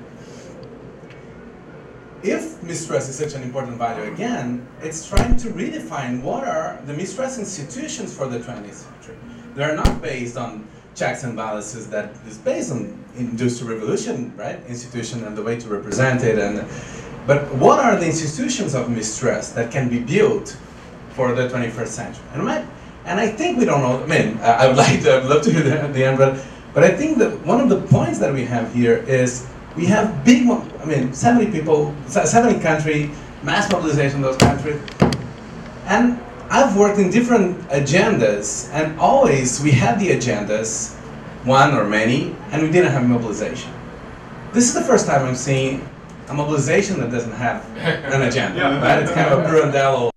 If 2.21 2.61
mistrust 2.61 3.09
is 3.09 3.17
such 3.17 3.33
an 3.33 3.41
important 3.41 3.77
value 3.77 4.13
again, 4.13 4.67
it's 4.83 5.09
trying 5.09 5.37
to 5.37 5.47
redefine 5.49 6.21
what 6.21 6.43
are 6.43 6.79
the 6.85 6.93
mistrust 6.93 7.39
institutions 7.39 8.15
for 8.15 8.27
the 8.27 8.37
20th 8.37 8.85
century. 8.85 9.15
They're 9.55 9.75
not 9.75 10.03
based 10.03 10.37
on 10.37 10.67
checks 10.93 11.23
and 11.23 11.35
balances 11.35 11.89
that 11.89 12.11
is 12.27 12.37
based 12.37 12.71
on 12.71 13.03
industrial 13.17 13.73
revolution, 13.73 14.37
right? 14.37 14.59
Institution 14.67 15.23
and 15.23 15.35
the 15.35 15.41
way 15.41 15.59
to 15.59 15.67
represent 15.67 16.23
it 16.23 16.37
and 16.37 16.63
but 17.27 17.53
what 17.55 17.79
are 17.79 17.95
the 17.95 18.05
institutions 18.05 18.73
of 18.73 18.89
mistrust 18.89 19.55
that 19.55 19.71
can 19.71 19.89
be 19.89 19.99
built 19.99 20.57
for 21.11 21.33
the 21.33 21.47
21st 21.47 21.87
century? 21.87 22.23
And, 22.33 22.49
and 23.05 23.19
I 23.19 23.27
think 23.27 23.59
we 23.59 23.65
don't 23.65 23.81
know. 23.81 24.03
I 24.03 24.07
mean, 24.07 24.37
I 24.39 24.67
would 24.67 24.77
like 24.85 25.01
to, 25.03 25.17
I'd 25.17 25.25
love 25.25 25.43
to 25.43 25.51
hear 25.51 25.63
the, 25.63 25.87
the 25.93 26.03
end, 26.03 26.17
but, 26.17 26.43
but 26.73 26.83
I 26.83 26.91
think 26.95 27.17
that 27.19 27.45
one 27.45 27.61
of 27.61 27.69
the 27.69 27.81
points 27.87 28.19
that 28.19 28.33
we 28.33 28.45
have 28.45 28.73
here 28.73 28.97
is 28.97 29.47
we 29.75 29.85
have 29.85 30.25
big, 30.25 30.49
I 30.49 30.85
mean, 30.85 31.13
70 31.13 31.51
people, 31.51 31.95
70 32.07 32.59
country, 32.59 33.11
mass 33.43 33.71
mobilization 33.71 34.17
in 34.17 34.21
those 34.21 34.37
countries, 34.37 34.81
and 35.85 36.19
I've 36.49 36.75
worked 36.75 36.99
in 36.99 37.09
different 37.09 37.57
agendas, 37.69 38.69
and 38.73 38.99
always 38.99 39.61
we 39.61 39.71
had 39.71 39.99
the 39.99 40.09
agendas, 40.09 40.93
one 41.45 41.73
or 41.73 41.85
many, 41.85 42.35
and 42.51 42.61
we 42.61 42.69
didn't 42.69 42.91
have 42.91 43.07
mobilization. 43.07 43.71
This 44.51 44.67
is 44.67 44.73
the 44.73 44.81
first 44.81 45.07
time 45.07 45.25
I'm 45.25 45.35
seeing 45.35 45.87
a 46.31 46.33
mobilization 46.33 46.99
that 47.01 47.11
doesn't 47.11 47.33
have 47.33 47.65
an 48.15 48.21
agenda, 48.23 48.57
Yeah. 48.57 48.81
right? 48.81 49.03
It's 49.03 49.11
kind 49.11 49.29
of 49.33 49.39
a 49.39 49.43
Pirandello. 49.43 50.09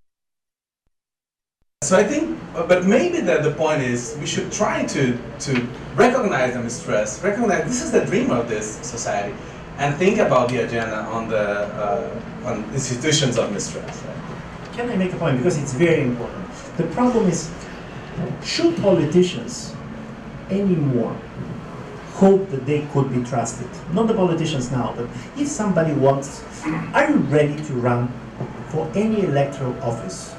So 1.82 1.98
I 1.98 2.04
think, 2.04 2.38
but 2.54 2.86
maybe 2.86 3.20
that 3.20 3.42
the 3.42 3.50
point 3.50 3.82
is 3.82 4.16
we 4.20 4.26
should 4.26 4.50
try 4.50 4.84
to, 4.86 5.18
to 5.40 5.52
recognize 5.94 6.54
the 6.54 6.62
mistrust, 6.62 7.22
recognize 7.22 7.64
this 7.64 7.82
is 7.82 7.90
the 7.92 8.04
dream 8.06 8.30
of 8.30 8.48
this 8.48 8.76
society, 8.76 9.34
and 9.78 9.94
think 9.96 10.18
about 10.18 10.48
the 10.48 10.58
agenda 10.64 11.00
on 11.16 11.28
the 11.28 11.44
uh, 11.84 12.48
on 12.48 12.64
institutions 12.72 13.36
of 13.36 13.52
mistrust. 13.52 14.04
Right? 14.04 14.72
Can 14.76 14.88
I 14.90 14.96
make 14.96 15.12
a 15.12 15.16
point? 15.16 15.36
Because 15.36 15.58
it's 15.58 15.74
very 15.74 16.02
important. 16.02 16.46
The 16.78 16.84
problem 16.98 17.28
is, 17.28 17.50
should 18.42 18.76
politicians 18.78 19.74
anymore 20.50 21.14
hope 22.14 22.48
that 22.50 22.64
they 22.64 22.86
could 22.92 23.12
be 23.12 23.22
trusted? 23.24 23.68
Not 23.92 24.06
the 24.06 24.14
politicians 24.14 24.70
now, 24.70 24.94
but 24.96 25.08
if 25.36 25.48
somebody 25.48 25.92
wants, 25.92 26.44
are 26.94 27.10
you 27.10 27.16
ready 27.16 27.56
to 27.64 27.72
run 27.74 28.08
for 28.68 28.90
any 28.94 29.22
electoral 29.24 29.74
office 29.82 30.34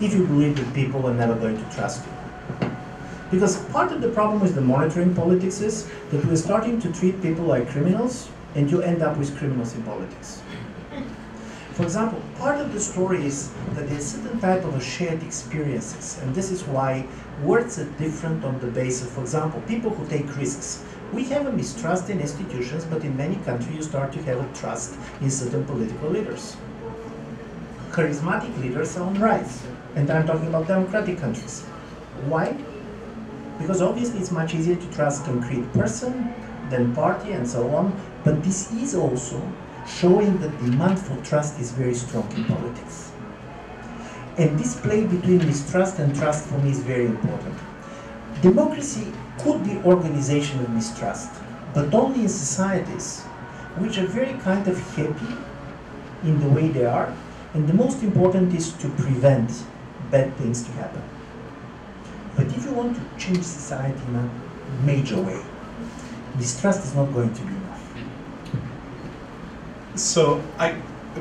if 0.00 0.14
you 0.14 0.26
believe 0.26 0.56
that 0.56 0.72
people 0.74 1.06
are 1.08 1.14
never 1.14 1.34
going 1.34 1.56
to 1.56 1.74
trust 1.74 2.06
you? 2.06 2.70
Because 3.30 3.62
part 3.66 3.92
of 3.92 4.00
the 4.00 4.08
problem 4.08 4.40
with 4.40 4.54
the 4.54 4.60
monitoring 4.60 5.14
politics 5.14 5.60
is 5.60 5.90
that 6.10 6.24
we're 6.24 6.36
starting 6.36 6.80
to 6.80 6.92
treat 6.92 7.20
people 7.20 7.44
like 7.44 7.68
criminals 7.68 8.30
and 8.54 8.70
you 8.70 8.80
end 8.82 9.02
up 9.02 9.18
with 9.18 9.36
criminals 9.36 9.74
in 9.74 9.82
politics. 9.82 10.40
For 11.72 11.84
example, 11.84 12.20
part 12.38 12.60
of 12.60 12.72
the 12.72 12.80
story 12.80 13.24
is 13.24 13.52
that 13.74 13.88
there's 13.88 14.06
certain 14.06 14.40
type 14.40 14.64
of 14.64 14.82
shared 14.82 15.22
experiences, 15.22 16.18
and 16.20 16.34
this 16.34 16.50
is 16.50 16.64
why 16.64 17.06
words 17.44 17.78
are 17.78 17.84
different 17.98 18.44
on 18.44 18.58
the 18.58 18.66
basis. 18.66 19.08
For 19.14 19.20
example, 19.20 19.60
people 19.68 19.90
who 19.90 20.04
take 20.08 20.36
risks. 20.36 20.82
We 21.12 21.24
have 21.24 21.46
a 21.46 21.52
mistrust 21.52 22.10
in 22.10 22.20
institutions, 22.20 22.84
but 22.84 23.02
in 23.02 23.16
many 23.16 23.36
countries 23.36 23.76
you 23.76 23.82
start 23.82 24.12
to 24.12 24.22
have 24.24 24.38
a 24.38 24.54
trust 24.54 24.94
in 25.22 25.30
certain 25.30 25.64
political 25.64 26.10
leaders. 26.10 26.56
Charismatic 27.90 28.60
leaders 28.60 28.94
are 28.98 29.04
on 29.04 29.18
rise, 29.18 29.62
and 29.94 30.10
I'm 30.10 30.26
talking 30.26 30.48
about 30.48 30.68
democratic 30.68 31.18
countries. 31.18 31.62
Why? 32.26 32.54
Because 33.58 33.80
obviously 33.80 34.20
it's 34.20 34.30
much 34.30 34.54
easier 34.54 34.76
to 34.76 34.90
trust 34.92 35.22
a 35.22 35.24
concrete 35.24 35.72
person 35.72 36.34
than 36.68 36.94
party 36.94 37.32
and 37.32 37.48
so 37.48 37.70
on, 37.70 37.98
but 38.22 38.44
this 38.44 38.70
is 38.74 38.94
also 38.94 39.40
showing 39.86 40.38
that 40.40 40.50
demand 40.58 40.98
for 40.98 41.16
trust 41.24 41.58
is 41.58 41.72
very 41.72 41.94
strong 41.94 42.30
in 42.36 42.44
politics. 42.44 43.12
And 44.36 44.58
this 44.58 44.78
play 44.78 45.04
between 45.06 45.38
mistrust 45.38 45.98
and 45.98 46.14
trust 46.14 46.48
for 46.48 46.58
me 46.58 46.70
is 46.70 46.80
very 46.80 47.06
important. 47.06 47.58
Democracy 48.42 49.10
could 49.38 49.64
be 49.64 49.76
organizational 49.84 50.68
mistrust. 50.70 51.30
but 51.74 51.94
only 51.94 52.22
in 52.22 52.28
societies 52.28 53.22
which 53.78 53.98
are 53.98 54.06
very 54.06 54.34
kind 54.40 54.66
of 54.66 54.78
happy 54.96 55.34
in 56.24 56.40
the 56.40 56.48
way 56.48 56.68
they 56.68 56.84
are, 56.84 57.14
and 57.54 57.68
the 57.68 57.74
most 57.74 58.02
important 58.02 58.54
is 58.54 58.72
to 58.72 58.88
prevent 58.90 59.50
bad 60.10 60.34
things 60.36 60.64
to 60.64 60.72
happen. 60.72 61.02
But 62.36 62.46
if 62.46 62.64
you 62.64 62.72
want 62.72 62.96
to 62.96 63.02
change 63.24 63.44
society 63.44 64.00
in 64.08 64.16
a 64.16 64.30
major 64.84 65.20
way, 65.20 65.40
mistrust 66.36 66.84
is 66.84 66.94
not 66.94 67.12
going 67.12 67.32
to 67.32 67.40
be 67.42 67.54
enough. 67.54 67.94
So 69.94 70.42
I, 70.58 70.74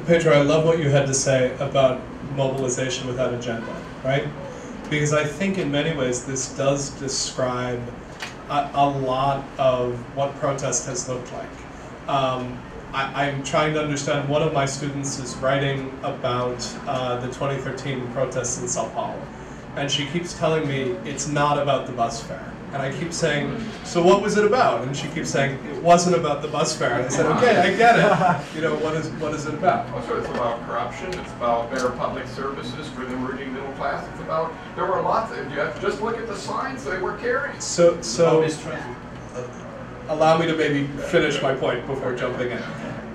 Pedro, 0.05 0.33
I 0.33 0.41
love 0.41 0.65
what 0.65 0.79
you 0.79 0.89
had 0.89 1.05
to 1.07 1.13
say 1.13 1.55
about 1.59 2.01
mobilization 2.35 3.07
without 3.07 3.33
agenda, 3.33 3.75
right? 4.03 4.27
Because 4.89 5.13
I 5.13 5.23
think 5.23 5.57
in 5.57 5.71
many 5.71 5.95
ways 5.95 6.25
this 6.25 6.55
does 6.55 6.89
describe 6.91 7.81
a, 8.49 8.69
a 8.73 8.89
lot 8.89 9.43
of 9.57 9.97
what 10.15 10.35
protest 10.35 10.85
has 10.87 11.07
looked 11.07 11.31
like. 11.33 11.49
Um, 12.07 12.57
I, 12.93 13.27
I'm 13.27 13.43
trying 13.43 13.73
to 13.73 13.81
understand. 13.81 14.29
One 14.29 14.41
of 14.41 14.53
my 14.53 14.65
students 14.65 15.19
is 15.19 15.35
writing 15.37 15.91
about 16.03 16.65
uh, 16.87 17.17
the 17.19 17.27
2013 17.27 18.07
protests 18.13 18.61
in 18.61 18.67
Sao 18.67 18.87
Paulo, 18.89 19.21
and 19.75 19.91
she 19.91 20.05
keeps 20.07 20.33
telling 20.33 20.67
me 20.67 20.95
it's 21.03 21.27
not 21.27 21.59
about 21.59 21.85
the 21.85 21.93
bus 21.93 22.23
fare. 22.23 22.53
And 22.73 22.81
I 22.81 22.91
keep 22.91 23.13
saying, 23.13 23.63
so 23.85 24.03
what 24.03 24.21
was 24.21 24.37
it 24.37 24.43
about? 24.43 24.85
And 24.85 24.95
she 24.95 25.07
keeps 25.09 25.29
saying 25.29 25.57
it 25.67 25.81
wasn't 25.81 26.17
about 26.17 26.41
the 26.41 26.49
bus 26.49 26.77
fare. 26.77 26.95
And 26.95 27.05
I 27.05 27.07
said, 27.07 27.25
okay, 27.37 27.57
I 27.57 27.77
get 27.77 27.97
it. 27.97 28.55
You 28.55 28.61
know, 28.61 28.75
what 28.75 28.93
is 28.95 29.07
what 29.21 29.33
is 29.33 29.45
it 29.45 29.53
about? 29.53 29.89
Also, 29.93 30.19
it's 30.19 30.27
about 30.29 30.65
corruption, 30.67 31.07
it's 31.07 31.31
about 31.33 31.71
better 31.71 31.91
public 31.91 32.27
services 32.27 32.89
for 32.89 33.05
the 33.05 33.13
emerging 33.13 33.53
middle 33.53 33.71
class, 33.73 34.05
it's 34.11 34.19
about, 34.21 34.53
there 34.75 34.85
were 34.85 35.01
lots, 35.01 35.31
of 35.31 35.37
you 35.51 35.59
have 35.59 35.75
to 35.75 35.81
just 35.81 36.01
look 36.01 36.17
at 36.17 36.27
the 36.27 36.35
signs 36.35 36.83
they 36.83 36.97
were 36.97 37.15
carrying. 37.17 37.59
So 37.61 38.01
so 38.01 38.45
allow 40.09 40.37
me 40.37 40.47
to 40.47 40.55
maybe 40.55 40.87
finish 41.03 41.41
my 41.41 41.53
point 41.53 41.85
before 41.87 42.15
jumping 42.15 42.51
in. 42.51 42.63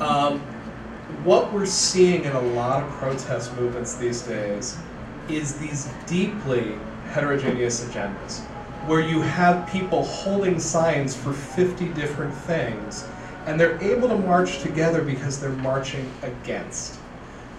Um, 0.00 0.40
what 1.24 1.52
we're 1.52 1.66
seeing 1.66 2.24
in 2.24 2.32
a 2.32 2.40
lot 2.40 2.82
of 2.82 2.90
protest 2.90 3.54
movements 3.56 3.94
these 3.94 4.22
days 4.22 4.78
is 5.28 5.58
these 5.58 5.88
deeply 6.06 6.76
heterogeneous 7.10 7.84
agendas, 7.84 8.42
where 8.86 9.00
you 9.00 9.20
have 9.20 9.68
people 9.70 10.04
holding 10.04 10.58
signs 10.58 11.14
for 11.14 11.32
50 11.32 11.88
different 11.90 12.34
things, 12.34 13.06
and 13.46 13.58
they're 13.58 13.80
able 13.80 14.08
to 14.08 14.16
march 14.16 14.58
together 14.60 15.02
because 15.02 15.40
they're 15.40 15.50
marching 15.50 16.10
against. 16.22 16.98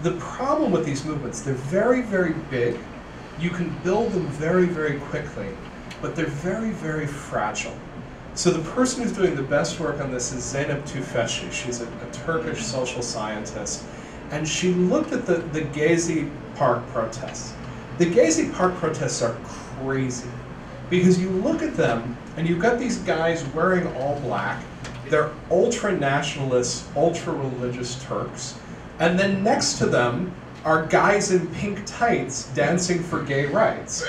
The 0.02 0.12
problem 0.12 0.70
with 0.70 0.84
these 0.84 1.04
movements, 1.04 1.40
they're 1.40 1.54
very, 1.54 2.02
very 2.02 2.34
big. 2.50 2.78
You 3.38 3.48
can 3.48 3.74
build 3.82 4.12
them 4.12 4.26
very, 4.28 4.66
very 4.66 4.98
quickly, 5.00 5.48
but 6.02 6.14
they're 6.14 6.26
very, 6.26 6.70
very 6.72 7.06
fragile. 7.06 7.76
So 8.34 8.50
the 8.50 8.70
person 8.72 9.02
who's 9.02 9.12
doing 9.12 9.34
the 9.34 9.42
best 9.42 9.80
work 9.80 10.00
on 10.00 10.10
this 10.10 10.32
is 10.32 10.42
Zeynep 10.42 10.82
Tufekci. 10.82 11.50
She's 11.52 11.80
a, 11.80 11.86
a 11.86 12.10
Turkish 12.12 12.62
social 12.62 13.00
scientist. 13.00 13.84
And 14.30 14.46
she 14.46 14.72
looked 14.72 15.12
at 15.12 15.24
the, 15.24 15.36
the 15.36 15.62
Gezi 15.62 16.30
Park 16.56 16.86
protests. 16.88 17.54
The 17.98 18.06
Gezi 18.06 18.52
Park 18.52 18.74
protests 18.74 19.22
are 19.22 19.34
crazy 19.44 20.28
because 20.90 21.20
you 21.20 21.30
look 21.30 21.62
at 21.62 21.74
them 21.74 22.16
and 22.36 22.48
you've 22.48 22.60
got 22.60 22.78
these 22.78 22.98
guys 22.98 23.44
wearing 23.48 23.86
all 23.96 24.18
black. 24.20 24.62
They're 25.08 25.32
ultra 25.50 25.96
nationalists, 25.96 26.88
ultra 26.96 27.32
religious 27.32 28.02
Turks. 28.04 28.58
And 28.98 29.18
then 29.18 29.42
next 29.42 29.74
to 29.78 29.86
them 29.86 30.34
are 30.64 30.86
guys 30.86 31.30
in 31.30 31.46
pink 31.54 31.82
tights 31.84 32.48
dancing 32.54 33.02
for 33.02 33.22
gay 33.22 33.46
rights. 33.46 34.04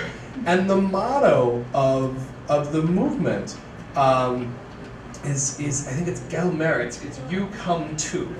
And 0.45 0.69
the 0.69 0.77
motto 0.77 1.65
of, 1.73 2.31
of 2.49 2.71
the 2.71 2.81
movement 2.81 3.57
um, 3.95 4.55
is, 5.25 5.59
is, 5.59 5.87
I 5.87 5.91
think 5.91 6.07
it's 6.07 6.21
Gelmer, 6.21 6.83
it's, 6.85 7.03
it's 7.03 7.19
you 7.29 7.47
come 7.47 7.95
too. 7.97 8.33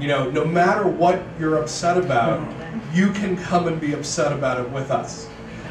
You 0.00 0.08
know, 0.08 0.30
no 0.30 0.44
matter 0.44 0.86
what 0.86 1.22
you're 1.38 1.58
upset 1.58 1.98
about, 1.98 2.40
you 2.94 3.12
can 3.12 3.36
come 3.36 3.68
and 3.68 3.80
be 3.80 3.92
upset 3.92 4.32
about 4.32 4.58
it 4.58 4.70
with 4.70 4.90
us. 4.90 5.28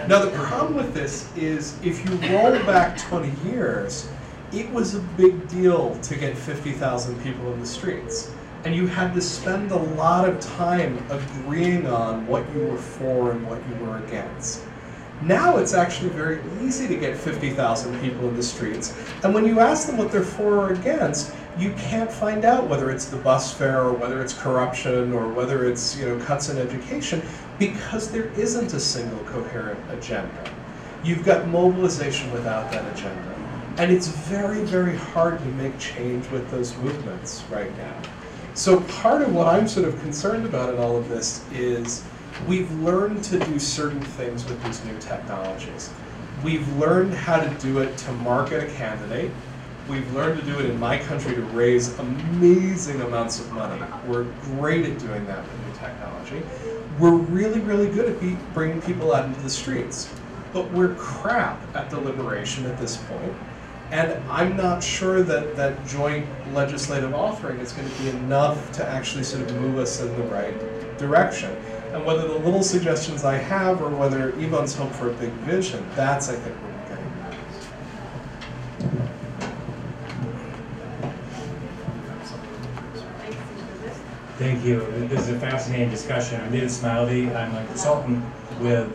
Now, 0.07 0.25
the 0.25 0.31
problem 0.31 0.75
with 0.75 0.93
this 0.93 1.29
is 1.35 1.77
if 1.83 2.03
you 2.05 2.15
roll 2.31 2.53
back 2.65 2.97
20 2.97 3.31
years, 3.49 4.09
it 4.53 4.69
was 4.71 4.95
a 4.95 4.99
big 5.17 5.47
deal 5.49 5.95
to 6.01 6.15
get 6.15 6.37
50,000 6.37 7.21
people 7.21 7.51
in 7.53 7.59
the 7.59 7.65
streets. 7.65 8.31
And 8.63 8.73
you 8.73 8.87
had 8.87 9.13
to 9.13 9.21
spend 9.21 9.71
a 9.71 9.77
lot 9.77 10.27
of 10.27 10.39
time 10.39 11.03
agreeing 11.09 11.85
on 11.85 12.25
what 12.27 12.43
you 12.53 12.61
were 12.61 12.77
for 12.77 13.31
and 13.31 13.47
what 13.47 13.59
you 13.69 13.85
were 13.85 13.97
against. 13.97 14.63
Now 15.21 15.57
it's 15.57 15.73
actually 15.73 16.09
very 16.09 16.41
easy 16.61 16.87
to 16.87 16.95
get 16.95 17.17
50,000 17.17 18.01
people 18.01 18.29
in 18.29 18.35
the 18.35 18.43
streets. 18.43 18.95
And 19.23 19.33
when 19.33 19.45
you 19.45 19.59
ask 19.59 19.85
them 19.87 19.97
what 19.97 20.11
they're 20.11 20.23
for 20.23 20.67
or 20.67 20.73
against, 20.73 21.33
you 21.57 21.73
can't 21.73 22.11
find 22.11 22.45
out 22.45 22.67
whether 22.67 22.89
it's 22.89 23.05
the 23.05 23.17
bus 23.17 23.53
fare 23.53 23.81
or 23.81 23.91
whether 23.91 24.21
it's 24.21 24.33
corruption 24.33 25.11
or 25.11 25.27
whether 25.27 25.69
it's 25.69 25.97
you 25.97 26.07
know 26.07 26.23
cuts 26.23 26.47
in 26.49 26.57
education 26.57 27.21
because 27.59 28.09
there 28.09 28.29
isn't 28.37 28.73
a 28.73 28.79
single 28.79 29.19
coherent 29.25 29.79
agenda. 29.91 30.51
You've 31.03 31.23
got 31.23 31.47
mobilization 31.47 32.31
without 32.31 32.71
that 32.71 32.97
agenda. 32.97 33.35
And 33.77 33.91
it's 33.91 34.07
very, 34.07 34.61
very 34.63 34.95
hard 34.95 35.39
to 35.39 35.45
make 35.45 35.77
change 35.77 36.27
with 36.31 36.49
those 36.51 36.75
movements 36.77 37.43
right 37.51 37.75
now. 37.77 38.01
So 38.53 38.81
part 38.81 39.21
of 39.21 39.33
what 39.33 39.47
I'm 39.47 39.67
sort 39.67 39.87
of 39.87 39.99
concerned 40.01 40.45
about 40.45 40.73
in 40.73 40.79
all 40.79 40.97
of 40.97 41.07
this 41.07 41.45
is 41.53 42.03
we've 42.47 42.71
learned 42.81 43.23
to 43.25 43.39
do 43.39 43.59
certain 43.59 44.01
things 44.01 44.43
with 44.45 44.61
these 44.63 44.83
new 44.83 44.97
technologies. 44.99 45.89
We've 46.43 46.67
learned 46.77 47.13
how 47.13 47.39
to 47.39 47.49
do 47.59 47.79
it 47.79 47.97
to 47.99 48.11
market 48.13 48.63
a 48.63 48.67
candidate. 48.73 49.31
We've 49.89 50.13
learned 50.13 50.39
to 50.39 50.45
do 50.45 50.59
it 50.59 50.65
in 50.67 50.79
my 50.79 50.99
country 50.99 51.33
to 51.33 51.41
raise 51.41 51.97
amazing 51.97 53.01
amounts 53.01 53.39
of 53.39 53.51
money. 53.53 53.81
We're 54.05 54.25
great 54.43 54.85
at 54.85 54.99
doing 54.99 55.25
that 55.25 55.41
with 55.41 55.65
new 55.65 55.73
technology. 55.79 56.43
We're 56.99 57.15
really, 57.15 57.59
really 57.61 57.89
good 57.89 58.07
at 58.07 58.53
bringing 58.53 58.83
people 58.83 59.15
out 59.15 59.25
into 59.25 59.41
the 59.41 59.49
streets. 59.49 60.13
But 60.53 60.69
we're 60.73 60.93
crap 60.93 61.59
at 61.75 61.89
deliberation 61.89 62.67
at 62.67 62.77
this 62.77 62.97
point. 62.97 63.33
And 63.89 64.11
I'm 64.29 64.55
not 64.55 64.83
sure 64.83 65.23
that 65.23 65.55
that 65.55 65.87
joint 65.87 66.27
legislative 66.53 67.09
authoring 67.09 67.59
is 67.59 67.71
going 67.71 67.89
to 67.89 68.01
be 68.03 68.09
enough 68.09 68.71
to 68.73 68.87
actually 68.87 69.23
sort 69.23 69.49
of 69.49 69.55
move 69.59 69.79
us 69.79 69.99
in 70.01 70.15
the 70.15 70.23
right 70.25 70.53
direction. 70.99 71.49
And 71.93 72.05
whether 72.05 72.27
the 72.27 72.37
little 72.37 72.61
suggestions 72.61 73.23
I 73.23 73.37
have 73.37 73.81
or 73.81 73.89
whether 73.89 74.29
Ivan's 74.39 74.75
hope 74.75 74.91
for 74.91 75.09
a 75.09 75.13
big 75.13 75.31
vision, 75.31 75.83
that's, 75.95 76.29
I 76.29 76.35
think, 76.35 76.55
Thank 84.39 84.63
you. 84.63 84.79
This 85.09 85.23
is 85.23 85.29
a 85.31 85.37
fascinating 85.37 85.89
discussion. 85.89 86.39
I'm 86.39 86.49
David 86.49 86.69
Smilde. 86.69 87.35
I'm 87.35 87.53
a 87.53 87.65
consultant 87.65 88.23
with 88.61 88.87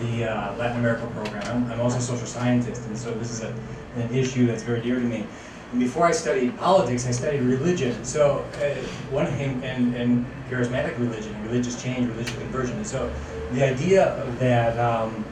the 0.00 0.24
uh, 0.24 0.56
Latin 0.56 0.78
America 0.78 1.06
program. 1.14 1.70
I'm, 1.70 1.80
also 1.80 1.98
a 1.98 2.00
social 2.00 2.26
scientist, 2.26 2.84
and 2.86 2.98
so 2.98 3.14
this 3.14 3.30
is 3.30 3.44
a, 3.44 3.54
an 3.94 4.12
issue 4.12 4.48
that's 4.48 4.64
very 4.64 4.80
dear 4.80 4.96
to 4.96 5.00
me. 5.00 5.28
And 5.70 5.78
before 5.78 6.06
I 6.06 6.10
studied 6.10 6.58
politics, 6.58 7.06
I 7.06 7.12
studied 7.12 7.42
religion. 7.42 8.04
So 8.04 8.44
uh, 8.56 8.74
one 9.12 9.26
thing, 9.26 9.62
and, 9.62 9.94
and 9.94 10.26
charismatic 10.50 10.98
religion, 10.98 11.40
religious 11.44 11.80
change, 11.80 12.08
religious 12.08 12.34
conversion. 12.34 12.76
And 12.76 12.86
so 12.86 13.12
the 13.52 13.62
idea 13.62 14.28
that 14.40 14.76
um, 14.76 15.24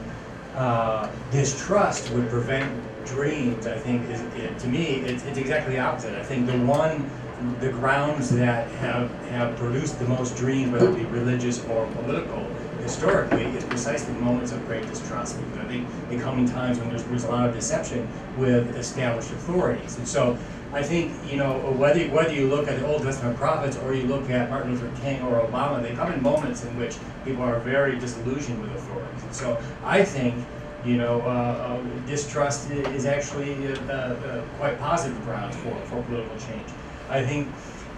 uh, 0.55 1.11
distrust 1.31 2.09
would 2.11 2.29
prevent 2.29 2.71
dreams, 3.05 3.67
I 3.67 3.77
think, 3.77 4.09
is 4.09 4.21
it, 4.21 4.57
to 4.59 4.67
me, 4.69 5.01
it's, 5.01 5.25
it's 5.25 5.37
exactly 5.37 5.75
the 5.75 5.81
opposite. 5.81 6.15
I 6.15 6.23
think 6.23 6.47
the 6.47 6.57
one, 6.59 7.11
the 7.59 7.69
grounds 7.69 8.29
that 8.29 8.69
have 8.71 9.11
have 9.29 9.55
produced 9.57 9.99
the 9.99 10.05
most 10.05 10.35
dreams, 10.35 10.71
whether 10.71 10.89
it 10.89 10.95
be 10.95 11.05
religious 11.05 11.63
or 11.65 11.87
political, 11.87 12.43
historically, 12.81 13.45
is 13.45 13.63
precisely 13.65 14.13
moments 14.15 14.51
of 14.51 14.65
great 14.65 14.87
distrust. 14.87 15.37
I 15.59 15.65
think 15.65 15.87
they 16.09 16.17
come 16.17 16.39
in 16.39 16.47
times 16.47 16.79
when 16.79 16.89
there's, 16.89 17.03
there's 17.03 17.23
a 17.23 17.29
lot 17.29 17.47
of 17.47 17.55
deception 17.55 18.07
with 18.37 18.75
established 18.75 19.31
authorities, 19.31 19.97
and 19.97 20.07
so 20.07 20.37
I 20.73 20.81
think 20.81 21.13
you 21.29 21.37
know 21.37 21.59
whether 21.77 22.03
whether 22.09 22.33
you 22.33 22.47
look 22.47 22.67
at 22.67 22.79
the 22.79 22.87
Old 22.87 23.03
Testament 23.03 23.37
prophets 23.37 23.77
or 23.77 23.93
you 23.93 24.03
look 24.03 24.29
at 24.29 24.49
Martin 24.49 24.71
Luther 24.71 24.91
King 25.01 25.21
or 25.23 25.41
Obama, 25.41 25.81
they 25.81 25.93
come 25.93 26.11
in 26.11 26.21
moments 26.23 26.63
in 26.63 26.75
which 26.77 26.95
people 27.25 27.43
are 27.43 27.59
very 27.59 27.99
disillusioned 27.99 28.61
with 28.61 28.71
authorities. 28.71 29.23
And 29.23 29.35
so 29.35 29.61
I 29.83 30.03
think 30.03 30.35
you 30.83 30.97
know 30.97 31.21
uh, 31.21 31.25
uh, 31.25 32.07
distrust 32.07 32.71
is 32.71 33.05
actually 33.05 33.67
uh, 33.67 33.73
uh, 33.73 34.41
quite 34.57 34.79
positive 34.79 35.21
grounds 35.23 35.55
for, 35.57 35.75
for 35.85 36.01
political 36.03 36.37
change. 36.39 36.67
I 37.09 37.23
think 37.23 37.47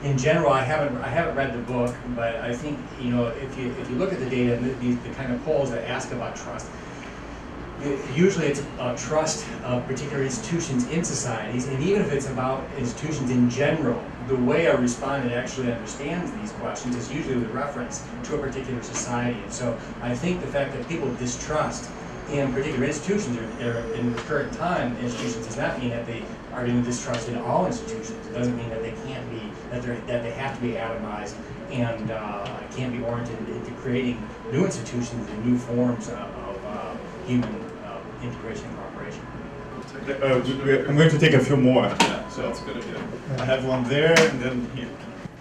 in 0.03 0.17
general, 0.17 0.51
I 0.51 0.61
haven't 0.61 0.97
I 1.01 1.07
haven't 1.07 1.35
read 1.35 1.53
the 1.53 1.71
book, 1.73 1.95
but 2.15 2.35
I 2.35 2.53
think 2.53 2.77
you 3.01 3.09
know 3.11 3.27
if 3.27 3.57
you 3.57 3.71
if 3.79 3.89
you 3.89 3.95
look 3.95 4.13
at 4.13 4.19
the 4.19 4.29
data 4.29 4.55
and 4.55 4.79
the, 4.79 4.93
the, 5.07 5.15
kind 5.15 5.33
of 5.33 5.43
polls 5.43 5.71
that 5.71 5.89
ask 5.89 6.11
about 6.11 6.35
trust, 6.35 6.67
usually 8.13 8.47
it's 8.47 8.59
about 8.59 8.97
trust 8.97 9.45
of 9.63 9.85
particular 9.87 10.23
institutions 10.23 10.87
in 10.89 11.03
societies, 11.03 11.67
and 11.67 11.81
even 11.83 12.01
if 12.01 12.11
it's 12.11 12.29
about 12.29 12.63
institutions 12.77 13.31
in 13.31 13.49
general, 13.49 14.01
the 14.27 14.35
way 14.35 14.65
a 14.65 14.77
respondent 14.77 15.33
actually 15.33 15.71
understands 15.71 16.31
these 16.33 16.51
questions 16.53 16.95
is 16.95 17.11
usually 17.11 17.37
with 17.37 17.51
reference 17.51 18.05
to 18.23 18.35
a 18.35 18.37
particular 18.37 18.81
society. 18.83 19.39
And 19.41 19.51
so 19.51 19.77
I 20.01 20.15
think 20.15 20.41
the 20.41 20.47
fact 20.47 20.73
that 20.73 20.87
people 20.87 21.13
distrust 21.15 21.89
in 22.31 22.51
particular 22.51 22.85
institutions 22.85 23.37
or, 23.37 23.43
or 23.67 23.93
in 23.93 24.13
the 24.13 24.21
current 24.23 24.51
time, 24.53 24.97
institutions 24.97 25.45
does 25.45 25.57
not 25.57 25.79
mean 25.79 25.91
that 25.91 26.05
they 26.07 26.23
are 26.55 26.65
going 26.65 26.81
to 26.81 26.85
distrust 26.89 27.27
in 27.27 27.35
all 27.37 27.65
institutions. 27.67 28.25
It 28.27 28.33
doesn't 28.33 28.55
mean 28.55 28.69
that 28.69 28.81
they 28.81 28.93
can't 29.05 29.29
be, 29.29 29.41
that 29.71 29.83
they're, 29.83 29.99
that 30.07 30.23
they 30.23 30.31
have 30.31 30.55
to 30.55 30.61
be 30.61 30.71
atomized 30.73 31.35
and, 31.69 32.09
uh, 32.11 32.47
can't 32.75 32.93
be 32.97 33.03
oriented 33.03 33.37
into 33.49 33.71
creating 33.81 34.25
new 34.51 34.63
institutions 34.65 35.29
and 35.29 35.45
new 35.45 35.57
forms 35.57 36.07
of, 36.07 36.13
of, 36.13 36.65
uh, 36.65 36.95
human, 37.27 37.53
uh, 37.85 37.99
integration 38.23 38.65
and 38.69 38.77
cooperation. 38.77 39.21
Uh, 40.07 40.41
we- 40.45 40.63
we- 40.77 40.87
I'm 40.87 40.95
going 40.95 41.09
to 41.09 41.19
take 41.19 41.33
a 41.33 41.39
few 41.39 41.57
more. 41.57 41.83
Yeah, 41.83 42.29
so 42.29 42.43
that's 42.43 42.61
a 42.61 42.65
good 42.65 42.77
idea. 42.77 43.01
I 43.39 43.45
have 43.45 43.65
one 43.65 43.83
there 43.89 44.15
and 44.17 44.39
then 44.41 44.69
here. 44.75 44.87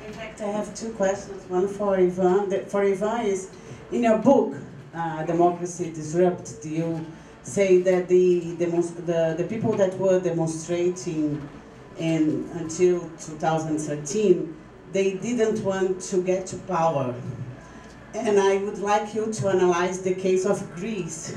In 0.06 0.12
fact, 0.12 0.40
I 0.40 0.46
have 0.46 0.74
two 0.74 0.90
questions. 0.90 1.42
One 1.48 1.68
for 1.68 1.96
Ivan. 1.96 2.48
The, 2.48 2.58
for 2.60 2.82
Ivan 2.82 3.26
is, 3.26 3.50
in 3.92 4.02
your 4.02 4.18
book, 4.18 4.54
uh, 4.94 5.22
Democracy 5.24 5.92
Disrupted, 5.92 6.60
Do 6.62 6.68
you 6.70 7.06
say 7.45 7.80
that 7.82 8.09
the, 8.09 8.55
the, 8.55 9.34
the 9.38 9.45
people 9.45 9.72
that 9.74 9.97
were 9.99 10.18
demonstrating 10.20 11.47
in, 11.99 12.49
until 12.55 13.01
2013, 13.20 14.57
they 14.92 15.14
didn't 15.14 15.62
want 15.62 16.01
to 16.01 16.22
get 16.22 16.47
to 16.49 16.57
power. 16.59 17.14
And 18.14 18.38
I 18.38 18.59
would 18.59 18.78
like 18.78 19.14
you 19.14 19.32
to 19.32 19.49
analyze 19.49 20.03
the 20.03 20.14
case 20.14 20.47
of 20.47 20.74
Greece 20.74 21.36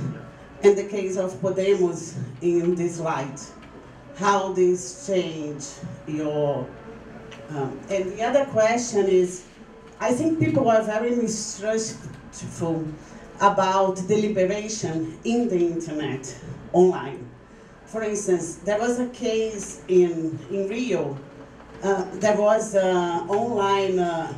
and 0.64 0.78
the 0.78 0.86
case 0.86 1.18
of 1.18 1.34
Podemos 1.42 2.16
in 2.42 2.76
this 2.76 3.00
light. 3.00 3.40
How 4.16 4.54
this 4.54 5.06
changed 5.06 5.74
your 6.08 6.68
um, 7.50 7.80
and 7.90 8.12
the 8.12 8.24
other 8.24 8.46
question 8.46 9.08
is, 9.08 9.46
I 10.00 10.14
think 10.14 10.40
people 10.40 10.70
are 10.70 10.82
very 10.84 11.16
mistrustful 11.16 12.86
about 13.40 13.96
deliberation 14.08 15.18
in 15.24 15.48
the 15.50 15.58
internet, 15.58 16.36
online. 16.74 17.30
For 17.86 18.04
instance, 18.04 18.56
there 18.56 18.80
was 18.80 19.00
a 19.00 19.08
case 19.10 19.82
in, 19.88 20.38
in 20.52 20.68
Rio, 20.68 21.18
uh, 21.84 22.06
there 22.14 22.36
was 22.36 22.76
uh, 22.76 23.26
online, 23.30 24.00
uh, 24.00 24.34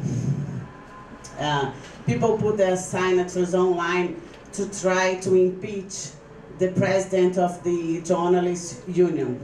uh, 1.40 1.72
people 2.06 2.38
put 2.38 2.58
their 2.58 2.76
signatures 2.76 3.56
online 3.56 4.22
to 4.54 4.70
try 4.82 5.16
to 5.16 5.36
impeach 5.36 6.10
the 6.58 6.72
president 6.74 7.38
of 7.38 7.64
the 7.64 8.02
journalists 8.02 8.82
union. 8.88 9.42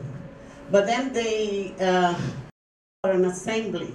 But 0.69 0.85
then 0.87 1.13
they 1.13 1.73
uh, 1.79 2.19
an 3.03 3.25
assembly. 3.25 3.93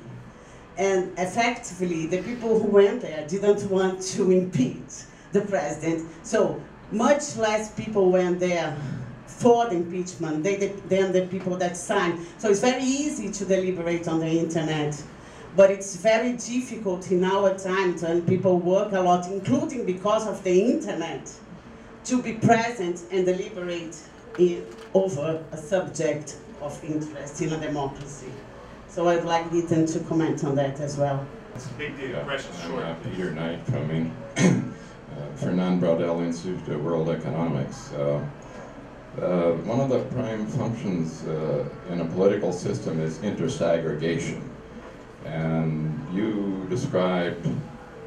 And 0.79 1.13
effectively, 1.19 2.07
the 2.07 2.23
people 2.23 2.59
who 2.59 2.69
went 2.69 3.03
there 3.03 3.27
didn't 3.27 3.69
want 3.71 4.01
to 4.15 4.31
impeach 4.41 5.05
the 5.33 5.43
president. 5.43 6.09
So 6.23 6.63
much 6.93 7.37
less 7.37 7.73
people 7.73 8.11
went 8.11 8.41
there 8.41 8.77
for 9.27 9.67
the 9.67 9.77
impeachment 9.77 10.43
they, 10.43 10.57
than 10.89 11.13
the 11.13 11.27
people 11.27 11.57
that 11.57 11.77
signed. 11.77 12.27
So 12.39 12.51
it's 12.51 12.61
very 12.61 12.83
easy 12.83 13.31
to 13.33 13.45
deliberate 13.45 14.07
on 14.09 14.21
the 14.21 14.27
internet. 14.27 15.01
But 15.57 15.71
it's 15.71 15.97
very 15.97 16.35
difficult 16.35 17.11
in 17.11 17.25
our 17.25 17.59
times 17.59 18.03
when 18.03 18.23
people 18.23 18.59
work 18.59 18.93
a 18.93 19.01
lot, 19.01 19.27
including 19.29 19.85
because 19.85 20.27
of 20.27 20.45
the 20.45 20.61
internet, 20.73 21.33
to 22.05 22.23
be 22.23 22.35
present 22.35 23.03
and 23.11 23.27
deliberate 23.27 23.97
in, 24.39 24.65
over 24.95 25.43
a 25.51 25.57
subject 25.57 26.37
of 26.61 26.83
interest 26.85 27.41
in 27.43 27.53
a 27.53 27.61
democracy. 27.61 28.31
So 28.89 29.09
I'd 29.09 29.25
like 29.25 29.53
Ethan 29.53 29.87
to 29.87 30.01
comment 30.01 30.45
on 30.45 30.55
that 30.57 30.81
as 30.81 30.97
well. 30.97 31.27
It's 31.55 31.67
a 31.67 31.73
big 31.75 31.97
deal. 31.97 32.11
Yeah, 32.11 32.25
Question 32.25 32.53
I'm 32.63 32.71
short. 32.71 33.03
Peter 33.05 33.31
Knight 33.33 33.63
from 33.67 34.13
uh, 34.37 34.61
Fernand 35.37 35.81
Braudel 35.81 36.25
Institute 36.25 36.69
of 36.69 36.85
World 36.85 37.09
Economics. 37.09 37.93
Uh, 37.93 38.25
uh, 39.21 39.53
one 39.65 39.81
of 39.81 39.89
the 39.89 40.01
prime 40.15 40.47
functions 40.47 41.25
uh, 41.27 41.65
in 41.91 42.01
a 42.01 42.05
political 42.05 42.53
system 42.53 43.01
is 43.01 43.23
interest 43.23 43.61
aggregation. 43.61 44.49
And 45.25 46.07
you 46.15 46.67
described 46.71 47.47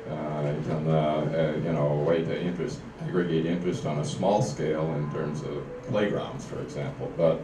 uh, 0.09 0.53
even, 0.59 0.87
uh, 0.87 0.93
uh, 0.93 1.59
you 1.63 1.71
know, 1.71 1.87
a 1.87 2.03
way 2.03 2.23
to 2.23 2.41
interest, 2.41 2.79
aggregate 3.01 3.45
interest 3.45 3.85
on 3.85 3.99
a 3.99 4.05
small 4.05 4.41
scale 4.41 4.93
in 4.93 5.11
terms 5.11 5.41
of 5.41 5.63
playgrounds, 5.87 6.45
for 6.45 6.59
example. 6.61 7.11
But 7.17 7.41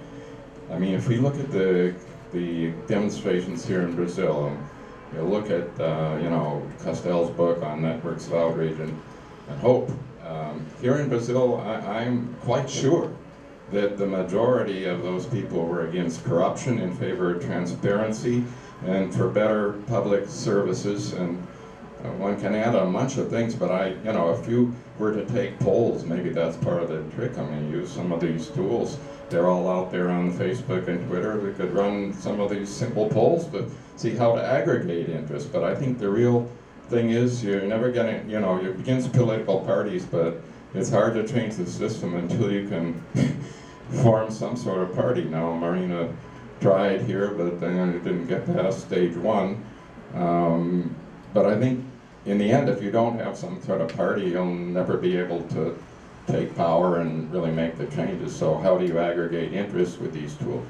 I 0.72 0.78
mean, 0.78 0.94
if 0.94 1.08
we 1.08 1.18
look 1.18 1.36
at 1.36 1.52
the 1.52 1.96
the 2.32 2.72
demonstrations 2.88 3.66
here 3.66 3.82
in 3.82 3.96
Brazil, 3.96 4.48
and 4.48 4.58
you 5.16 5.24
look 5.24 5.50
at 5.50 5.68
uh, 5.80 6.20
you 6.22 6.30
know 6.30 6.62
Castells' 6.80 7.36
book 7.36 7.64
on 7.64 7.82
networks 7.82 8.28
of 8.28 8.34
outrage 8.34 8.80
and, 8.80 9.02
and 9.50 9.60
hope. 9.60 9.92
Um, 10.26 10.66
here 10.82 10.98
in 10.98 11.10
Brazil, 11.10 11.58
I, 11.58 12.02
I'm 12.02 12.36
quite 12.42 12.70
sure 12.70 13.12
that 13.72 13.98
the 13.98 14.06
majority 14.06 14.86
of 14.86 15.04
those 15.04 15.26
people 15.26 15.66
were 15.66 15.88
against 15.88 16.24
corruption, 16.24 16.80
in 16.80 16.96
favor 16.96 17.36
of 17.36 17.44
transparency, 17.44 18.44
and 18.86 19.14
for 19.14 19.28
better 19.28 19.74
public 19.88 20.28
services. 20.28 21.14
And 21.14 21.46
uh, 22.04 22.10
one 22.14 22.40
can 22.40 22.56
add 22.56 22.76
a 22.76 22.86
bunch 22.86 23.18
of 23.18 23.30
things, 23.30 23.54
but 23.56 23.72
I, 23.72 23.90
you 23.90 24.14
know, 24.14 24.32
if 24.32 24.48
you 24.48 24.74
were 24.98 25.14
to 25.14 25.26
take 25.26 25.60
polls, 25.60 26.06
maybe 26.06 26.30
that's 26.30 26.58
part 26.58 26.82
of 26.82 26.90
the 26.90 27.04
trick. 27.16 27.38
I 27.38 27.44
mean, 27.44 27.72
use 27.72 27.92
some 27.92 28.12
of 28.12 28.22
these 28.22 28.48
tools. 28.50 28.98
They're 29.30 29.48
all 29.48 29.70
out 29.70 29.92
there 29.92 30.10
on 30.10 30.32
Facebook 30.32 30.88
and 30.88 31.06
Twitter. 31.08 31.40
We 31.40 31.54
could 31.54 31.74
run 31.74 32.14
some 32.14 32.40
of 32.40 32.50
these 32.50 32.70
simple 32.70 33.08
polls 33.10 33.48
to 33.52 33.70
see 33.96 34.16
how 34.16 34.36
to 34.36 34.44
aggregate 34.44 35.10
interest. 35.10 35.52
But 35.52 35.64
I 35.64 35.76
think 35.76 36.00
the 36.00 36.10
real 36.10 36.50
thing 36.90 37.12
is 37.12 37.44
you're 37.44 37.62
never 37.62 37.92
going 37.92 38.22
to, 38.24 38.32
you 38.32 38.40
know, 38.40 38.60
you're 38.62 38.74
against 38.74 39.14
political 39.14 39.62
parties, 39.62 40.06
but 40.06 40.42
it's 40.74 40.90
hard 40.90 41.14
to 41.16 41.28
change 41.28 41.56
the 41.56 41.66
system 41.66 42.16
until 42.16 42.52
you 42.52 42.68
can 42.68 43.04
form 44.04 44.32
some 44.32 44.56
sort 44.56 44.82
of 44.82 44.96
party. 44.96 45.24
Now, 45.24 45.54
Marina 45.54 46.14
tried 46.62 47.02
here, 47.02 47.30
but 47.30 47.60
then 47.60 47.90
it 47.90 48.04
didn't 48.04 48.28
get 48.28 48.46
past 48.46 48.82
stage 48.82 49.16
one. 49.16 49.64
Um, 50.14 50.96
but 51.34 51.46
I 51.46 51.58
think 51.58 51.86
in 52.26 52.38
the 52.38 52.52
end, 52.52 52.70
if 52.70 52.82
you 52.84 52.92
don't 52.92 53.18
have 53.20 53.38
some 53.38 53.62
sort 53.62 53.82
of 53.82 53.96
party, 53.96 54.24
you'll 54.24 54.46
never 54.46 54.98
be 54.98 55.18
able 55.18 55.44
to 55.50 55.78
take 56.28 56.56
power 56.56 57.00
and 57.00 57.32
really 57.32 57.52
make 57.52 57.78
the 57.78 57.88
changes. 57.88 58.36
So 58.36 58.58
how 58.58 58.78
do 58.78 58.86
you 58.86 59.00
aggregate 59.00 59.54
interest 59.54 60.00
with 60.00 60.14
these 60.14 60.36
tools? 60.36 60.66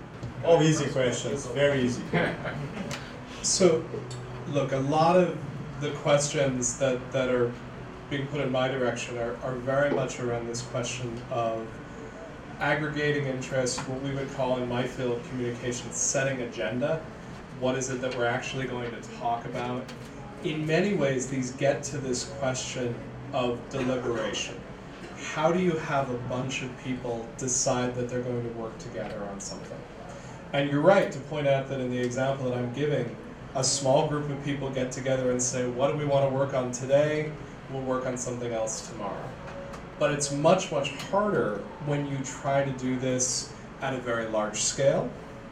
Oh, 0.45 0.61
easy 0.61 0.86
questions, 0.89 1.45
very 1.47 1.82
easy. 1.82 2.03
So, 3.41 3.86
look, 4.49 4.74
a 4.74 4.78
lot 4.78 5.15
of 5.15 5.38
the 5.80 5.91
questions 5.91 6.77
that, 6.77 7.11
that 7.11 7.30
are 7.30 7.51
being 8.09 8.27
put 8.27 8.41
in 8.41 8.51
my 8.51 8.67
direction 8.67 9.17
are, 9.17 9.38
are 9.43 9.55
very 9.55 9.91
much 9.91 10.19
around 10.19 10.47
this 10.47 10.61
question 10.63 11.21
of 11.32 11.65
aggregating 12.59 13.25
interest, 13.25 13.80
what 13.88 14.01
we 14.01 14.11
would 14.11 14.32
call 14.34 14.57
in 14.57 14.67
my 14.67 14.86
field 14.86 15.17
of 15.17 15.30
communications, 15.30 15.95
setting 15.95 16.41
agenda. 16.41 17.01
What 17.59 17.77
is 17.77 17.89
it 17.89 18.01
that 18.01 18.17
we're 18.17 18.25
actually 18.25 18.67
going 18.67 18.91
to 18.91 19.01
talk 19.17 19.45
about? 19.45 19.84
In 20.43 20.65
many 20.65 20.93
ways, 20.93 21.27
these 21.27 21.51
get 21.51 21.84
to 21.84 21.97
this 21.97 22.25
question 22.39 22.95
of 23.34 23.59
deliberation. 23.69 24.59
How 25.34 25.51
do 25.51 25.59
you 25.59 25.71
have 25.71 26.09
a 26.09 26.17
bunch 26.30 26.63
of 26.63 26.84
people 26.84 27.27
decide 27.38 27.95
that 27.95 28.09
they're 28.09 28.21
going 28.21 28.43
to 28.43 28.57
work 28.57 28.77
together 28.80 29.21
on 29.32 29.39
something? 29.39 29.77
And 30.53 30.69
you're 30.69 30.82
right 30.82 31.11
to 31.11 31.19
point 31.19 31.47
out 31.47 31.69
that 31.69 31.80
in 31.80 31.91
the 31.91 31.99
example 31.99 32.49
that 32.49 32.57
I'm 32.57 32.73
giving, 32.73 33.15
a 33.56 33.64
small 33.64 34.08
group 34.08 34.30
of 34.30 34.43
people 34.43 34.70
get 34.70 34.91
together 34.91 35.32
and 35.32 35.41
say, 35.41 35.68
what 35.68 35.91
do 35.91 35.97
we 35.97 36.06
want 36.06 36.30
to 36.30 36.36
work 36.36 36.54
on 36.54 36.72
today? 36.72 37.32
We'll 37.72 37.82
work 37.82 38.06
on 38.06 38.18
something 38.18 38.54
else 38.54 38.88
tomorrow. 38.88 39.30
But 39.97 40.12
it's 40.12 40.32
much, 40.32 40.72
much 40.72 40.91
harder 41.12 41.58
when 41.86 42.08
you 42.08 42.18
try 42.24 42.64
to 42.64 42.72
do 42.74 42.97
this 43.00 43.52
at 43.82 43.93
a 43.93 43.97
very 43.97 44.28
large 44.28 44.62
scale. 44.62 45.10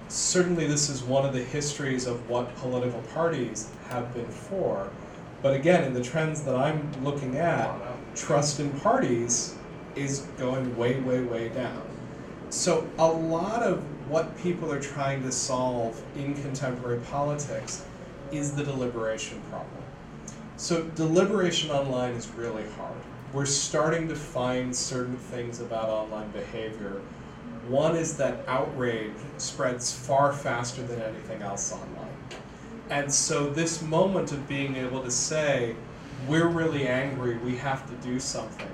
Certainly, 0.10 0.68
this 0.68 0.90
is 0.90 1.04
one 1.04 1.26
of 1.26 1.34
the 1.34 1.44
histories 1.44 2.06
of 2.06 2.30
what 2.30 2.56
political 2.58 3.02
parties 3.14 3.70
have 3.90 4.14
been 4.14 4.28
for. 4.28 4.90
But 5.42 5.54
again, 5.54 5.84
in 5.84 5.94
the 5.94 6.02
trends 6.02 6.44
that 6.44 6.56
I'm 6.56 6.92
looking 7.04 7.38
at, 7.38 7.76
trust 8.16 8.60
in 8.60 8.72
parties 8.80 9.56
is 9.96 10.22
going 10.38 10.78
way, 10.78 11.00
way, 11.02 11.22
way 11.22 11.50
down. 11.50 11.87
So, 12.50 12.88
a 12.98 13.08
lot 13.08 13.62
of 13.62 13.84
what 14.10 14.38
people 14.38 14.72
are 14.72 14.80
trying 14.80 15.22
to 15.24 15.34
solve 15.34 16.02
in 16.16 16.34
contemporary 16.34 17.02
politics 17.02 17.84
is 18.32 18.56
the 18.56 18.64
deliberation 18.64 19.42
problem. 19.50 19.84
So, 20.56 20.84
deliberation 20.96 21.72
online 21.72 22.14
is 22.14 22.30
really 22.30 22.64
hard. 22.78 22.96
We're 23.34 23.46
starting 23.46 24.08
to 24.08 24.16
find 24.16 24.74
certain 24.74 25.18
things 25.18 25.60
about 25.60 25.90
online 25.90 26.32
behavior. 26.32 27.02
One 27.68 27.98
is 27.98 28.16
that 28.16 28.48
outrage 28.48 29.12
spreads 29.38 29.92
far 29.92 30.32
faster 30.32 30.84
than 30.84 31.02
anything 31.02 31.42
else 31.42 31.74
online. 31.74 32.16
And 32.90 33.14
so, 33.14 33.50
this 33.50 33.82
moment 33.82 34.32
of 34.32 34.48
being 34.48 34.78
able 34.78 35.04
to 35.04 35.12
say, 35.12 35.76
we're 36.30 36.48
really 36.48 36.88
angry, 36.88 37.38
we 37.40 37.58
have 37.58 37.86
to 37.90 38.08
do 38.08 38.22
something, 38.22 38.72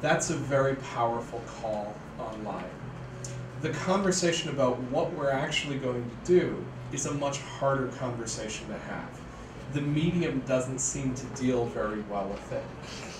that's 0.00 0.30
a 0.30 0.34
very 0.34 0.74
powerful 0.74 1.40
call 1.46 1.94
online 2.18 2.64
the 3.62 3.70
conversation 3.70 4.50
about 4.50 4.80
what 4.90 5.12
we're 5.12 5.30
actually 5.30 5.78
going 5.78 6.02
to 6.02 6.26
do 6.26 6.64
is 6.92 7.06
a 7.06 7.14
much 7.14 7.38
harder 7.38 7.86
conversation 7.86 8.66
to 8.66 8.76
have. 8.76 9.08
The 9.72 9.80
medium 9.80 10.40
doesn't 10.40 10.80
seem 10.80 11.14
to 11.14 11.26
deal 11.40 11.66
very 11.66 12.00
well 12.10 12.26
with 12.26 12.52
it. 12.52 12.64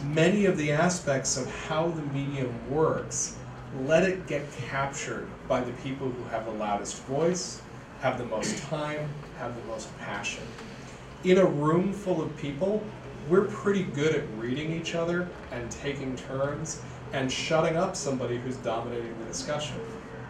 Many 0.05 0.47
of 0.47 0.59
the 0.59 0.73
aspects 0.73 1.37
of 1.37 1.49
how 1.67 1.89
the 1.89 2.03
medium 2.03 2.53
works 2.69 3.37
let 3.85 4.03
it 4.03 4.27
get 4.27 4.45
captured 4.69 5.29
by 5.47 5.61
the 5.61 5.73
people 5.75 6.11
who 6.11 6.25
have 6.25 6.45
the 6.45 6.51
loudest 6.51 6.97
voice, 7.05 7.63
have 8.01 8.19
the 8.19 8.25
most 8.25 8.59
time, 8.65 9.09
have 9.39 9.55
the 9.55 9.63
most 9.69 9.97
passion. 10.01 10.43
In 11.23 11.39
a 11.39 11.47
room 11.47 11.93
full 11.93 12.21
of 12.21 12.37
people, 12.37 12.83
we're 13.29 13.45
pretty 13.45 13.85
good 13.85 14.17
at 14.17 14.25
reading 14.37 14.73
each 14.73 14.97
other 14.97 15.29
and 15.53 15.71
taking 15.71 16.17
turns 16.17 16.83
and 17.13 17.31
shutting 17.31 17.77
up 17.77 17.95
somebody 17.95 18.39
who's 18.39 18.57
dominating 18.57 19.17
the 19.21 19.27
discussion. 19.27 19.77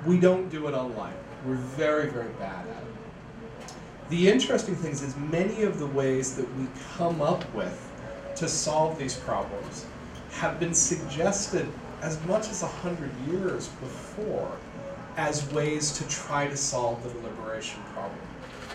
We 0.04 0.18
don't 0.18 0.48
do 0.48 0.66
it 0.66 0.74
online. 0.74 1.14
We're 1.46 1.54
very, 1.54 2.10
very 2.10 2.32
bad 2.38 2.66
at 2.66 2.76
it. 2.76 3.72
The 4.08 4.28
interesting 4.28 4.74
thing 4.74 4.92
is 4.92 5.16
many 5.16 5.62
of 5.62 5.78
the 5.78 5.86
ways 5.86 6.36
that 6.36 6.56
we 6.56 6.66
come 6.96 7.22
up 7.22 7.52
with 7.54 7.90
to 8.36 8.48
solve 8.48 8.98
these 8.98 9.16
problems 9.16 9.86
have 10.32 10.58
been 10.58 10.74
suggested 10.74 11.66
as 12.00 12.22
much 12.26 12.48
as 12.48 12.62
a 12.62 12.66
hundred 12.66 13.10
years 13.28 13.68
before 13.68 14.50
as 15.16 15.50
ways 15.52 15.92
to 15.92 16.08
try 16.08 16.48
to 16.48 16.56
solve 16.56 17.02
the 17.04 17.10
deliberation 17.10 17.80
problem. 17.94 18.18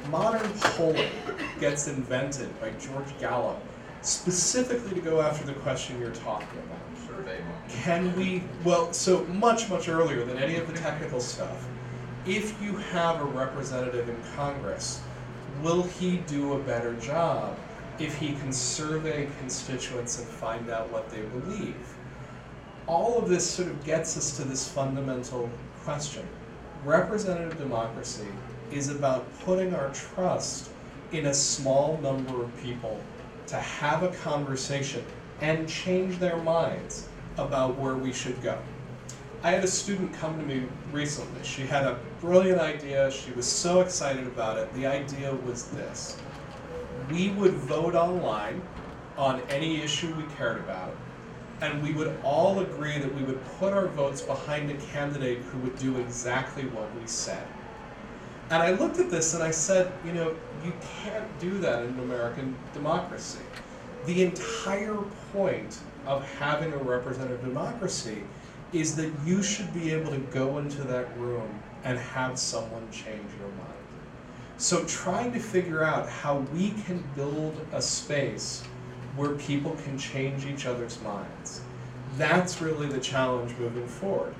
Modern 0.09 0.49
polling 0.53 1.11
gets 1.59 1.87
invented 1.87 2.59
by 2.61 2.69
George 2.71 3.17
Gallup 3.19 3.59
specifically 4.07 4.95
to 4.95 5.01
go 5.01 5.21
after 5.21 5.45
the 5.45 5.53
question 5.53 5.99
you're 5.99 6.11
talking 6.11 6.59
about. 6.59 6.79
Survey. 7.07 7.39
Can 7.69 8.15
we, 8.15 8.43
well, 8.63 8.93
so 8.93 9.25
much, 9.25 9.69
much 9.69 9.89
earlier 9.89 10.23
than 10.23 10.37
any 10.37 10.55
of 10.55 10.71
the 10.71 10.79
technical 10.79 11.19
stuff, 11.19 11.67
if 12.25 12.61
you 12.61 12.75
have 12.77 13.19
a 13.21 13.25
representative 13.25 14.07
in 14.07 14.17
Congress, 14.35 15.01
will 15.61 15.83
he 15.83 16.17
do 16.27 16.53
a 16.53 16.59
better 16.59 16.93
job 16.95 17.57
if 17.99 18.17
he 18.17 18.33
can 18.33 18.53
survey 18.53 19.27
constituents 19.39 20.19
and 20.19 20.27
find 20.27 20.69
out 20.69 20.89
what 20.89 21.09
they 21.09 21.21
believe? 21.21 21.75
All 22.85 23.17
of 23.17 23.27
this 23.27 23.49
sort 23.49 23.67
of 23.67 23.83
gets 23.83 24.15
us 24.15 24.37
to 24.37 24.45
this 24.45 24.67
fundamental 24.67 25.49
question. 25.83 26.25
Representative 26.85 27.57
democracy 27.57 28.27
is 28.71 28.87
about 28.87 29.25
putting 29.41 29.75
our 29.75 29.89
trust 29.89 30.69
in 31.11 31.25
a 31.25 31.33
small 31.33 31.99
number 32.01 32.43
of 32.43 32.61
people 32.61 32.99
to 33.47 33.55
have 33.55 34.03
a 34.03 34.09
conversation 34.09 35.03
and 35.41 35.67
change 35.67 36.17
their 36.19 36.37
minds 36.37 37.07
about 37.37 37.77
where 37.77 37.95
we 37.95 38.11
should 38.11 38.41
go. 38.41 38.57
I 39.43 39.51
had 39.51 39.63
a 39.63 39.67
student 39.67 40.13
come 40.13 40.37
to 40.39 40.45
me 40.45 40.67
recently. 40.91 41.43
She 41.43 41.61
had 41.61 41.83
a 41.83 41.99
brilliant 42.19 42.59
idea. 42.59 43.11
She 43.11 43.31
was 43.31 43.45
so 43.45 43.81
excited 43.81 44.25
about 44.25 44.57
it. 44.57 44.73
The 44.73 44.87
idea 44.87 45.33
was 45.33 45.65
this 45.69 46.17
we 47.09 47.29
would 47.29 47.53
vote 47.53 47.95
online 47.95 48.61
on 49.17 49.41
any 49.49 49.81
issue 49.81 50.13
we 50.15 50.23
cared 50.35 50.57
about, 50.57 50.95
and 51.61 51.81
we 51.81 51.93
would 51.93 52.17
all 52.23 52.59
agree 52.59 52.99
that 52.99 53.13
we 53.15 53.23
would 53.23 53.43
put 53.59 53.73
our 53.73 53.87
votes 53.87 54.21
behind 54.21 54.69
a 54.69 54.75
candidate 54.75 55.39
who 55.39 55.57
would 55.59 55.77
do 55.79 55.97
exactly 55.97 56.63
what 56.63 56.93
we 56.99 57.07
said. 57.07 57.47
And 58.49 58.61
I 58.61 58.71
looked 58.71 58.99
at 58.99 59.09
this 59.09 59.33
and 59.33 59.43
I 59.43 59.51
said, 59.51 59.91
you 60.05 60.13
know, 60.13 60.35
you 60.63 60.73
can't 61.03 61.39
do 61.39 61.57
that 61.59 61.83
in 61.83 61.89
an 61.91 61.99
American 61.99 62.55
democracy. 62.73 63.39
The 64.05 64.23
entire 64.23 64.97
point 65.33 65.79
of 66.05 66.23
having 66.39 66.73
a 66.73 66.77
representative 66.77 67.43
democracy 67.43 68.23
is 68.73 68.95
that 68.95 69.11
you 69.25 69.41
should 69.43 69.73
be 69.73 69.91
able 69.91 70.11
to 70.11 70.19
go 70.19 70.57
into 70.57 70.83
that 70.83 71.17
room 71.17 71.59
and 71.83 71.97
have 71.97 72.37
someone 72.37 72.89
change 72.91 73.29
your 73.39 73.49
mind. 73.49 73.73
So 74.57 74.83
trying 74.85 75.31
to 75.33 75.39
figure 75.39 75.83
out 75.83 76.09
how 76.09 76.37
we 76.53 76.71
can 76.85 77.03
build 77.15 77.55
a 77.71 77.81
space 77.81 78.63
where 79.15 79.31
people 79.31 79.77
can 79.83 79.97
change 79.97 80.45
each 80.45 80.65
other's 80.65 81.01
minds. 81.01 81.61
That's 82.17 82.61
really 82.61 82.87
the 82.87 82.99
challenge 82.99 83.55
moving 83.59 83.87
forward. 83.87 84.33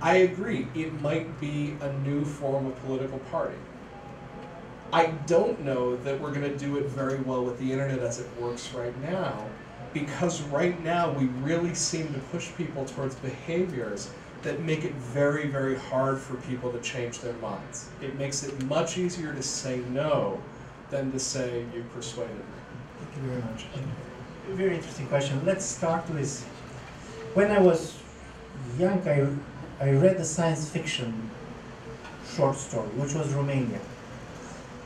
I 0.00 0.16
agree, 0.16 0.68
it 0.74 1.00
might 1.00 1.40
be 1.40 1.74
a 1.80 1.92
new 2.04 2.24
form 2.24 2.66
of 2.66 2.76
political 2.84 3.18
party. 3.30 3.56
I 4.92 5.06
don't 5.26 5.60
know 5.60 5.96
that 5.96 6.18
we're 6.18 6.32
going 6.32 6.50
to 6.50 6.56
do 6.56 6.78
it 6.78 6.86
very 6.86 7.20
well 7.20 7.44
with 7.44 7.58
the 7.58 7.70
internet 7.72 7.98
as 7.98 8.20
it 8.20 8.26
works 8.40 8.72
right 8.72 8.98
now, 9.02 9.46
because 9.92 10.40
right 10.42 10.82
now 10.82 11.10
we 11.10 11.26
really 11.26 11.74
seem 11.74 12.12
to 12.14 12.18
push 12.30 12.50
people 12.56 12.84
towards 12.86 13.14
behaviors 13.16 14.10
that 14.42 14.62
make 14.62 14.84
it 14.84 14.94
very, 14.94 15.48
very 15.48 15.76
hard 15.76 16.18
for 16.18 16.36
people 16.36 16.72
to 16.72 16.80
change 16.80 17.20
their 17.20 17.34
minds. 17.34 17.90
It 18.00 18.16
makes 18.16 18.44
it 18.44 18.62
much 18.64 18.96
easier 18.96 19.34
to 19.34 19.42
say 19.42 19.80
no 19.90 20.40
than 20.90 21.12
to 21.12 21.18
say 21.18 21.66
you 21.74 21.84
persuaded 21.92 22.36
me. 22.36 22.42
Thank 22.98 23.16
you 23.16 23.30
very 23.30 23.42
much. 23.42 23.66
A 24.50 24.54
very 24.54 24.76
interesting 24.76 25.06
question. 25.08 25.44
Let's 25.44 25.64
start 25.64 26.08
with 26.10 26.42
when 27.34 27.50
I 27.50 27.58
was 27.58 27.98
young, 28.78 29.06
I, 29.06 29.28
I 29.84 29.90
read 29.90 30.16
a 30.16 30.24
science 30.24 30.68
fiction 30.70 31.30
short 32.34 32.56
story, 32.56 32.88
which 32.90 33.14
was 33.14 33.32
Romania, 33.34 33.80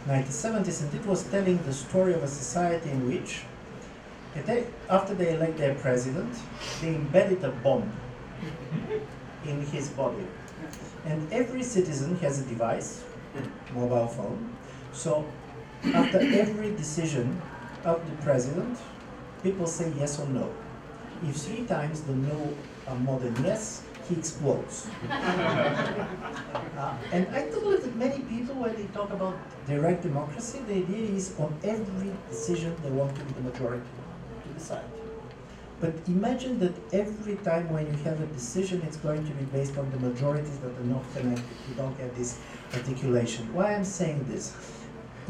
1970s, 0.07 0.83
and 0.83 0.95
it 0.95 1.07
was 1.07 1.23
telling 1.25 1.59
the 1.63 1.73
story 1.73 2.15
of 2.15 2.23
a 2.23 2.29
society 2.29 2.91
in 2.91 3.07
which, 3.07 3.43
they, 4.47 4.67
after 4.89 5.15
they 5.15 5.35
elect 5.35 5.59
their 5.59 5.75
president, 5.75 6.35
they 6.81 6.95
embedded 6.95 7.45
a 7.45 7.51
bomb 7.51 7.91
in 9.45 9.61
his 9.67 9.89
body. 9.91 10.27
And 11.05 11.33
every 11.33 11.63
citizen 11.63 12.17
has 12.17 12.41
a 12.41 12.45
device, 12.45 13.05
mobile 13.75 14.07
phone. 14.07 14.57
So 14.93 15.25
after 15.85 16.19
every 16.19 16.71
decision 16.77 17.41
of 17.85 18.09
the 18.09 18.17
president, 18.23 18.79
people 19.43 19.67
say 19.67 19.93
yes 19.99 20.21
or 20.21 20.27
no. 20.27 20.53
If 21.25 21.37
three 21.37 21.65
times 21.67 22.03
the 22.03 22.15
no 22.15 22.57
are 22.87 22.97
more 22.97 23.21
than 23.21 23.45
yes, 23.45 23.83
he 24.09 24.15
explodes. 24.17 24.89
Uh, 26.83 26.97
and 27.13 27.29
I 27.29 27.49
do 27.49 27.61
believe 27.61 27.83
that 27.83 27.95
many 27.95 28.19
people, 28.25 28.57
when 28.57 28.75
they 28.75 28.87
talk 28.87 29.11
about 29.13 29.37
direct 29.69 30.03
democracy, 30.03 30.59
the 30.67 30.75
idea 30.77 31.11
is 31.11 31.39
on 31.39 31.55
every 31.63 32.11
decision 32.29 32.75
they 32.83 32.91
want 32.91 33.15
to 33.15 33.23
be 33.23 33.33
the 33.35 33.41
majority 33.43 33.87
to 34.43 34.55
decide. 34.55 34.83
But 35.81 35.95
imagine 36.07 36.59
that 36.61 36.75
every 36.93 37.37
time 37.37 37.69
when 37.73 37.87
you 37.87 38.03
have 38.05 38.21
a 38.21 38.27
decision, 38.27 38.83
it's 38.83 38.97
going 38.97 39.25
to 39.27 39.33
be 39.33 39.45
based 39.47 39.77
on 39.77 39.91
the 39.91 39.99
majorities 39.99 40.59
that 40.59 40.71
are 40.77 40.85
not 40.85 41.05
connected. 41.15 41.57
You 41.69 41.75
don't 41.77 41.97
have 42.01 42.17
this 42.17 42.39
articulation. 42.75 43.53
Why 43.55 43.75
I'm 43.75 43.85
saying 43.85 44.25
this? 44.29 44.57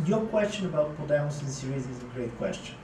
Your 0.07 0.20
question 0.27 0.66
about 0.66 0.97
Podemos 0.97 1.41
in 1.41 1.49
Syriza 1.49 1.91
is 1.91 2.01
a 2.03 2.11
great 2.14 2.37
question. 2.39 2.77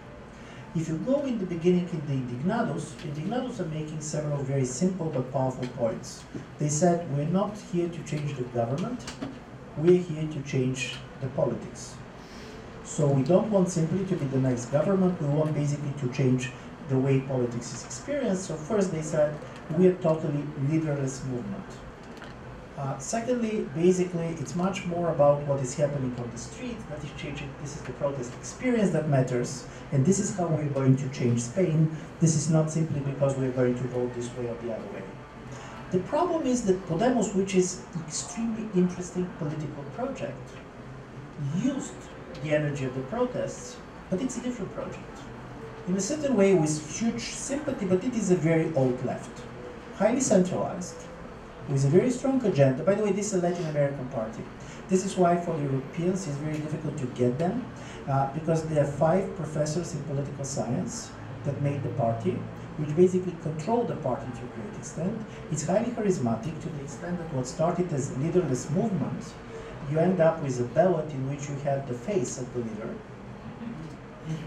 If 0.74 0.86
you 0.86 0.98
go 0.98 1.24
in 1.24 1.38
the 1.38 1.46
beginning 1.46 1.88
in 1.88 2.00
the 2.06 2.12
Indignados, 2.12 2.92
Indignados 3.02 3.58
are 3.58 3.64
making 3.64 4.02
several 4.02 4.42
very 4.42 4.66
simple 4.66 5.06
but 5.06 5.32
powerful 5.32 5.66
points. 5.68 6.22
They 6.58 6.68
said, 6.68 7.10
we're 7.16 7.24
not 7.24 7.56
here 7.72 7.88
to 7.88 8.02
change 8.04 8.36
the 8.36 8.44
government, 8.44 9.02
we're 9.78 10.02
here 10.02 10.28
to 10.30 10.42
change 10.42 10.96
the 11.22 11.28
politics. 11.28 11.94
So 12.84 13.06
we 13.06 13.22
don't 13.22 13.50
want 13.50 13.70
simply 13.70 14.04
to 14.06 14.14
be 14.14 14.26
the 14.26 14.40
next 14.40 14.66
government, 14.66 15.20
we 15.22 15.28
want 15.28 15.54
basically 15.54 15.92
to 16.00 16.14
change 16.14 16.52
the 16.90 16.98
way 16.98 17.20
politics 17.20 17.72
is 17.72 17.84
experienced. 17.86 18.44
So 18.44 18.54
first 18.54 18.92
they 18.92 19.02
said, 19.02 19.34
we're 19.70 19.94
totally 19.94 20.44
leaderless 20.68 21.24
movement. 21.24 21.64
Uh, 22.78 22.96
secondly, 22.98 23.66
basically, 23.74 24.26
it's 24.38 24.54
much 24.54 24.86
more 24.86 25.10
about 25.10 25.42
what 25.48 25.58
is 25.58 25.74
happening 25.74 26.14
on 26.16 26.30
the 26.30 26.38
street 26.38 26.76
that 26.88 27.02
is 27.02 27.10
changing. 27.20 27.50
This 27.60 27.74
is 27.74 27.82
the 27.82 27.92
protest 27.94 28.32
experience 28.34 28.90
that 28.90 29.08
matters, 29.08 29.66
and 29.90 30.06
this 30.06 30.20
is 30.20 30.36
how 30.36 30.46
we're 30.46 30.68
going 30.68 30.96
to 30.98 31.08
change 31.08 31.40
Spain. 31.40 31.96
This 32.20 32.36
is 32.36 32.50
not 32.50 32.70
simply 32.70 33.00
because 33.00 33.36
we're 33.36 33.50
going 33.50 33.74
to 33.74 33.82
vote 33.88 34.14
this 34.14 34.32
way 34.36 34.46
or 34.46 34.54
the 34.62 34.72
other 34.72 34.86
way. 34.94 35.02
The 35.90 35.98
problem 36.00 36.46
is 36.46 36.62
that 36.66 36.80
Podemos, 36.86 37.34
which 37.34 37.56
is 37.56 37.82
extremely 38.06 38.68
interesting 38.76 39.28
political 39.40 39.82
project, 39.96 40.48
used 41.60 41.94
the 42.44 42.54
energy 42.54 42.84
of 42.84 42.94
the 42.94 43.02
protests, 43.02 43.76
but 44.08 44.22
it's 44.22 44.38
a 44.38 44.40
different 44.40 44.72
project. 44.76 45.18
In 45.88 45.96
a 45.96 46.00
certain 46.00 46.36
way, 46.36 46.54
with 46.54 46.96
huge 46.96 47.22
sympathy, 47.22 47.86
but 47.86 48.04
it 48.04 48.14
is 48.14 48.30
a 48.30 48.36
very 48.36 48.72
old 48.76 49.04
left, 49.04 49.32
highly 49.96 50.20
centralized, 50.20 51.07
with 51.68 51.84
a 51.84 51.88
very 51.88 52.10
strong 52.10 52.44
agenda. 52.44 52.82
By 52.82 52.94
the 52.94 53.04
way, 53.04 53.12
this 53.12 53.32
is 53.32 53.42
a 53.42 53.46
Latin 53.46 53.66
American 53.66 54.06
party. 54.08 54.42
This 54.88 55.04
is 55.04 55.16
why 55.16 55.36
for 55.36 55.54
the 55.56 55.64
Europeans 55.64 56.26
it's 56.26 56.36
very 56.38 56.58
difficult 56.58 56.96
to 56.98 57.06
get 57.08 57.38
them, 57.38 57.64
uh, 58.08 58.32
because 58.32 58.64
there 58.68 58.82
are 58.82 58.86
five 58.86 59.36
professors 59.36 59.94
in 59.94 60.02
political 60.04 60.44
science 60.44 61.10
that 61.44 61.60
made 61.60 61.82
the 61.82 61.90
party, 61.90 62.32
which 62.78 62.96
basically 62.96 63.36
control 63.42 63.84
the 63.84 63.96
party 63.96 64.26
to 64.32 64.38
a 64.38 64.50
great 64.56 64.78
extent. 64.78 65.14
It's 65.52 65.66
highly 65.66 65.90
charismatic 65.90 66.58
to 66.62 66.68
the 66.70 66.82
extent 66.82 67.18
that 67.18 67.32
what 67.34 67.46
started 67.46 67.92
as 67.92 68.16
a 68.16 68.18
leaderless 68.18 68.70
movement, 68.70 69.22
you 69.90 69.98
end 69.98 70.20
up 70.20 70.42
with 70.42 70.58
a 70.60 70.64
ballot 70.64 71.10
in 71.10 71.28
which 71.28 71.48
you 71.48 71.56
have 71.64 71.86
the 71.86 71.94
face 71.94 72.38
of 72.38 72.52
the 72.54 72.60
leader. 72.60 72.94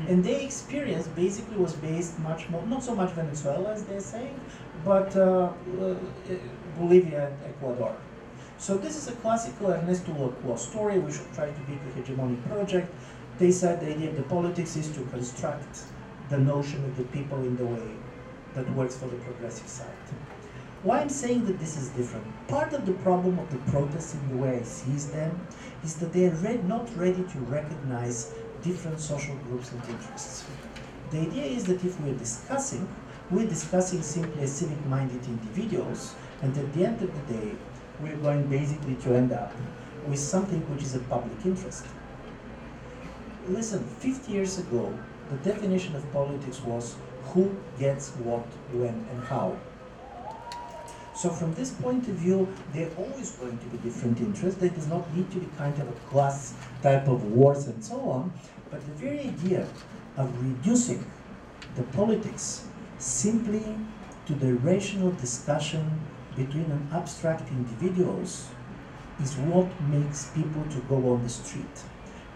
And 0.07 0.23
their 0.23 0.39
experience 0.41 1.07
basically 1.07 1.57
was 1.57 1.73
based 1.73 2.19
much 2.19 2.49
more, 2.49 2.63
not 2.67 2.83
so 2.83 2.95
much 2.95 3.11
Venezuela 3.11 3.73
as 3.73 3.83
they're 3.85 3.99
saying, 3.99 4.39
but 4.85 5.15
uh, 5.15 5.49
uh, 5.81 5.95
Bolivia 6.77 7.27
and 7.27 7.37
Ecuador. 7.45 7.95
So 8.57 8.77
this 8.77 8.95
is 8.95 9.07
a 9.07 9.13
classical 9.13 9.71
Ernesto 9.71 10.11
Laclau 10.13 10.57
story. 10.57 10.99
We 10.99 11.11
should 11.11 11.33
try 11.33 11.47
to 11.47 11.61
be 11.61 11.73
a 11.73 11.99
hegemonic 11.99 12.47
project. 12.47 12.93
They 13.39 13.51
said 13.51 13.79
the 13.79 13.91
idea 13.91 14.09
of 14.09 14.17
the 14.17 14.23
politics 14.23 14.75
is 14.75 14.89
to 14.95 15.01
construct 15.05 15.83
the 16.29 16.37
notion 16.37 16.83
of 16.85 16.95
the 16.95 17.03
people 17.05 17.39
in 17.39 17.57
the 17.57 17.65
way 17.65 17.91
that 18.53 18.69
works 18.75 18.95
for 18.95 19.07
the 19.07 19.15
progressive 19.17 19.67
side. 19.67 19.87
Why 20.83 20.99
I'm 20.99 21.09
saying 21.09 21.45
that 21.45 21.59
this 21.59 21.77
is 21.77 21.89
different? 21.89 22.25
Part 22.47 22.73
of 22.73 22.85
the 22.85 22.93
problem 22.93 23.37
of 23.37 23.51
the 23.51 23.71
protests 23.71 24.15
in 24.15 24.29
the 24.29 24.37
way 24.37 24.57
I 24.57 24.63
see 24.63 24.93
them 25.11 25.39
is 25.83 25.95
that 25.97 26.11
they 26.11 26.25
are 26.27 26.35
re- 26.35 26.61
not 26.63 26.89
ready 26.97 27.23
to 27.23 27.39
recognize 27.49 28.33
different 28.63 28.99
social 28.99 29.35
groups 29.47 29.71
and 29.71 29.83
interests. 29.89 30.43
The 31.11 31.19
idea 31.19 31.45
is 31.45 31.65
that 31.65 31.83
if 31.85 31.99
we're 31.99 32.15
discussing, 32.15 32.87
we're 33.29 33.47
discussing 33.47 34.01
simply 34.01 34.41
as 34.41 34.53
civic-minded 34.53 35.23
individuals, 35.25 36.15
and 36.41 36.57
at 36.57 36.73
the 36.73 36.85
end 36.85 37.01
of 37.01 37.13
the 37.13 37.33
day, 37.33 37.51
we're 38.01 38.17
going 38.17 38.47
basically 38.47 38.95
to 38.95 39.15
end 39.15 39.31
up 39.31 39.53
with 40.07 40.19
something 40.19 40.59
which 40.71 40.83
is 40.83 40.95
a 40.95 40.99
public 40.99 41.45
interest. 41.45 41.85
Listen, 43.47 43.83
50 43.99 44.31
years 44.31 44.57
ago, 44.57 44.93
the 45.29 45.37
definition 45.37 45.95
of 45.95 46.11
politics 46.11 46.61
was 46.61 46.95
who 47.25 47.55
gets 47.79 48.09
what, 48.17 48.45
when, 48.73 49.05
and 49.11 49.23
how. 49.25 49.55
So 51.15 51.29
from 51.29 51.53
this 51.53 51.69
point 51.69 52.07
of 52.07 52.15
view, 52.15 52.47
there 52.73 52.87
are 52.87 52.95
always 52.95 53.31
going 53.31 53.57
to 53.57 53.65
be 53.65 53.77
different 53.77 54.19
interests. 54.19 54.59
There 54.59 54.69
does 54.69 54.87
not 54.87 55.15
need 55.15 55.29
to 55.31 55.39
be 55.39 55.47
kind 55.57 55.77
of 55.79 55.87
a 55.87 55.99
class 56.09 56.55
type 56.81 57.07
of 57.07 57.23
wars 57.31 57.67
and 57.67 57.83
so 57.83 57.99
on. 57.99 58.33
But 58.71 58.83
the 58.85 58.93
very 58.93 59.19
idea 59.19 59.67
of 60.17 60.43
reducing 60.43 61.05
the 61.75 61.83
politics 61.83 62.65
simply 62.97 63.77
to 64.25 64.33
the 64.33 64.53
rational 64.55 65.11
discussion 65.11 65.99
between 66.35 66.65
an 66.65 66.87
abstract 66.93 67.49
individuals 67.49 68.49
is 69.21 69.35
what 69.37 69.69
makes 69.81 70.29
people 70.29 70.63
to 70.71 70.79
go 70.89 71.13
on 71.13 71.23
the 71.23 71.29
street. 71.29 71.83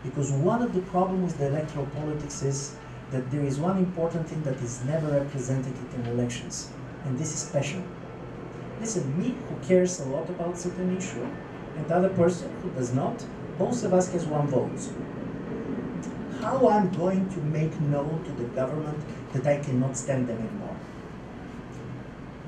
Because 0.03 0.31
one 0.31 0.61
of 0.61 0.73
the 0.73 0.81
problems 0.81 1.33
with 1.33 1.39
the 1.39 1.47
electoral 1.47 1.85
politics 1.87 2.43
is 2.43 2.75
that 3.11 3.31
there 3.31 3.41
is 3.41 3.59
one 3.59 3.77
important 3.77 4.27
thing 4.27 4.43
that 4.43 4.61
is 4.61 4.83
never 4.83 5.07
represented 5.07 5.73
in 5.95 6.05
elections, 6.07 6.71
and 7.05 7.17
this 7.17 7.33
is 7.33 7.49
passion. 7.49 7.87
Listen, 8.79 9.17
me 9.17 9.35
who 9.47 9.67
cares 9.67 9.99
a 9.99 10.05
lot 10.05 10.29
about 10.29 10.57
certain 10.57 10.95
issue, 10.95 11.25
and 11.75 11.87
the 11.87 11.95
other 11.95 12.09
person 12.09 12.51
who 12.61 12.69
does 12.71 12.93
not, 12.93 13.25
both 13.57 13.83
of 13.83 13.93
us 13.93 14.11
has 14.11 14.25
one 14.25 14.47
vote. 14.47 14.79
How 16.41 16.67
I'm 16.69 16.91
going 16.91 17.29
to 17.29 17.39
make 17.39 17.79
known 17.79 18.23
to 18.25 18.31
the 18.31 18.49
government 18.49 18.99
that 19.33 19.47
I 19.47 19.63
cannot 19.63 19.97
stand 19.97 20.27
them 20.27 20.37
anymore? 20.37 20.75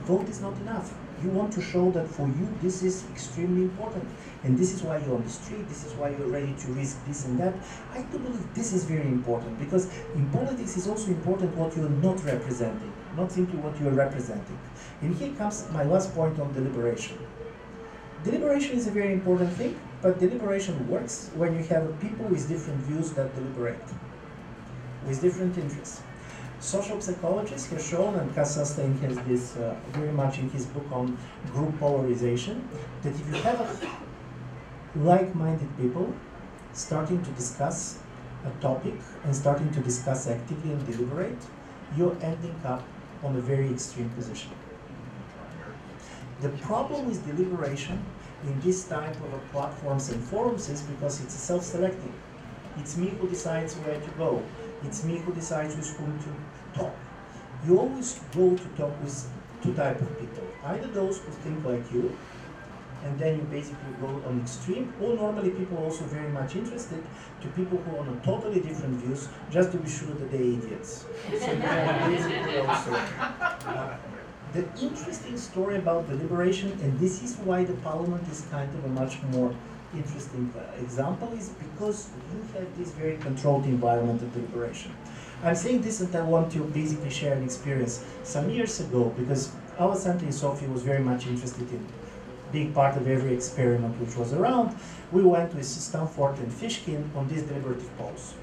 Vote 0.03 0.29
is 0.29 0.41
not 0.41 0.55
enough. 0.57 0.93
You 1.23 1.29
want 1.29 1.51
to 1.53 1.61
show 1.61 1.89
that 1.91 2.07
for 2.07 2.27
you 2.27 2.47
this 2.61 2.83
is 2.83 3.05
extremely 3.11 3.63
important. 3.63 4.07
And 4.43 4.57
this 4.57 4.73
is 4.73 4.83
why 4.83 4.97
you're 4.99 5.15
on 5.15 5.23
the 5.23 5.29
street, 5.29 5.67
this 5.67 5.83
is 5.83 5.93
why 5.93 6.09
you're 6.09 6.27
ready 6.27 6.53
to 6.53 6.67
risk 6.73 7.03
this 7.07 7.25
and 7.25 7.39
that. 7.39 7.53
I 7.91 8.01
do 8.03 8.19
believe 8.19 8.53
this 8.53 8.71
is 8.71 8.83
very 8.83 9.07
important 9.07 9.59
because 9.59 9.89
in 10.13 10.29
politics 10.29 10.77
it's 10.77 10.87
also 10.87 11.07
important 11.07 11.55
what 11.55 11.75
you're 11.75 11.89
not 11.89 12.23
representing, 12.23 12.93
not 13.15 13.31
simply 13.31 13.57
what 13.59 13.79
you're 13.79 13.91
representing. 13.91 14.59
And 15.01 15.15
here 15.15 15.33
comes 15.33 15.67
my 15.71 15.83
last 15.83 16.13
point 16.13 16.39
on 16.39 16.53
deliberation. 16.53 17.17
Deliberation 18.23 18.77
is 18.77 18.87
a 18.87 18.91
very 18.91 19.13
important 19.13 19.51
thing, 19.53 19.79
but 20.01 20.19
deliberation 20.19 20.87
works 20.87 21.31
when 21.35 21.55
you 21.55 21.63
have 21.65 21.99
people 21.99 22.25
with 22.25 22.47
different 22.47 22.79
views 22.81 23.11
that 23.13 23.33
deliberate, 23.35 23.83
with 25.07 25.21
different 25.21 25.57
interests. 25.57 26.01
Social 26.59 26.99
psychologists 26.99 27.69
have 27.69 27.81
shown, 27.81 28.15
and 28.15 28.33
Cass 28.33 28.57
Sunstein 28.57 28.99
has 29.01 29.17
this 29.27 29.57
uh, 29.57 29.75
very 29.91 30.11
much 30.11 30.39
in 30.39 30.49
his 30.49 30.65
book 30.65 30.85
on 30.91 31.17
group 31.53 31.79
polarization, 31.79 32.67
that 33.03 33.13
if 33.13 33.27
you 33.27 33.35
have 33.43 33.99
like-minded 34.95 35.69
people 35.77 36.13
starting 36.73 37.23
to 37.23 37.29
discuss 37.31 37.99
a 38.45 38.61
topic 38.61 38.95
and 39.23 39.35
starting 39.35 39.71
to 39.71 39.79
discuss 39.81 40.27
actively 40.27 40.71
and 40.71 40.85
deliberate, 40.87 41.37
you're 41.95 42.17
ending 42.21 42.55
up 42.65 42.83
on 43.23 43.35
a 43.35 43.41
very 43.41 43.69
extreme 43.69 44.09
position. 44.09 44.51
The 46.41 46.49
problem 46.49 47.07
with 47.07 47.25
deliberation 47.25 48.03
in 48.43 48.59
this 48.61 48.87
type 48.87 49.15
of 49.15 49.51
platforms 49.51 50.09
and 50.09 50.23
forums 50.23 50.69
is 50.69 50.81
because 50.81 51.21
it's 51.23 51.33
self-selecting. 51.33 52.13
It's 52.77 52.97
me 52.97 53.09
who 53.09 53.27
decides 53.27 53.75
where 53.75 53.99
to 53.99 54.09
go. 54.11 54.43
It's 54.87 55.03
me 55.03 55.17
who 55.17 55.33
decides 55.33 55.75
with 55.75 55.89
whom 55.97 56.17
to 56.19 56.79
talk. 56.79 56.95
You 57.65 57.79
always 57.79 58.19
go 58.33 58.55
to 58.55 58.67
talk 58.77 59.03
with 59.03 59.29
two 59.61 59.73
type 59.73 59.99
of 60.01 60.19
people. 60.19 60.47
Either 60.63 60.87
those 60.87 61.17
who 61.19 61.31
think 61.31 61.65
like 61.65 61.91
you, 61.91 62.15
and 63.03 63.19
then 63.19 63.37
you 63.37 63.43
basically 63.43 63.93
go 63.99 64.07
on 64.07 64.39
extreme, 64.41 64.93
or 65.01 65.15
normally 65.15 65.51
people 65.51 65.77
are 65.79 65.85
also 65.85 66.05
very 66.05 66.29
much 66.29 66.55
interested 66.55 67.03
to 67.41 67.47
people 67.49 67.77
who 67.79 67.97
are 67.97 67.99
on 67.99 68.17
a 68.17 68.25
totally 68.25 68.61
different 68.61 68.95
views, 69.01 69.27
just 69.51 69.71
to 69.73 69.77
be 69.77 69.89
sure 69.89 70.09
that 70.09 70.31
they're 70.31 70.41
idiots. 70.41 71.05
So 71.29 71.55
basically 72.07 72.57
also. 72.59 72.91
Uh, 72.91 73.97
the 74.53 74.63
interesting 74.81 75.37
story 75.37 75.75
about 75.75 76.07
deliberation, 76.07 76.71
and 76.81 76.97
this 76.99 77.21
is 77.21 77.35
why 77.37 77.65
the 77.65 77.73
parliament 77.73 78.27
is 78.29 78.45
kind 78.49 78.73
of 78.73 78.85
a 78.85 78.87
much 78.87 79.21
more 79.23 79.53
interesting 79.93 80.53
uh, 80.57 80.81
example, 80.81 81.31
is 81.33 81.49
because 81.49 82.09
you 82.33 82.41
have 82.53 82.77
this 82.77 82.91
very 82.91 83.17
controlled 83.17 83.65
environment 83.65 84.21
of 84.21 84.33
deliberation. 84.33 84.93
I'm 85.43 85.55
saying 85.55 85.81
this 85.81 86.01
and 86.01 86.13
I 86.15 86.21
want 86.21 86.51
to 86.53 86.63
basically 86.63 87.09
share 87.09 87.33
an 87.33 87.43
experience. 87.43 88.03
Some 88.23 88.49
years 88.49 88.79
ago, 88.79 89.13
because 89.17 89.51
our 89.77 89.95
center 89.95 90.25
in 90.25 90.31
Sofia 90.31 90.67
was 90.69 90.81
very 90.81 91.03
much 91.03 91.27
interested 91.27 91.69
in 91.71 91.85
being 92.51 92.73
part 92.73 92.95
of 92.95 93.07
every 93.07 93.33
experiment 93.33 93.99
which 93.99 94.15
was 94.15 94.33
around, 94.33 94.75
we 95.11 95.21
went 95.21 95.53
with 95.53 95.65
Stanford 95.65 96.37
and 96.39 96.51
Fishkin 96.51 97.03
on 97.15 97.27
these 97.27 97.43
deliberative 97.43 97.95
polls. 97.97 98.33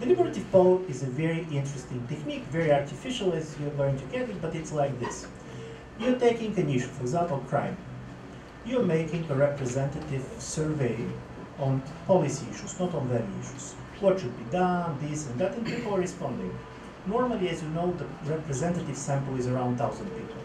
Deliberative 0.00 0.50
poll 0.50 0.82
is 0.88 1.02
a 1.02 1.06
very 1.06 1.46
interesting 1.52 2.06
technique, 2.08 2.44
very 2.44 2.72
artificial 2.72 3.32
as 3.32 3.56
you're 3.58 3.70
going 3.70 3.98
to 3.98 4.04
get 4.06 4.28
it, 4.28 4.40
but 4.42 4.54
it's 4.54 4.72
like 4.72 4.98
this. 4.98 5.26
You're 5.98 6.18
taking 6.18 6.58
an 6.58 6.68
issue, 6.70 6.86
for 6.86 7.02
example, 7.02 7.38
crime. 7.48 7.76
You're 8.64 8.82
making 8.82 9.30
a 9.30 9.34
representative 9.34 10.24
survey 10.38 10.98
on 11.58 11.82
policy 12.06 12.46
issues, 12.50 12.78
not 12.78 12.94
on 12.94 13.08
value 13.08 13.40
issues. 13.40 13.74
What 14.00 14.20
should 14.20 14.36
be 14.38 14.50
done, 14.50 14.98
this 15.00 15.26
and 15.26 15.38
that, 15.40 15.54
and 15.54 15.66
people 15.66 15.94
are 15.94 16.00
responding. 16.00 16.56
Normally, 17.06 17.48
as 17.48 17.62
you 17.62 17.68
know, 17.70 17.92
the 17.92 18.06
representative 18.30 18.96
sample 18.96 19.36
is 19.36 19.46
around 19.46 19.78
1,000 19.78 20.06
people. 20.10 20.42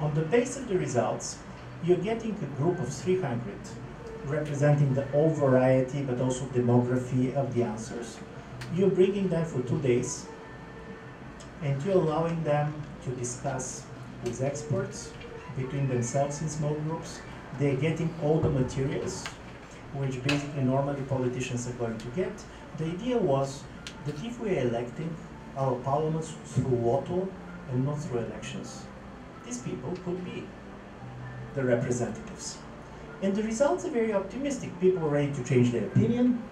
On 0.00 0.14
the 0.14 0.22
base 0.22 0.56
of 0.56 0.68
the 0.68 0.78
results, 0.78 1.38
you're 1.84 1.96
getting 1.98 2.32
a 2.32 2.60
group 2.60 2.78
of 2.78 2.92
300 2.92 3.40
representing 4.26 4.92
the 4.94 5.04
whole 5.06 5.30
variety 5.30 6.02
but 6.02 6.20
also 6.20 6.44
demography 6.46 7.32
of 7.34 7.54
the 7.54 7.62
answers 7.62 8.18
you're 8.74 8.90
bringing 8.90 9.28
them 9.28 9.44
for 9.44 9.60
two 9.62 9.78
days 9.80 10.26
and 11.62 11.80
you're 11.84 11.94
allowing 11.94 12.42
them 12.42 12.74
to 13.04 13.10
discuss 13.10 13.84
with 14.24 14.42
experts 14.42 15.12
between 15.56 15.88
themselves 15.88 16.42
in 16.42 16.48
small 16.48 16.74
groups. 16.74 17.20
They're 17.58 17.76
getting 17.76 18.14
all 18.22 18.40
the 18.40 18.50
materials, 18.50 19.26
which 19.94 20.22
basically 20.22 20.62
normally 20.62 21.02
politicians 21.02 21.66
are 21.68 21.72
going 21.72 21.98
to 21.98 22.08
get. 22.08 22.32
The 22.78 22.84
idea 22.84 23.16
was 23.16 23.62
that 24.04 24.22
if 24.24 24.38
we're 24.38 24.60
electing 24.60 25.14
our 25.56 25.74
parliaments 25.76 26.34
through 26.44 26.76
voto 26.76 27.28
and 27.70 27.84
not 27.84 27.98
through 28.02 28.20
elections, 28.20 28.84
these 29.44 29.58
people 29.58 29.92
could 30.04 30.22
be 30.24 30.46
the 31.54 31.64
representatives. 31.64 32.58
And 33.22 33.34
the 33.34 33.42
results 33.42 33.86
are 33.86 33.90
very 33.90 34.12
optimistic. 34.12 34.78
People 34.80 35.04
are 35.04 35.08
ready 35.08 35.32
to 35.32 35.44
change 35.44 35.72
their 35.72 35.86
opinion, 35.86 36.42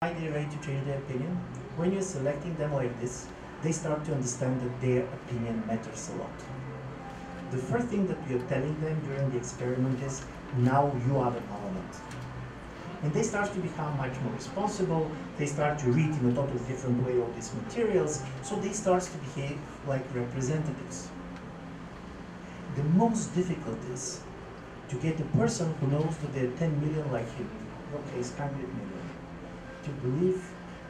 why 0.00 0.14
they're 0.14 0.32
ready 0.32 0.50
to 0.56 0.62
change 0.64 0.84
their 0.86 0.98
opinion. 0.98 1.36
When 1.76 1.92
you're 1.92 2.02
selecting 2.02 2.54
them 2.56 2.72
like 2.72 2.98
this, 3.00 3.26
they 3.62 3.72
start 3.72 4.04
to 4.06 4.12
understand 4.12 4.60
that 4.62 4.80
their 4.80 5.02
opinion 5.04 5.62
matters 5.66 6.10
a 6.10 6.16
lot. 6.16 6.53
The 7.50 7.58
first 7.58 7.88
thing 7.88 8.06
that 8.06 8.28
we 8.28 8.36
are 8.36 8.46
telling 8.48 8.80
them 8.80 9.00
during 9.06 9.30
the 9.30 9.36
experiment 9.36 10.02
is, 10.02 10.24
now 10.58 10.92
you 11.06 11.18
are 11.18 11.30
the 11.30 11.40
parliament. 11.42 11.94
And 13.02 13.12
they 13.12 13.22
start 13.22 13.52
to 13.52 13.60
become 13.60 13.96
much 13.98 14.18
more 14.22 14.32
responsible, 14.32 15.10
they 15.36 15.46
start 15.46 15.78
to 15.80 15.92
read 15.92 16.08
in 16.08 16.30
a 16.30 16.34
totally 16.34 16.64
different 16.66 17.04
way 17.06 17.18
all 17.18 17.30
these 17.34 17.52
materials, 17.54 18.22
so 18.42 18.56
they 18.56 18.72
start 18.72 19.02
to 19.02 19.18
behave 19.18 19.58
like 19.86 20.02
representatives. 20.14 21.08
The 22.76 22.82
most 22.82 23.34
difficult 23.34 23.78
is 23.92 24.20
to 24.88 24.96
get 24.96 25.20
a 25.20 25.24
person 25.36 25.74
who 25.80 25.88
knows 25.88 26.16
that 26.18 26.34
there 26.34 26.46
are 26.46 26.56
10 26.56 26.80
million 26.80 27.12
like 27.12 27.30
him, 27.36 27.48
okay, 27.94 28.18
it's 28.18 28.30
100 28.30 28.56
million 28.56 28.94
to 29.84 29.90
believe 29.90 30.42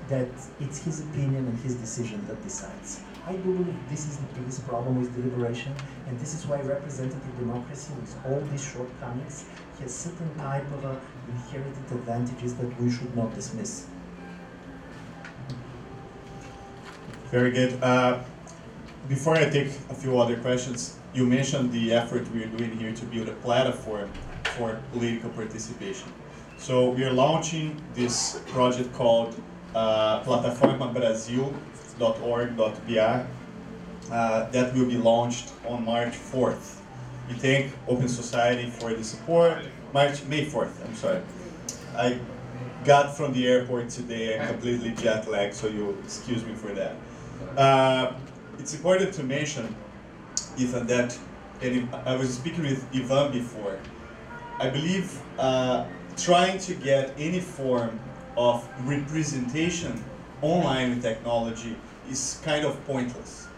that 0.08 0.28
it's 0.60 0.84
his 0.84 1.00
opinion 1.00 1.46
and 1.46 1.58
his 1.60 1.74
decision 1.74 2.24
that 2.28 2.42
decides. 2.42 3.00
I 3.26 3.32
do 3.32 3.54
believe 3.54 3.88
this 3.88 4.06
is 4.06 4.18
the 4.18 4.26
biggest 4.38 4.66
problem 4.68 5.00
with 5.00 5.14
deliberation, 5.16 5.74
and 6.06 6.20
this 6.20 6.34
is 6.34 6.46
why 6.46 6.60
representative 6.60 7.38
democracy, 7.38 7.92
with 7.98 8.14
all 8.26 8.38
these 8.50 8.62
shortcomings, 8.62 9.46
has 9.80 9.94
certain 9.94 10.34
type 10.36 10.66
of 10.72 10.84
uh, 10.84 10.94
inherited 11.28 11.90
advantages 11.90 12.54
that 12.56 12.80
we 12.80 12.90
should 12.90 13.16
not 13.16 13.34
dismiss. 13.34 13.86
Very 17.30 17.50
good. 17.50 17.82
Uh, 17.82 18.22
before 19.08 19.36
I 19.36 19.48
take 19.48 19.68
a 19.88 19.94
few 19.94 20.18
other 20.20 20.36
questions, 20.36 20.98
you 21.14 21.26
mentioned 21.26 21.72
the 21.72 21.94
effort 21.94 22.30
we 22.32 22.44
are 22.44 22.52
doing 22.58 22.76
here 22.76 22.92
to 22.92 23.04
build 23.06 23.28
a 23.28 23.34
platform 23.36 24.10
for 24.56 24.78
political 24.92 25.30
participation. 25.30 26.12
So 26.58 26.90
we 26.90 27.04
are 27.04 27.12
launching 27.12 27.82
this 27.94 28.42
project 28.48 28.92
called 28.92 29.34
uh, 29.74 30.22
plataformabrasil.org.br 31.98 33.26
uh, 34.12 34.50
that 34.50 34.74
will 34.74 34.86
be 34.86 34.98
launched 34.98 35.52
on 35.66 35.84
March 35.84 36.12
4th. 36.12 36.80
We 37.28 37.34
thank 37.34 37.72
Open 37.88 38.08
Society 38.08 38.68
for 38.68 38.92
the 38.92 39.02
support. 39.02 39.58
March, 39.92 40.22
May 40.24 40.44
4th, 40.44 40.84
I'm 40.84 40.94
sorry. 40.94 41.22
I 41.96 42.18
got 42.84 43.16
from 43.16 43.32
the 43.32 43.46
airport 43.46 43.88
today, 43.88 44.38
I'm 44.38 44.48
completely 44.48 44.90
jet 44.90 45.26
lagged, 45.28 45.54
so 45.54 45.68
you'll 45.68 45.98
excuse 46.00 46.44
me 46.44 46.54
for 46.54 46.72
that. 46.74 46.96
Uh, 47.56 48.12
it's 48.58 48.74
important 48.74 49.14
to 49.14 49.22
mention, 49.22 49.74
Ethan, 50.58 50.86
that 50.88 51.18
and 51.62 51.88
I 51.94 52.16
was 52.16 52.34
speaking 52.34 52.62
with 52.62 52.86
Ivan 52.94 53.32
before. 53.32 53.78
I 54.58 54.68
believe 54.68 55.20
uh, 55.38 55.86
trying 56.16 56.58
to 56.58 56.74
get 56.74 57.14
any 57.18 57.40
form 57.40 57.98
of 58.36 58.68
representation 58.86 60.02
online 60.44 61.00
technology 61.00 61.74
is 62.10 62.40
kind 62.44 62.66
of 62.66 62.72
pointless. 62.86 63.48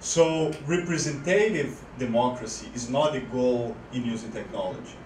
So 0.00 0.52
representative 0.66 1.80
democracy 1.98 2.68
is 2.74 2.90
not 2.90 3.12
the 3.12 3.20
goal 3.20 3.76
in 3.92 4.04
using 4.04 4.32
technology. 4.32 4.96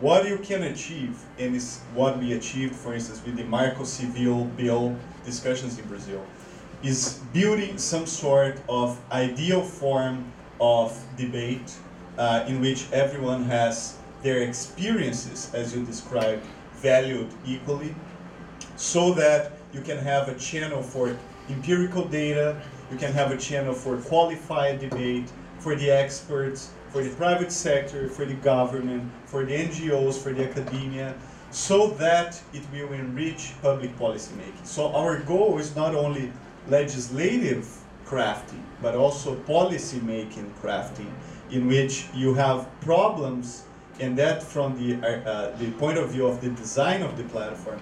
What 0.00 0.28
you 0.28 0.38
can 0.38 0.64
achieve, 0.64 1.16
and 1.38 1.54
is 1.54 1.78
what 1.94 2.18
we 2.18 2.32
achieved, 2.32 2.74
for 2.74 2.92
instance, 2.92 3.22
with 3.24 3.36
the 3.36 3.44
Marco 3.44 3.84
Civil 3.84 4.46
bill 4.56 4.96
discussions 5.24 5.78
in 5.78 5.86
Brazil, 5.86 6.26
is 6.82 7.20
building 7.32 7.78
some 7.78 8.06
sort 8.06 8.60
of 8.68 8.98
ideal 9.12 9.62
form 9.62 10.32
of 10.60 10.92
debate 11.16 11.72
uh, 12.18 12.44
in 12.48 12.60
which 12.60 12.90
everyone 12.92 13.44
has 13.44 13.96
their 14.22 14.42
experiences, 14.42 15.48
as 15.54 15.74
you 15.74 15.84
described, 15.84 16.44
valued 16.74 17.28
equally, 17.46 17.94
so 18.76 19.14
that 19.14 19.52
you 19.72 19.80
can 19.80 19.98
have 19.98 20.28
a 20.28 20.34
channel 20.34 20.82
for 20.82 21.16
empirical 21.48 22.04
data, 22.04 22.60
you 22.90 22.98
can 22.98 23.12
have 23.12 23.30
a 23.30 23.36
channel 23.36 23.74
for 23.74 23.96
qualified 23.96 24.80
debate, 24.80 25.30
for 25.58 25.74
the 25.74 25.90
experts, 25.90 26.70
for 26.90 27.02
the 27.02 27.10
private 27.10 27.50
sector, 27.50 28.08
for 28.08 28.24
the 28.24 28.34
government, 28.34 29.10
for 29.24 29.44
the 29.44 29.52
NGOs, 29.52 30.22
for 30.22 30.32
the 30.32 30.48
academia, 30.48 31.14
so 31.50 31.88
that 31.88 32.40
it 32.52 32.62
will 32.72 32.92
enrich 32.92 33.52
public 33.62 33.96
policy 33.98 34.34
making. 34.36 34.64
So 34.64 34.92
our 34.94 35.20
goal 35.20 35.58
is 35.58 35.74
not 35.74 35.94
only 35.94 36.32
legislative 36.68 37.66
crafting, 38.06 38.62
but 38.80 38.94
also 38.94 39.34
policy 39.34 40.00
making 40.00 40.52
crafting, 40.62 41.10
in 41.50 41.66
which 41.66 42.06
you 42.14 42.34
have 42.34 42.68
problems, 42.80 43.64
and 44.00 44.18
that 44.18 44.42
from 44.42 44.76
the, 44.76 44.96
uh, 45.06 45.30
uh, 45.30 45.56
the 45.56 45.70
point 45.72 45.98
of 45.98 46.10
view 46.10 46.26
of 46.26 46.40
the 46.40 46.50
design 46.50 47.02
of 47.02 47.16
the 47.16 47.24
platform, 47.24 47.80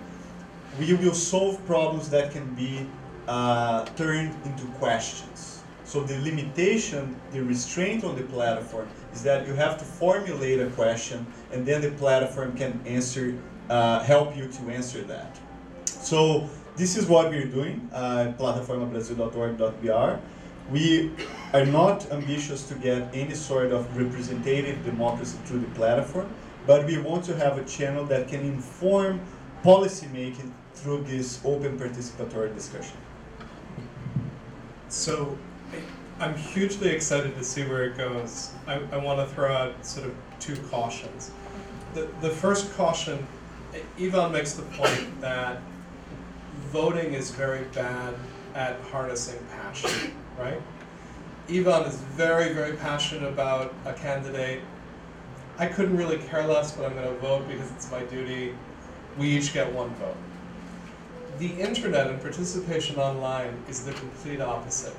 we 0.78 0.94
will 0.94 1.14
solve 1.14 1.64
problems 1.66 2.08
that 2.10 2.30
can 2.30 2.54
be 2.54 2.86
uh, 3.26 3.84
turned 3.96 4.34
into 4.44 4.66
questions. 4.78 5.62
So 5.84 6.02
the 6.02 6.18
limitation, 6.20 7.16
the 7.32 7.42
restraint 7.42 8.04
on 8.04 8.14
the 8.14 8.22
platform 8.22 8.88
is 9.12 9.22
that 9.24 9.46
you 9.46 9.54
have 9.54 9.76
to 9.78 9.84
formulate 9.84 10.60
a 10.60 10.70
question 10.70 11.26
and 11.52 11.66
then 11.66 11.80
the 11.80 11.90
platform 11.90 12.56
can 12.56 12.80
answer, 12.86 13.36
uh, 13.68 14.00
help 14.04 14.36
you 14.36 14.46
to 14.46 14.70
answer 14.70 15.02
that. 15.02 15.36
So 15.86 16.48
this 16.76 16.96
is 16.96 17.06
what 17.06 17.30
we're 17.30 17.46
doing 17.46 17.90
uh, 17.92 18.26
at 18.28 18.38
plataformabrasil.org.br. 18.38 20.20
We 20.70 21.10
are 21.52 21.66
not 21.66 22.10
ambitious 22.12 22.62
to 22.68 22.74
get 22.76 23.12
any 23.12 23.34
sort 23.34 23.72
of 23.72 23.96
representative 23.96 24.84
democracy 24.84 25.38
through 25.44 25.60
the 25.60 25.70
platform, 25.74 26.32
but 26.66 26.86
we 26.86 26.98
want 26.98 27.24
to 27.24 27.36
have 27.36 27.58
a 27.58 27.64
channel 27.64 28.04
that 28.04 28.28
can 28.28 28.42
inform 28.42 29.20
policy 29.64 30.06
making 30.12 30.54
through 30.82 31.02
this 31.02 31.40
open 31.44 31.78
participatory 31.78 32.54
discussion. 32.54 32.96
So 34.88 35.36
I'm 36.18 36.34
hugely 36.34 36.88
excited 36.90 37.34
to 37.36 37.44
see 37.44 37.64
where 37.64 37.84
it 37.84 37.96
goes. 37.96 38.52
I, 38.66 38.80
I 38.92 38.96
want 38.96 39.20
to 39.20 39.34
throw 39.34 39.54
out 39.54 39.84
sort 39.84 40.06
of 40.06 40.14
two 40.38 40.56
cautions. 40.70 41.30
The, 41.94 42.08
the 42.20 42.30
first 42.30 42.74
caution, 42.76 43.26
Ivan 43.98 44.32
makes 44.32 44.54
the 44.54 44.62
point 44.62 45.20
that 45.20 45.60
voting 46.70 47.14
is 47.14 47.30
very 47.30 47.64
bad 47.74 48.14
at 48.54 48.80
harnessing 48.92 49.38
passion, 49.52 50.12
right? 50.38 50.60
Ivan 51.48 51.84
is 51.84 51.96
very, 51.96 52.52
very 52.52 52.76
passionate 52.76 53.28
about 53.28 53.74
a 53.84 53.92
candidate. 53.92 54.62
I 55.58 55.66
couldn't 55.66 55.96
really 55.96 56.18
care 56.18 56.46
less, 56.46 56.72
but 56.72 56.86
I'm 56.86 56.94
going 56.94 57.06
to 57.06 57.20
vote 57.20 57.46
because 57.48 57.70
it's 57.72 57.90
my 57.90 58.02
duty. 58.04 58.54
We 59.18 59.36
each 59.36 59.52
get 59.52 59.72
one 59.72 59.90
vote. 59.96 60.16
The 61.38 61.52
internet 61.52 62.08
and 62.08 62.20
participation 62.20 62.96
online 62.96 63.62
is 63.68 63.84
the 63.84 63.92
complete 63.92 64.40
opposite. 64.40 64.94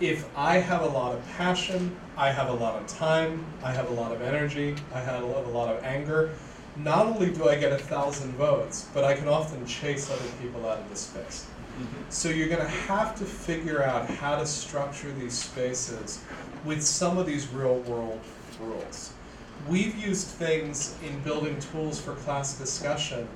If 0.00 0.28
I 0.36 0.58
have 0.58 0.82
a 0.82 0.86
lot 0.86 1.14
of 1.14 1.26
passion, 1.36 1.96
I 2.16 2.30
have 2.30 2.48
a 2.48 2.52
lot 2.52 2.80
of 2.80 2.86
time, 2.86 3.44
I 3.62 3.72
have 3.72 3.90
a 3.90 3.94
lot 3.94 4.12
of 4.12 4.22
energy, 4.22 4.76
I 4.94 5.00
have 5.00 5.22
a 5.22 5.26
lot 5.26 5.74
of 5.74 5.82
anger, 5.82 6.34
not 6.76 7.06
only 7.06 7.30
do 7.30 7.48
I 7.48 7.56
get 7.56 7.72
a 7.72 7.78
thousand 7.78 8.32
votes, 8.34 8.86
but 8.94 9.04
I 9.04 9.14
can 9.14 9.26
often 9.26 9.66
chase 9.66 10.10
other 10.10 10.30
people 10.40 10.68
out 10.68 10.78
of 10.78 10.88
the 10.88 10.96
space. 10.96 11.46
Mm-hmm. 11.78 12.02
So 12.10 12.28
you're 12.28 12.48
going 12.48 12.60
to 12.60 12.68
have 12.68 13.16
to 13.18 13.24
figure 13.24 13.82
out 13.82 14.08
how 14.08 14.36
to 14.36 14.46
structure 14.46 15.12
these 15.12 15.36
spaces 15.36 16.22
with 16.64 16.82
some 16.82 17.18
of 17.18 17.26
these 17.26 17.48
real 17.48 17.78
world 17.80 18.20
rules. 18.60 19.12
We've 19.68 19.96
used 19.96 20.26
things 20.28 20.94
in 21.04 21.18
building 21.20 21.58
tools 21.58 22.00
for 22.00 22.14
class 22.14 22.58
discussion 22.58 23.28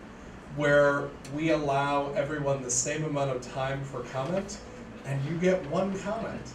where 0.56 1.08
we 1.34 1.50
allow 1.50 2.12
everyone 2.12 2.62
the 2.62 2.70
same 2.70 3.04
amount 3.04 3.30
of 3.30 3.40
time 3.52 3.82
for 3.84 4.00
comment 4.04 4.58
and 5.06 5.22
you 5.24 5.36
get 5.38 5.64
one 5.70 5.98
comment. 6.00 6.52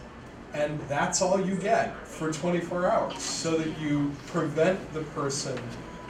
And 0.53 0.79
that's 0.87 1.21
all 1.21 1.39
you 1.39 1.55
get 1.55 1.95
for 2.05 2.31
24 2.31 2.89
hours 2.89 3.21
so 3.21 3.57
that 3.57 3.77
you 3.79 4.11
prevent 4.27 4.93
the 4.93 5.01
person 5.01 5.57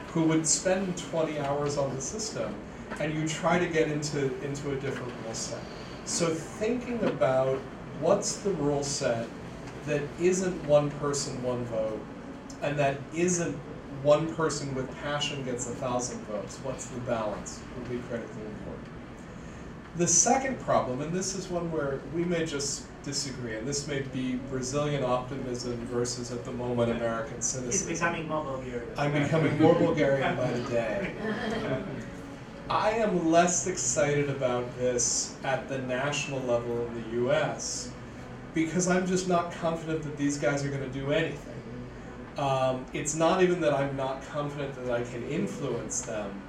who 0.08 0.24
would 0.24 0.46
spend 0.46 0.96
20 0.96 1.38
hours 1.40 1.76
on 1.76 1.94
the 1.94 2.00
system 2.00 2.54
and 3.00 3.12
you 3.14 3.28
try 3.28 3.58
to 3.58 3.66
get 3.66 3.90
into, 3.90 4.34
into 4.42 4.70
a 4.72 4.76
different 4.76 5.12
rule 5.24 5.34
set. 5.34 5.60
So 6.04 6.28
thinking 6.28 7.02
about 7.04 7.58
what's 8.00 8.36
the 8.36 8.50
rule 8.50 8.82
set 8.82 9.28
that 9.86 10.02
isn't 10.20 10.64
one 10.66 10.90
person, 10.92 11.42
one 11.42 11.64
vote, 11.66 12.00
and 12.62 12.78
that 12.78 12.98
isn't 13.14 13.58
one 14.02 14.34
person 14.34 14.74
with 14.74 14.92
passion 15.02 15.44
gets 15.44 15.68
a 15.68 15.74
thousand 15.74 16.20
votes, 16.22 16.58
what's 16.62 16.86
the 16.86 17.00
balance, 17.00 17.60
will 17.76 17.88
be 17.88 17.98
critically 18.08 18.42
important. 18.42 18.86
The 19.96 20.06
second 20.06 20.60
problem, 20.60 21.00
and 21.00 21.12
this 21.12 21.34
is 21.34 21.48
one 21.48 21.72
where 21.72 22.00
we 22.14 22.24
may 22.24 22.46
just 22.46 22.84
disagree, 23.02 23.56
and 23.56 23.66
this 23.66 23.88
may 23.88 24.02
be 24.02 24.36
Brazilian 24.50 25.02
optimism 25.02 25.76
versus 25.86 26.30
at 26.30 26.44
the 26.44 26.52
moment 26.52 26.92
American 26.92 27.40
cynicism. 27.40 27.88
He's 27.88 27.98
becoming 27.98 28.28
more 28.28 28.44
Bulgarian. 28.44 28.88
I'm 28.96 29.12
becoming 29.12 29.60
more 29.60 29.74
Bulgarian 29.74 30.36
by 30.36 30.50
the 30.52 30.70
day. 30.70 31.12
I 32.70 32.90
am 32.90 33.30
less 33.30 33.66
excited 33.66 34.28
about 34.28 34.76
this 34.76 35.34
at 35.42 35.68
the 35.68 35.78
national 35.78 36.40
level 36.40 36.86
in 36.86 37.02
the 37.02 37.30
US 37.30 37.90
because 38.52 38.88
I'm 38.88 39.06
just 39.06 39.26
not 39.26 39.52
confident 39.52 40.02
that 40.02 40.16
these 40.18 40.36
guys 40.36 40.64
are 40.64 40.68
going 40.68 40.82
to 40.82 40.88
do 40.90 41.10
anything. 41.10 41.57
Um, 42.38 42.86
it's 42.92 43.14
not 43.14 43.42
even 43.42 43.60
that 43.60 43.74
I'm 43.74 43.96
not 43.96 44.22
confident 44.28 44.74
that 44.76 44.90
I 44.90 45.02
can 45.02 45.22
influence 45.28 46.02
them. 46.02 46.40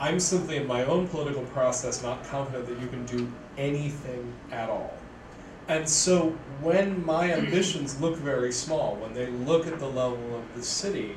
I'm 0.00 0.20
simply 0.20 0.56
in 0.56 0.66
my 0.66 0.84
own 0.84 1.08
political 1.08 1.42
process 1.44 2.02
not 2.02 2.24
confident 2.24 2.68
that 2.68 2.78
you 2.80 2.88
can 2.88 3.06
do 3.06 3.30
anything 3.56 4.32
at 4.52 4.68
all. 4.68 4.92
And 5.68 5.88
so 5.88 6.30
when 6.60 7.04
my 7.04 7.32
ambitions 7.38 8.00
look 8.00 8.16
very 8.16 8.52
small, 8.52 8.96
when 8.96 9.14
they 9.14 9.26
look 9.26 9.66
at 9.66 9.78
the 9.78 9.86
level 9.86 10.36
of 10.36 10.44
the 10.54 10.62
city, 10.62 11.16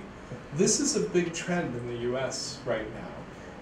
this 0.56 0.80
is 0.80 0.96
a 0.96 1.02
big 1.02 1.34
trend 1.34 1.76
in 1.76 1.88
the 1.88 2.14
US 2.14 2.60
right 2.66 2.92
now 2.94 3.12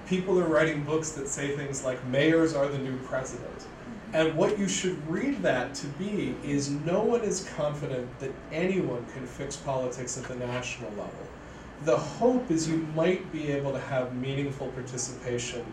people 0.10 0.39
are 0.39 0.47
writing 0.47 0.84
books 0.84 1.12
that 1.12 1.30
say 1.30 1.55
things 1.55 1.86
like 1.86 2.03
mayors 2.07 2.55
are 2.55 2.68
the 2.68 2.80
new 2.80 2.97
president. 2.99 3.68
And 4.12 4.36
what 4.36 4.57
you 4.57 4.68
should 4.68 5.07
read 5.07 5.43
that 5.43 5.76
to 5.76 5.88
be 5.88 6.36
is 6.43 6.72
no 6.72 7.03
one 7.03 7.22
is 7.22 7.47
confident 7.55 8.07
that 8.20 8.32
anyone 8.51 9.05
can 9.14 9.28
fix 9.28 9.55
politics 9.55 10.18
at 10.18 10.24
the 10.24 10.36
national 10.36 10.89
level. 10.91 11.28
The 11.86 11.95
hope 11.95 12.49
is 12.49 12.68
you 12.68 12.78
might 12.95 13.32
be 13.32 13.51
able 13.51 13.72
to 13.72 13.80
have 13.80 14.16
meaningful 14.16 14.70
participation 14.70 15.64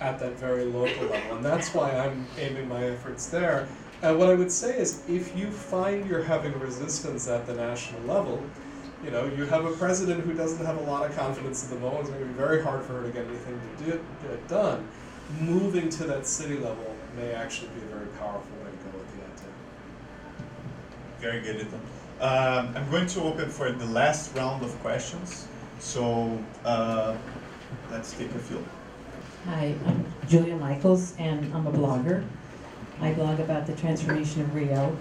at 0.00 0.18
that 0.18 0.32
very 0.32 0.66
local 0.66 1.06
level. 1.06 1.36
And 1.36 1.44
that's 1.44 1.72
why 1.72 1.90
I'm 1.96 2.26
aiming 2.38 2.68
my 2.68 2.84
efforts 2.84 3.28
there. 3.28 3.66
And 4.02 4.18
what 4.18 4.28
I 4.28 4.34
would 4.34 4.52
say 4.52 4.78
is 4.78 5.02
if 5.08 5.34
you 5.36 5.50
find 5.50 6.06
you're 6.06 6.22
having 6.22 6.58
resistance 6.60 7.26
at 7.28 7.46
the 7.46 7.54
national 7.54 8.02
level, 8.02 8.44
you 9.02 9.10
know, 9.10 9.24
you 9.24 9.46
have 9.46 9.64
a 9.64 9.72
president 9.72 10.22
who 10.22 10.34
doesn't 10.34 10.64
have 10.66 10.76
a 10.76 10.82
lot 10.82 11.08
of 11.08 11.16
confidence 11.16 11.64
at 11.64 11.70
the 11.70 11.80
moment. 11.80 12.02
It's 12.02 12.10
going 12.10 12.20
to 12.20 12.28
be 12.28 12.34
very 12.34 12.62
hard 12.62 12.84
for 12.84 13.00
her 13.00 13.04
to 13.04 13.10
get 13.10 13.26
anything 13.26 13.58
to 13.78 13.84
do, 13.84 14.04
get 14.22 14.48
done. 14.48 14.86
Moving 15.40 15.88
to 15.90 16.04
that 16.04 16.26
city 16.26 16.58
level 16.58 16.95
may 17.16 17.32
actually 17.32 17.68
be 17.68 17.80
a 17.80 17.96
very 17.96 18.06
powerful 18.18 18.56
way 18.62 18.70
to 18.70 18.88
go 18.90 18.98
with 18.98 19.10
the 19.16 19.22
idea. 19.24 19.52
Very 21.18 21.40
good, 21.40 21.66
Ethan. 21.66 21.80
Um, 22.20 22.74
I'm 22.76 22.90
going 22.90 23.06
to 23.06 23.22
open 23.22 23.48
for 23.48 23.72
the 23.72 23.86
last 23.86 24.36
round 24.36 24.62
of 24.62 24.70
questions. 24.80 25.48
So 25.78 26.38
uh, 26.64 27.16
let's 27.90 28.12
take 28.12 28.30
a 28.34 28.38
few. 28.38 28.64
Hi, 29.46 29.74
I'm 29.86 30.04
Julia 30.28 30.56
Michaels, 30.56 31.14
and 31.18 31.54
I'm 31.54 31.66
a 31.66 31.72
blogger. 31.72 32.24
I 33.00 33.12
blog 33.12 33.40
about 33.40 33.66
the 33.66 33.74
transformation 33.74 34.42
of 34.42 34.54
Rio. 34.54 34.96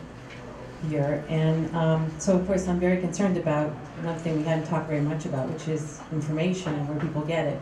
here. 0.90 1.24
And 1.30 1.74
um, 1.76 2.12
so, 2.20 2.38
of 2.38 2.46
course, 2.46 2.68
I'm 2.68 2.80
very 2.80 3.02
concerned 3.02 3.38
about 3.38 3.74
another 4.00 4.20
thing 4.20 4.38
we 4.38 4.44
hadn't 4.44 4.68
talked 4.68 4.88
very 4.88 5.02
much 5.02 5.26
about, 5.26 5.50
which 5.50 5.68
is 5.68 6.02
information 6.12 6.74
and 6.74 6.88
where 6.88 7.00
people 7.00 7.22
get 7.22 7.48
it. 7.48 7.60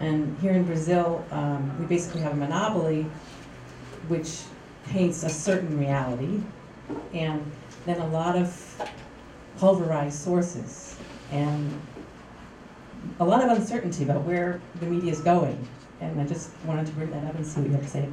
And 0.00 0.36
here 0.40 0.52
in 0.52 0.64
Brazil, 0.64 1.24
um, 1.30 1.78
we 1.78 1.86
basically 1.86 2.20
have 2.22 2.32
a 2.32 2.36
monopoly 2.36 3.06
which 4.08 4.42
paints 4.86 5.22
a 5.22 5.28
certain 5.28 5.78
reality 5.78 6.40
and 7.12 7.50
then 7.86 8.00
a 8.00 8.06
lot 8.08 8.36
of 8.36 8.90
pulverized 9.58 10.18
sources 10.18 10.96
and 11.30 11.80
a 13.20 13.24
lot 13.24 13.42
of 13.42 13.56
uncertainty 13.58 14.04
about 14.04 14.22
where 14.22 14.60
the 14.80 14.86
media 14.86 15.12
is 15.12 15.20
going. 15.20 15.66
And 16.00 16.20
I 16.20 16.26
just 16.26 16.50
wanted 16.64 16.86
to 16.86 16.92
bring 16.92 17.10
that 17.10 17.24
up 17.24 17.34
and 17.34 17.46
see 17.46 17.60
what 17.60 17.70
you 17.70 17.76
have 17.76 17.84
to 17.84 17.90
say. 17.90 18.08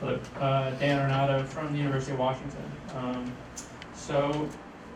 Hello, 0.00 0.18
uh, 0.40 0.70
Dan 0.72 1.08
Ornato 1.08 1.46
from 1.46 1.72
the 1.72 1.78
University 1.78 2.12
of 2.12 2.18
Washington. 2.18 2.64
Um, 2.96 3.32
so 3.94 4.48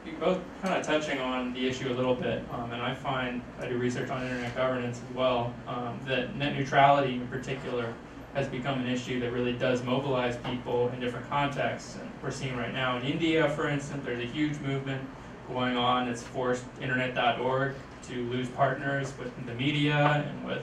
you're 0.05 0.17
both 0.17 0.41
kind 0.63 0.75
of 0.75 0.85
touching 0.85 1.19
on 1.21 1.53
the 1.53 1.67
issue 1.67 1.93
a 1.93 1.95
little 1.95 2.15
bit, 2.15 2.43
um, 2.53 2.73
and 2.73 2.81
I 2.81 2.95
find, 2.95 3.43
I 3.61 3.69
do 3.69 3.77
research 3.77 4.11
on 4.11 4.23
internet 4.23 4.55
governance 4.57 5.01
as 5.09 5.17
well, 5.17 5.53
um, 5.67 5.99
that 6.07 6.35
net 6.37 6.57
neutrality 6.57 7.15
in 7.15 7.27
particular 7.29 7.93
has 8.37 8.47
become 8.49 8.79
an 8.79 8.87
issue 8.87 9.19
that 9.19 9.33
really 9.33 9.55
does 9.55 9.83
mobilize 9.83 10.37
people 10.37 10.91
in 10.91 11.01
different 11.01 11.27
contexts. 11.31 11.97
And 11.97 12.09
we're 12.23 12.31
seeing 12.31 12.55
right 12.55 12.73
now 12.73 12.99
in 12.99 13.03
India, 13.03 13.49
for 13.49 13.67
instance, 13.67 14.03
there's 14.05 14.23
a 14.23 14.27
huge 14.27 14.61
movement 14.61 15.01
going 15.49 15.79
on. 15.79 16.07
It's 16.07 16.23
forced 16.23 16.65
internet.org 16.83 17.75
to 18.09 18.15
lose 18.29 18.47
partners 18.51 19.15
with 19.19 19.35
the 19.47 19.55
media 19.55 20.23
and 20.29 20.47
with 20.47 20.63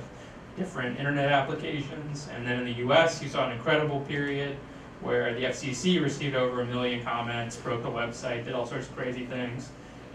different 0.55 0.99
internet 0.99 1.32
applications. 1.32 2.30
And 2.36 2.45
then 2.45 2.59
in 2.59 2.65
the 2.65 2.86
US, 2.88 3.24
you 3.24 3.28
saw 3.28 3.47
an 3.47 3.53
incredible 3.53 4.01
period 4.01 4.55
where 5.01 5.34
the 5.34 5.45
FCC 5.45 5.99
received 5.99 6.36
over 6.36 6.61
a 6.61 6.65
million 6.65 7.03
comments, 7.03 7.55
broke 7.55 7.82
the 7.82 7.89
website, 7.89 8.45
did 8.45 8.53
all 8.53 8.67
sorts 8.67 8.88
of 8.88 8.95
crazy 8.95 9.26
things. 9.26 9.69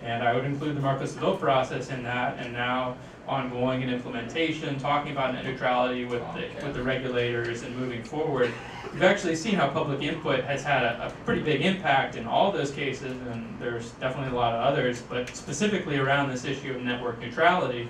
And 0.04 0.22
I 0.22 0.32
would 0.32 0.44
include 0.44 0.76
the 0.76 0.80
Marco 0.80 1.06
Civil 1.06 1.36
process 1.36 1.90
in 1.90 2.04
that, 2.04 2.38
and 2.38 2.52
now 2.52 2.96
ongoing 3.28 3.82
and 3.82 3.92
implementation, 3.92 4.78
talking 4.78 5.12
about 5.12 5.34
net 5.34 5.44
neutrality 5.44 6.04
with 6.04 6.22
the, 6.34 6.48
with 6.64 6.74
the 6.74 6.82
regulators 6.82 7.62
and 7.62 7.76
moving 7.76 8.02
forward. 8.02 8.52
We've 8.92 9.02
actually 9.02 9.36
seen 9.36 9.54
how 9.54 9.68
public 9.68 10.00
input 10.02 10.44
has 10.44 10.62
had 10.62 10.82
a, 10.82 11.08
a 11.08 11.24
pretty 11.24 11.42
big 11.42 11.60
impact 11.60 12.16
in 12.16 12.26
all 12.26 12.50
those 12.50 12.70
cases, 12.70 13.12
and 13.12 13.58
there's 13.60 13.90
definitely 13.92 14.32
a 14.32 14.38
lot 14.38 14.54
of 14.54 14.60
others, 14.64 15.02
but 15.02 15.34
specifically 15.36 15.98
around 15.98 16.30
this 16.30 16.44
issue 16.44 16.74
of 16.74 16.82
network 16.82 17.20
neutrality. 17.20 17.88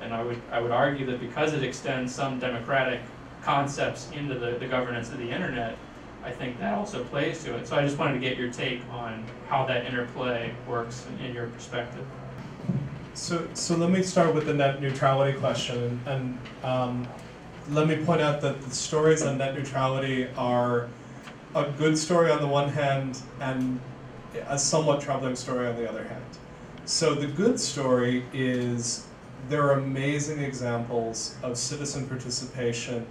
And 0.00 0.14
I 0.14 0.22
would, 0.22 0.40
I 0.50 0.60
would 0.60 0.70
argue 0.70 1.06
that 1.06 1.20
because 1.20 1.52
it 1.52 1.62
extends 1.62 2.14
some 2.14 2.38
democratic 2.38 3.00
concepts 3.42 4.10
into 4.12 4.38
the, 4.38 4.52
the 4.52 4.66
governance 4.66 5.10
of 5.10 5.18
the 5.18 5.30
internet, 5.30 5.76
I 6.24 6.30
think 6.30 6.58
that 6.60 6.74
also 6.74 7.04
plays 7.04 7.42
to 7.44 7.56
it. 7.56 7.66
So 7.66 7.76
I 7.76 7.82
just 7.82 7.98
wanted 7.98 8.14
to 8.14 8.20
get 8.20 8.36
your 8.36 8.50
take 8.50 8.82
on 8.90 9.24
how 9.48 9.64
that 9.66 9.86
interplay 9.86 10.52
works 10.66 11.06
in, 11.08 11.26
in 11.26 11.34
your 11.34 11.46
perspective. 11.48 12.04
So, 13.18 13.46
so 13.52 13.76
let 13.76 13.90
me 13.90 14.04
start 14.04 14.32
with 14.32 14.46
the 14.46 14.54
net 14.54 14.80
neutrality 14.80 15.36
question, 15.36 16.00
and, 16.06 16.38
um, 16.62 17.06
let 17.68 17.88
me 17.88 17.96
point 17.96 18.20
out 18.20 18.40
that 18.42 18.62
the 18.62 18.70
stories 18.70 19.22
on 19.22 19.38
net 19.38 19.54
neutrality 19.54 20.28
are 20.36 20.86
a 21.54 21.64
good 21.76 21.98
story 21.98 22.30
on 22.30 22.40
the 22.40 22.46
one 22.46 22.68
hand 22.68 23.20
and 23.40 23.80
a 24.46 24.56
somewhat 24.56 25.00
troubling 25.00 25.34
story 25.34 25.66
on 25.66 25.74
the 25.74 25.86
other 25.86 26.04
hand. 26.04 26.24
So 26.84 27.14
the 27.16 27.26
good 27.26 27.58
story 27.58 28.24
is 28.32 29.04
there 29.48 29.64
are 29.64 29.72
amazing 29.72 30.38
examples 30.38 31.34
of 31.42 31.58
citizen 31.58 32.06
participation 32.06 33.04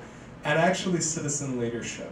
and 0.45 0.58
actually 0.58 1.01
citizen 1.01 1.60
leadership. 1.60 2.12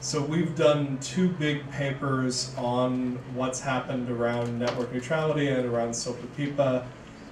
So 0.00 0.22
we've 0.22 0.56
done 0.56 0.98
two 1.00 1.28
big 1.28 1.70
papers 1.70 2.54
on 2.56 3.18
what's 3.34 3.60
happened 3.60 4.10
around 4.10 4.58
network 4.58 4.92
neutrality 4.92 5.48
and 5.48 5.66
around 5.66 5.94
SOPA 5.94 6.26
PIPA. 6.36 6.86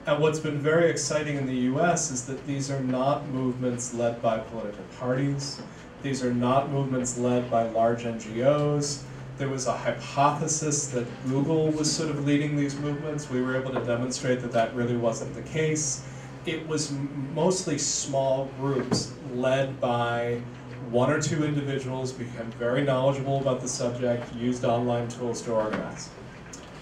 And 0.06 0.20
what's 0.20 0.38
been 0.38 0.58
very 0.58 0.90
exciting 0.90 1.38
in 1.38 1.46
the 1.46 1.56
US 1.72 2.10
is 2.10 2.26
that 2.26 2.46
these 2.46 2.70
are 2.70 2.80
not 2.80 3.26
movements 3.28 3.94
led 3.94 4.20
by 4.20 4.36
political 4.36 4.84
parties. 4.98 5.62
These 6.02 6.22
are 6.22 6.34
not 6.34 6.70
movements 6.70 7.16
led 7.16 7.50
by 7.50 7.62
large 7.70 8.02
NGOs. 8.02 9.02
There 9.38 9.48
was 9.48 9.66
a 9.66 9.72
hypothesis 9.72 10.88
that 10.88 11.06
Google 11.26 11.70
was 11.70 11.90
sort 11.90 12.10
of 12.10 12.26
leading 12.26 12.54
these 12.54 12.76
movements. 12.76 13.30
We 13.30 13.40
were 13.40 13.56
able 13.56 13.72
to 13.72 13.82
demonstrate 13.82 14.42
that 14.42 14.52
that 14.52 14.74
really 14.74 14.96
wasn't 14.96 15.34
the 15.34 15.42
case. 15.42 16.04
It 16.44 16.68
was 16.68 16.92
mostly 17.32 17.78
small 17.78 18.50
groups 18.58 19.10
led 19.32 19.80
by 19.80 20.42
one 20.90 21.10
or 21.10 21.20
two 21.22 21.44
individuals 21.44 22.12
became 22.12 22.50
very 22.58 22.84
knowledgeable 22.84 23.40
about 23.40 23.62
the 23.62 23.68
subject, 23.68 24.34
used 24.34 24.66
online 24.66 25.08
tools 25.08 25.40
to 25.42 25.52
organize. 25.52 26.10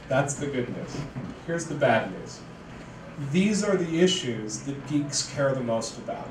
That's 0.08 0.34
the 0.34 0.46
good 0.48 0.76
news. 0.76 0.96
Here's 1.46 1.66
the 1.66 1.76
bad 1.76 2.10
news. 2.10 2.40
These 3.30 3.62
are 3.62 3.76
the 3.76 4.00
issues 4.00 4.60
that 4.60 4.86
geeks 4.88 5.30
care 5.32 5.54
the 5.54 5.62
most 5.62 5.98
about. 5.98 6.28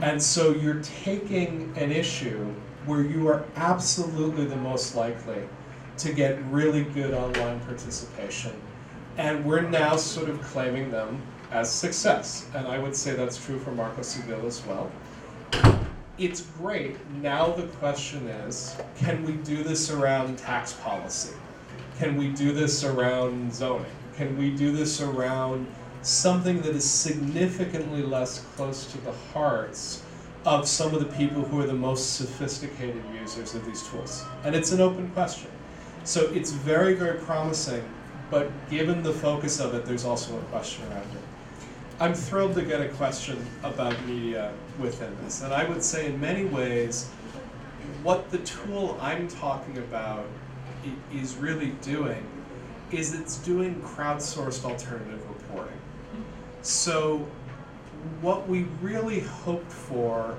And 0.00 0.22
so 0.22 0.52
you're 0.52 0.82
taking 0.82 1.72
an 1.76 1.90
issue 1.90 2.52
where 2.84 3.02
you 3.02 3.28
are 3.28 3.44
absolutely 3.56 4.44
the 4.44 4.56
most 4.56 4.94
likely 4.94 5.42
to 5.98 6.12
get 6.12 6.42
really 6.46 6.84
good 6.84 7.14
online 7.14 7.60
participation. 7.60 8.52
And 9.16 9.44
we're 9.44 9.62
now 9.62 9.96
sort 9.96 10.28
of 10.28 10.40
claiming 10.42 10.90
them 10.90 11.22
as 11.50 11.70
success. 11.70 12.46
And 12.54 12.66
I 12.68 12.78
would 12.78 12.94
say 12.94 13.14
that's 13.14 13.42
true 13.42 13.58
for 13.58 13.72
Marco 13.72 14.02
Civil 14.02 14.46
as 14.46 14.64
well. 14.66 14.90
It's 16.18 16.42
great. 16.58 16.96
Now 17.22 17.50
the 17.50 17.64
question 17.64 18.26
is, 18.28 18.76
can 18.96 19.24
we 19.24 19.32
do 19.32 19.62
this 19.62 19.90
around 19.90 20.38
tax 20.38 20.74
policy? 20.74 21.34
Can 21.98 22.16
we 22.16 22.28
do 22.28 22.52
this 22.52 22.84
around 22.84 23.52
zoning? 23.52 23.86
Can 24.16 24.36
we 24.38 24.50
do 24.50 24.72
this 24.72 25.00
around 25.00 25.66
something 26.02 26.60
that 26.62 26.74
is 26.74 26.88
significantly 26.88 28.02
less 28.02 28.44
close 28.56 28.90
to 28.92 28.98
the 28.98 29.12
hearts 29.32 30.02
of 30.44 30.68
some 30.68 30.94
of 30.94 31.00
the 31.00 31.16
people 31.16 31.42
who 31.42 31.60
are 31.60 31.66
the 31.66 31.74
most 31.74 32.14
sophisticated 32.14 33.02
users 33.20 33.54
of 33.54 33.64
these 33.66 33.82
tools? 33.88 34.24
And 34.44 34.54
it's 34.54 34.72
an 34.72 34.80
open 34.80 35.10
question. 35.10 35.50
So 36.04 36.30
it's 36.32 36.52
very, 36.52 36.94
very 36.94 37.18
promising, 37.18 37.82
but 38.30 38.50
given 38.70 39.02
the 39.02 39.12
focus 39.12 39.58
of 39.58 39.74
it, 39.74 39.84
there's 39.84 40.04
also 40.04 40.36
a 40.36 40.42
question 40.42 40.84
around 40.92 41.02
it. 41.02 41.22
I'm 41.98 42.14
thrilled 42.14 42.54
to 42.54 42.62
get 42.62 42.80
a 42.80 42.88
question 42.90 43.44
about 43.64 43.94
media 44.06 44.52
within 44.78 45.16
this. 45.24 45.42
And 45.42 45.52
I 45.52 45.64
would 45.64 45.82
say, 45.82 46.06
in 46.06 46.20
many 46.20 46.44
ways, 46.44 47.08
what 48.02 48.30
the 48.30 48.38
tool 48.38 48.98
I'm 49.00 49.28
talking 49.28 49.78
about 49.78 50.26
is 51.12 51.36
really 51.36 51.70
doing 51.82 52.24
is 52.92 53.18
it's 53.18 53.38
doing 53.38 53.80
crowdsourced 53.80 54.64
alternative. 54.64 55.25
So, 56.66 57.18
what 58.20 58.48
we 58.48 58.64
really 58.82 59.20
hoped 59.20 59.70
for 59.70 60.36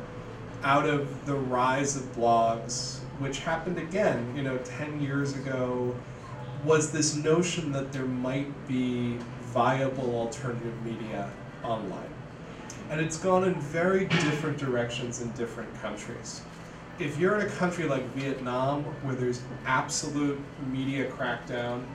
out 0.61 0.85
of 0.85 1.25
the 1.25 1.35
rise 1.35 1.95
of 1.95 2.03
blogs, 2.17 2.99
which 3.19 3.39
happened 3.39 3.77
again, 3.77 4.33
you 4.35 4.41
know, 4.41 4.57
10 4.57 4.99
years 4.99 5.37
ago, 5.37 5.95
was 6.65 6.91
this 6.91 7.15
notion 7.15 7.71
that 7.71 7.93
there 7.93 8.03
might 8.03 8.67
be 8.67 9.17
viable 9.53 10.13
alternative 10.15 10.73
media 10.83 11.31
online. 11.63 12.13
And 12.89 12.99
it's 12.99 13.17
gone 13.17 13.45
in 13.45 13.55
very 13.55 14.03
different 14.07 14.57
directions 14.57 15.21
in 15.21 15.31
different 15.31 15.73
countries. 15.81 16.41
If 16.99 17.17
you're 17.17 17.39
in 17.39 17.47
a 17.47 17.51
country 17.51 17.85
like 17.85 18.03
Vietnam, 18.07 18.83
where 19.03 19.15
there's 19.15 19.39
absolute 19.65 20.41
media 20.73 21.09
crackdown, 21.09 21.85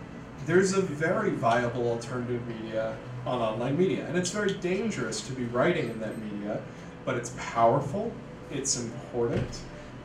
there's 0.47 0.73
a 0.73 0.81
very 0.81 1.33
viable 1.33 1.87
alternative 1.91 2.41
media 2.49 2.97
on 3.27 3.41
online 3.41 3.79
media. 3.79 4.07
And 4.07 4.17
it's 4.17 4.31
very 4.31 4.55
dangerous 4.55 5.21
to 5.23 5.33
be 5.33 5.45
writing 5.45 5.91
in 5.91 6.01
that 6.01 6.19
media, 6.19 6.61
but 7.05 7.17
it's 7.17 7.33
powerful, 7.39 8.13
it's 8.51 8.79
important, 8.81 9.61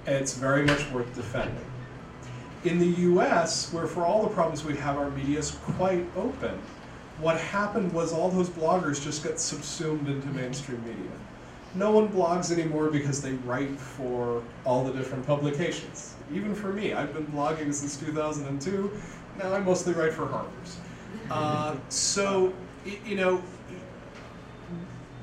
and 0.06 0.16
it's 0.16 0.34
very 0.34 0.66
much 0.66 0.90
worth 0.92 1.14
defending. 1.16 1.66
In 2.64 2.80
the 2.80 2.88
US, 3.12 3.72
where 3.72 3.88
for 3.88 4.06
all 4.06 4.24
the 4.24 4.30
problems 4.30 4.64
we 4.64 4.76
have, 4.78 4.98
our 4.98 5.10
media 5.12 5.40
is 5.40 5.52
quite 5.52 6.06
open, 6.16 6.60
what 7.20 7.40
happened 7.40 7.92
was 7.94 8.14
all 8.14 8.30
those 8.30 8.50
bloggers 8.50 9.04
just 9.04 9.24
got 9.24 9.40
subsumed 9.40 10.08
into 10.08 10.28
mainstream 10.30 10.84
media. 10.86 11.12
No 11.76 11.92
one 11.92 12.10
blogs 12.10 12.52
anymore 12.52 12.90
because 12.90 13.22
they 13.22 13.34
write 13.34 13.78
for 13.78 14.42
all 14.66 14.84
the 14.84 14.94
different 14.94 15.26
publications. 15.26 16.16
Even 16.34 16.56
for 16.56 16.72
me, 16.74 16.94
I've 16.94 17.14
been 17.14 17.28
blogging 17.28 17.74
since 17.74 17.98
2002. 17.98 18.92
Now 19.38 19.54
I 19.54 19.60
mostly 19.60 19.94
write 19.94 20.14
for 20.14 20.28
Harper's. 20.28 20.78
Uh, 21.30 21.76
so, 21.90 22.54
you 23.06 23.16
know, 23.16 23.44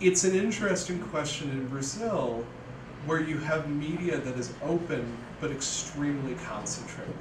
it's 0.00 0.24
an 0.24 0.34
interesting 0.34 1.00
question 1.00 1.50
in 1.50 1.66
Brazil 1.68 2.44
where 3.06 3.20
you 3.20 3.38
have 3.38 3.68
media 3.68 4.18
that 4.18 4.38
is 4.38 4.52
open 4.62 5.16
but 5.40 5.50
extremely 5.50 6.34
concentrated. 6.46 7.14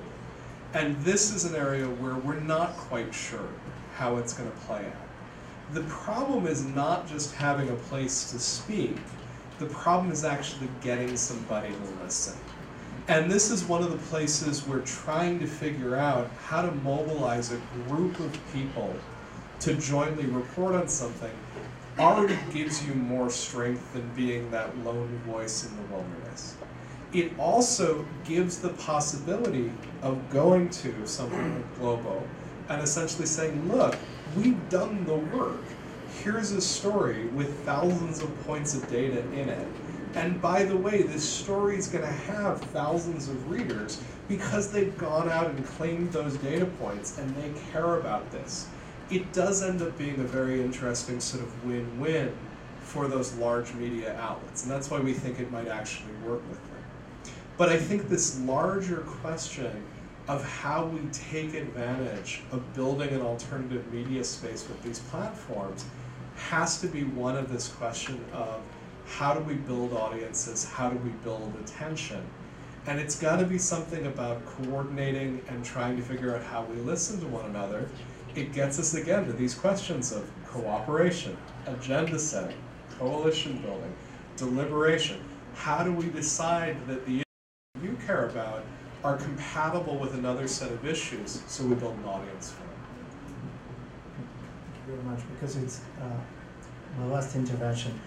And 0.74 1.00
this 1.04 1.34
is 1.34 1.46
an 1.46 1.56
area 1.56 1.86
where 1.86 2.16
we're 2.16 2.40
not 2.40 2.76
quite 2.78 3.14
sure 3.14 3.50
how 3.96 4.18
it's 4.18 4.34
going 4.34 4.50
to 4.50 4.58
play 4.60 4.86
out. 4.86 5.74
The 5.74 5.84
problem 5.84 6.48
is 6.48 6.66
not 6.66 7.08
just 7.08 7.34
having 7.36 7.70
a 7.70 7.76
place 7.76 8.32
to 8.32 8.40
speak, 8.40 8.98
the 9.60 9.68
problem 9.68 10.12
is 10.12 10.24
actually 10.24 10.70
getting 10.82 11.16
somebody 11.16 11.70
to 11.70 12.04
listen. 12.04 12.38
And 13.08 13.30
this 13.30 13.52
is 13.52 13.66
one 13.66 13.84
of 13.84 13.92
the 13.92 13.98
places 13.98 14.66
we're 14.66 14.82
trying 14.82 15.40
to 15.40 15.48
figure 15.48 15.96
out 15.96 16.30
how 16.46 16.62
to 16.62 16.72
mobilize 16.72 17.52
a 17.52 17.62
group 17.88 18.20
of 18.20 18.40
people 18.54 18.96
to 19.62 19.76
jointly 19.76 20.26
report 20.26 20.76
on 20.76 20.88
something 20.88 21.32
already 22.00 22.38
gives 22.52 22.86
you 22.86 22.94
more 22.94 23.30
strength 23.30 23.94
than 23.94 24.10
being 24.16 24.50
that 24.52 24.76
lone 24.80 25.20
voice 25.28 25.66
in 25.66 25.76
the 25.78 25.84
wilderness. 25.94 26.56
It 27.14 27.32
also 27.38 28.06
gives 28.26 28.60
the 28.60 28.70
possibility 28.70 29.72
of 30.02 30.30
going 30.32 30.70
to 30.72 31.06
something 31.06 31.56
like 31.56 31.80
Globo 31.80 32.24
and 32.70 32.82
essentially 32.82 33.28
saying, 33.28 33.72
look, 33.72 33.96
we've 34.36 34.70
done 34.70 35.06
the 35.06 35.16
work. 35.16 35.62
Here's 36.24 36.52
a 36.52 36.62
story 36.62 37.26
with 37.28 37.60
thousands 37.66 38.22
of 38.22 38.46
points 38.46 38.74
of 38.74 38.90
data 38.90 39.20
in 39.34 39.50
it. 39.50 39.68
And 40.16 40.42
by 40.42 40.64
the 40.64 40.78
way, 40.78 41.04
this 41.04 41.28
story 41.28 41.78
is 41.78 41.88
going 41.88 42.04
to 42.04 42.12
have 42.12 42.62
thousands 42.62 43.30
of 43.30 43.50
readers 43.50 44.02
because 44.28 44.72
they've 44.72 44.96
gone 44.98 45.30
out 45.30 45.48
and 45.48 45.66
claimed 45.66 46.12
those 46.12 46.38
data 46.38 46.66
points 46.66 47.18
and 47.18 47.36
they 47.36 47.52
care 47.72 47.98
about 47.98 48.32
this. 48.32 48.68
It 49.14 49.32
does 49.32 49.62
end 49.62 49.82
up 49.84 49.96
being 49.96 50.20
a 50.20 50.24
very 50.24 50.60
interesting 50.60 51.20
sort 51.20 51.44
of 51.44 51.66
win 51.66 52.00
win 52.00 52.36
for 52.80 53.08
those 53.08 53.34
large 53.36 53.72
media 53.76 54.16
outlets. 54.20 54.64
And 54.64 54.72
that's 54.72 54.90
why 54.90 55.00
we 55.00 55.14
think 55.14 55.40
it 55.40 55.52
might 55.52 55.68
actually 55.68 56.14
work 56.26 56.42
with 56.50 56.60
them. 56.68 56.84
But 57.56 57.70
I 57.70 57.78
think 57.78 58.10
this 58.10 58.40
larger 58.40 58.98
question 58.98 59.84
of 60.28 60.44
how 60.44 60.86
we 60.86 61.00
take 61.12 61.54
advantage 61.54 62.42
of 62.52 62.74
building 62.74 63.10
an 63.10 63.22
alternative 63.22 63.92
media 63.94 64.24
space 64.24 64.68
with 64.68 64.82
these 64.82 65.00
platforms 65.00 65.86
has 66.36 66.82
to 66.82 66.88
be 66.88 67.04
one 67.04 67.38
of 67.38 67.52
this 67.52 67.68
question 67.68 68.20
of 68.34 68.62
how 69.06 69.36
do 69.36 69.42
we 69.42 69.54
build 69.54 69.94
audiences, 69.94 70.66
how 70.66 70.90
do 70.90 70.98
we 70.98 71.12
build 71.24 71.54
attention? 71.64 72.24
And 72.88 73.00
it's 73.00 73.20
got 73.20 73.38
to 73.38 73.46
be 73.46 73.60
something 73.60 74.08
about 74.08 74.44
coordinating 74.46 75.42
and 75.50 75.64
trying 75.64 75.98
to 75.98 76.02
figure 76.02 76.36
out 76.36 76.44
how 76.44 76.64
we 76.64 76.78
listen 76.78 77.20
to 77.20 77.28
one 77.28 77.46
another. 77.46 77.88
It 78.36 78.52
gets 78.52 78.80
us 78.80 78.96
again 78.96 79.26
to 79.28 79.34
these 79.34 79.54
questions 79.54 80.12
of 80.12 80.30
cooperation, 80.48 81.38
agenda 81.68 82.18
setting, 82.18 82.58
coalition 82.98 83.60
building, 83.60 83.94
deliberation. 84.38 85.20
How 85.54 85.84
do 85.84 85.94
we 85.94 86.08
decide 86.08 86.76
that 86.88 87.06
the 87.06 87.22
issues 87.22 87.84
you 87.84 87.98
care 88.08 88.28
about 88.28 88.64
are 89.04 89.18
compatible 89.18 89.98
with 89.98 90.16
another 90.16 90.48
set 90.48 90.72
of 90.72 90.84
issues 90.84 91.44
so 91.48 91.64
we 91.64 91.76
build 91.76 91.96
an 91.98 92.06
audience 92.06 92.52
for 92.52 92.64
them? 92.64 92.70
Thank 94.16 94.88
you 94.88 94.96
very 94.96 95.04
much, 95.04 95.24
because 95.34 95.56
it's 95.58 95.82
uh, 96.02 97.00
my 97.00 97.06
last 97.14 97.36
intervention. 97.36 98.00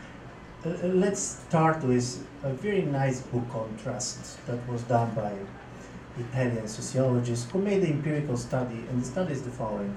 Uh, 0.65 0.71
uh, 0.71 0.87
let's 0.89 1.21
start 1.21 1.85
with 1.85 2.27
a 2.43 2.53
very 2.53 2.83
nice 2.83 3.21
book 3.21 3.55
on 3.55 3.79
trust 3.81 4.45
that 4.47 4.59
was 4.69 4.83
done 4.83 5.15
by 5.15 5.33
Italian 6.19 6.67
sociologists 6.67 7.49
who 7.53 7.61
made 7.61 7.83
the 7.83 7.89
empirical 7.89 8.37
study, 8.37 8.83
and 8.89 9.03
the 9.03 9.07
study 9.07 9.33
is 9.33 9.43
the 9.43 9.51
following. 9.51 9.95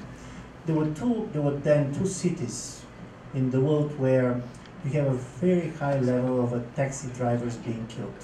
There 0.69 0.77
were 0.77 0.93
two, 0.93 1.27
there 1.33 1.41
were 1.41 1.55
then 1.55 1.91
two 1.95 2.05
cities 2.05 2.85
in 3.33 3.49
the 3.49 3.59
world 3.59 3.97
where 3.97 4.39
you 4.85 4.91
have 4.91 5.07
a 5.07 5.17
very 5.41 5.71
high 5.71 5.97
level 5.99 6.43
of 6.43 6.75
taxi 6.75 7.09
drivers 7.17 7.55
being 7.57 7.87
killed. 7.87 8.23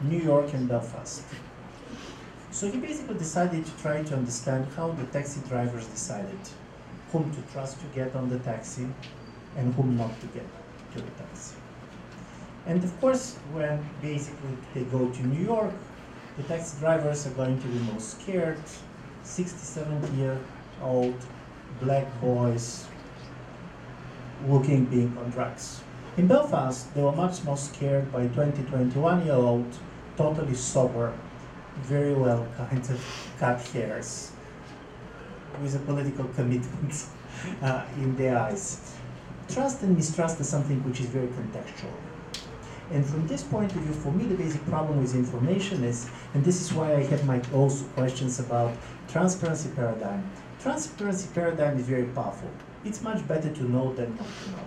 New 0.00 0.20
York 0.20 0.54
and 0.54 0.66
Belfast. 0.66 1.22
So 2.50 2.70
he 2.70 2.78
basically 2.78 3.18
decided 3.18 3.66
to 3.66 3.72
try 3.82 4.02
to 4.04 4.14
understand 4.14 4.68
how 4.74 4.92
the 4.92 5.04
taxi 5.04 5.42
drivers 5.46 5.86
decided 5.88 6.40
whom 7.12 7.30
to 7.34 7.42
trust 7.52 7.78
to 7.80 7.86
get 7.88 8.16
on 8.16 8.30
the 8.30 8.38
taxi 8.38 8.88
and 9.58 9.74
whom 9.74 9.98
not 9.98 10.18
to 10.22 10.26
get 10.28 10.48
to 10.94 10.98
the 11.02 11.10
taxi. 11.10 11.56
And 12.64 12.82
of 12.82 13.00
course, 13.02 13.34
when 13.52 13.86
basically 14.00 14.56
they 14.72 14.84
go 14.84 15.10
to 15.10 15.26
New 15.26 15.44
York, 15.44 15.74
the 16.38 16.42
taxi 16.44 16.80
drivers 16.80 17.26
are 17.26 17.36
going 17.42 17.60
to 17.60 17.68
be 17.68 17.78
most 17.92 18.18
scared 18.18 18.62
60, 19.24 19.58
70 19.58 20.16
year 20.16 20.40
old 20.82 21.14
black 21.80 22.06
boys 22.20 22.86
looking 24.46 24.84
being 24.86 25.16
on 25.18 25.30
drugs. 25.30 25.80
In 26.16 26.28
Belfast, 26.28 26.94
they 26.94 27.02
were 27.02 27.12
much 27.12 27.42
more 27.44 27.56
scared 27.56 28.12
by 28.12 28.26
20, 28.28 28.62
21 28.64 29.26
year 29.26 29.34
old, 29.34 29.66
totally 30.16 30.54
sober, 30.54 31.12
very 31.82 32.14
well 32.14 32.46
kind 32.56 32.78
of 32.90 33.30
cut 33.38 33.60
hairs, 33.68 34.32
with 35.60 35.74
a 35.74 35.78
political 35.80 36.24
commitment 36.36 37.06
uh, 37.62 37.84
in 37.96 38.16
their 38.16 38.38
eyes. 38.38 38.94
Trust 39.48 39.82
and 39.82 39.96
mistrust 39.96 40.40
is 40.40 40.48
something 40.48 40.82
which 40.84 41.00
is 41.00 41.06
very 41.06 41.26
contextual. 41.26 41.92
And 42.90 43.04
from 43.04 43.26
this 43.26 43.42
point 43.42 43.74
of 43.74 43.80
view, 43.80 43.92
for 43.92 44.12
me, 44.12 44.24
the 44.24 44.34
basic 44.34 44.64
problem 44.66 45.00
with 45.00 45.14
information 45.14 45.84
is, 45.84 46.08
and 46.34 46.44
this 46.44 46.60
is 46.60 46.72
why 46.72 46.94
I 46.94 47.02
have 47.04 47.26
my 47.26 47.40
also 47.52 47.84
questions 47.96 48.38
about 48.38 48.74
transparency 49.08 49.70
paradigm. 49.74 50.22
Transparency 50.64 51.28
paradigm 51.34 51.76
is 51.78 51.86
very 51.86 52.04
powerful. 52.04 52.48
It's 52.86 53.02
much 53.02 53.28
better 53.28 53.52
to 53.52 53.70
know 53.70 53.92
than 53.92 54.16
not 54.16 54.26
to 54.44 54.50
know. 54.50 54.66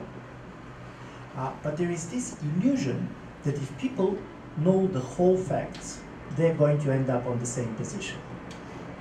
Uh, 1.35 1.51
but 1.63 1.75
there 1.75 1.89
is 1.89 2.07
this 2.11 2.37
illusion 2.43 3.09
that 3.43 3.55
if 3.55 3.75
people 3.79 4.15
know 4.57 4.85
the 4.85 4.99
whole 4.99 5.35
facts, 5.35 5.99
they're 6.35 6.53
going 6.53 6.79
to 6.83 6.91
end 6.91 7.09
up 7.09 7.25
on 7.25 7.39
the 7.39 7.47
same 7.47 7.73
position. 7.73 8.19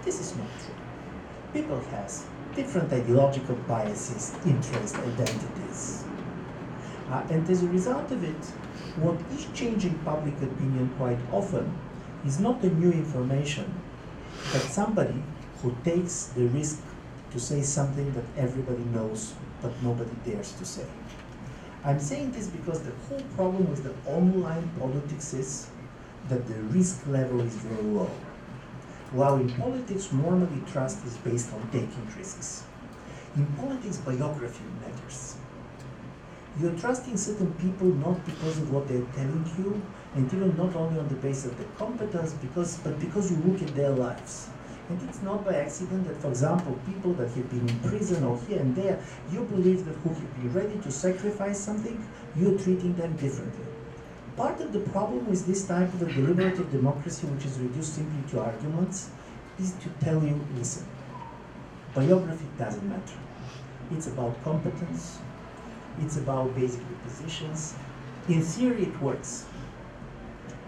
This 0.07 0.21
is 0.21 0.35
not 0.39 0.49
true. 0.65 0.75
People 1.53 1.81
have 1.91 2.11
different 2.55 2.91
ideological 2.91 3.57
biases, 3.69 4.35
interests, 4.47 4.97
identities. 4.97 6.03
Uh, 7.11 7.23
and 7.29 7.47
as 7.51 7.63
a 7.63 7.69
result 7.69 8.11
of 8.11 8.25
it, 8.25 8.43
what 9.05 9.17
is 9.33 9.47
changing 9.53 9.99
public 9.99 10.37
opinion 10.37 10.89
quite 10.97 11.19
often 11.31 11.79
is 12.25 12.41
not 12.41 12.63
the 12.63 12.71
new 12.71 12.91
information, 12.91 13.71
but 14.51 14.63
somebody 14.63 15.23
who 15.63 15.75
takes 15.85 16.27
the 16.27 16.47
risk 16.49 16.81
to 17.33 17.41
say 17.41 17.63
something 17.63 18.13
that 18.13 18.25
everybody 18.37 18.85
knows 18.85 19.35
but 19.63 19.73
nobody 19.83 20.11
dares 20.25 20.53
to 20.53 20.65
say. 20.65 20.87
I'm 21.85 22.01
saying 22.01 22.33
this 22.33 22.49
because 22.49 22.83
the 22.83 22.93
whole 23.09 23.23
problem 23.37 23.71
with 23.71 23.85
the 23.85 23.95
online 24.11 24.69
politics 24.79 25.33
is 25.35 25.69
that 26.29 26.47
the 26.47 26.61
risk 26.77 27.07
level 27.07 27.41
is 27.41 27.55
very 27.55 27.83
low. 27.83 28.11
While 29.13 29.37
in 29.37 29.51
politics, 29.51 30.13
normally 30.13 30.63
trust 30.67 31.05
is 31.07 31.17
based 31.19 31.53
on 31.53 31.63
taking 31.71 32.09
risks. 32.17 32.65
In 33.37 33.47
politics, 33.55 33.99
biography 33.99 34.65
matters. 34.81 35.37
You're 36.59 36.73
trusting 36.73 37.17
certain 37.17 37.53
people 37.55 37.87
not 37.87 38.25
because 38.25 38.59
of 38.59 38.73
what 38.73 38.89
they're 38.89 39.07
telling 39.15 39.49
you, 39.59 39.81
and 40.15 40.33
even 40.33 40.57
not 40.57 40.75
only 40.75 40.99
on 40.99 41.09
the 41.09 41.15
basis 41.15 41.53
of 41.53 41.59
their 41.59 41.69
competence, 41.79 42.33
because, 42.33 42.79
but 42.79 42.99
because 42.99 43.31
you 43.31 43.37
look 43.39 43.63
at 43.63 43.75
their 43.77 43.91
lives. 43.91 44.49
And 44.89 45.03
it's 45.09 45.23
not 45.23 45.45
by 45.45 45.57
accident 45.57 46.07
that, 46.07 46.17
for 46.19 46.29
example, 46.29 46.79
people 46.87 47.13
that 47.15 47.29
have 47.31 47.51
been 47.51 47.69
in 47.69 47.81
prison 47.81 48.23
or 48.23 48.39
here 48.47 48.61
and 48.61 48.75
there, 48.77 49.03
you 49.33 49.43
believe 49.43 49.85
that 49.85 49.95
who 49.97 50.11
have 50.11 50.35
been 50.37 50.53
ready 50.53 50.79
to 50.81 50.91
sacrifice 50.93 51.59
something, 51.59 52.07
you're 52.37 52.59
treating 52.59 52.95
them 52.95 53.17
differently. 53.17 53.65
Part 54.37 54.61
of 54.61 54.73
the 54.73 54.81
problem 54.81 55.29
with 55.29 55.47
this 55.47 55.67
type 55.67 55.93
of 55.95 56.03
a 56.03 56.13
deliberative 56.13 56.71
democracy, 56.71 57.27
which 57.27 57.47
is 57.47 57.59
reduced 57.59 57.95
simply 57.95 58.31
to 58.31 58.41
arguments, 58.41 59.11
is 59.59 59.73
to 59.73 59.89
tell 60.05 60.23
you, 60.23 60.39
listen, 60.57 60.87
biography 61.95 62.47
doesn't 62.59 62.89
matter. 62.89 63.19
It's 63.91 64.07
about 64.07 64.43
competence, 64.45 65.19
it's 66.01 66.17
about 66.19 66.55
basically 66.55 66.95
positions. 67.03 67.75
In 68.29 68.43
theory, 68.43 68.85
it 68.85 69.01
works. 69.01 69.47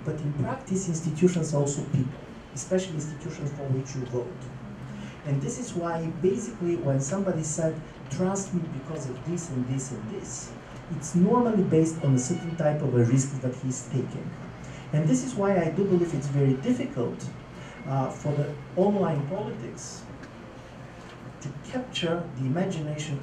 But 0.04 0.14
in 0.14 0.32
practice, 0.34 0.88
institutions 0.88 1.54
also 1.54 1.82
people, 1.92 2.12
especially 2.54 2.94
institutions 2.94 3.50
for 3.52 3.64
which 3.64 3.94
you 3.94 4.02
vote. 4.06 4.32
And 5.26 5.42
this 5.42 5.58
is 5.58 5.74
why, 5.74 6.06
basically, 6.22 6.76
when 6.76 7.00
somebody 7.00 7.42
said, 7.42 7.80
trust 8.10 8.54
me 8.54 8.62
because 8.78 9.08
of 9.10 9.30
this 9.30 9.50
and 9.50 9.66
this 9.68 9.90
and 9.90 10.10
this, 10.10 10.50
it's 10.96 11.14
normally 11.14 11.64
based 11.64 12.02
on 12.02 12.14
a 12.14 12.18
certain 12.18 12.56
type 12.56 12.80
of 12.82 12.94
a 12.94 13.04
risk 13.04 13.40
that 13.42 13.54
he's 13.56 13.86
taking. 13.88 14.30
And 14.92 15.06
this 15.06 15.24
is 15.24 15.34
why 15.34 15.60
I 15.60 15.70
do 15.70 15.84
believe 15.84 16.14
it's 16.14 16.28
very 16.28 16.54
difficult 16.54 17.22
uh, 17.86 18.10
for 18.10 18.32
the 18.32 18.54
online 18.76 19.26
politics 19.28 20.02
to 21.40 21.48
capture 21.70 22.22
the 22.36 22.46
imagination 22.46 23.20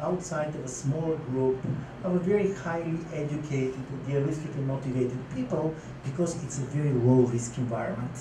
outside 0.00 0.54
of 0.54 0.64
a 0.64 0.68
small 0.68 1.16
group 1.30 1.58
of 2.04 2.14
a 2.14 2.18
very 2.18 2.52
highly 2.52 2.98
educated, 3.12 3.76
idealistically 4.06 4.64
motivated 4.64 5.18
people 5.34 5.74
because 6.04 6.42
it's 6.42 6.58
a 6.58 6.62
very 6.62 6.92
low 6.92 7.26
risk 7.26 7.58
environment. 7.58 8.16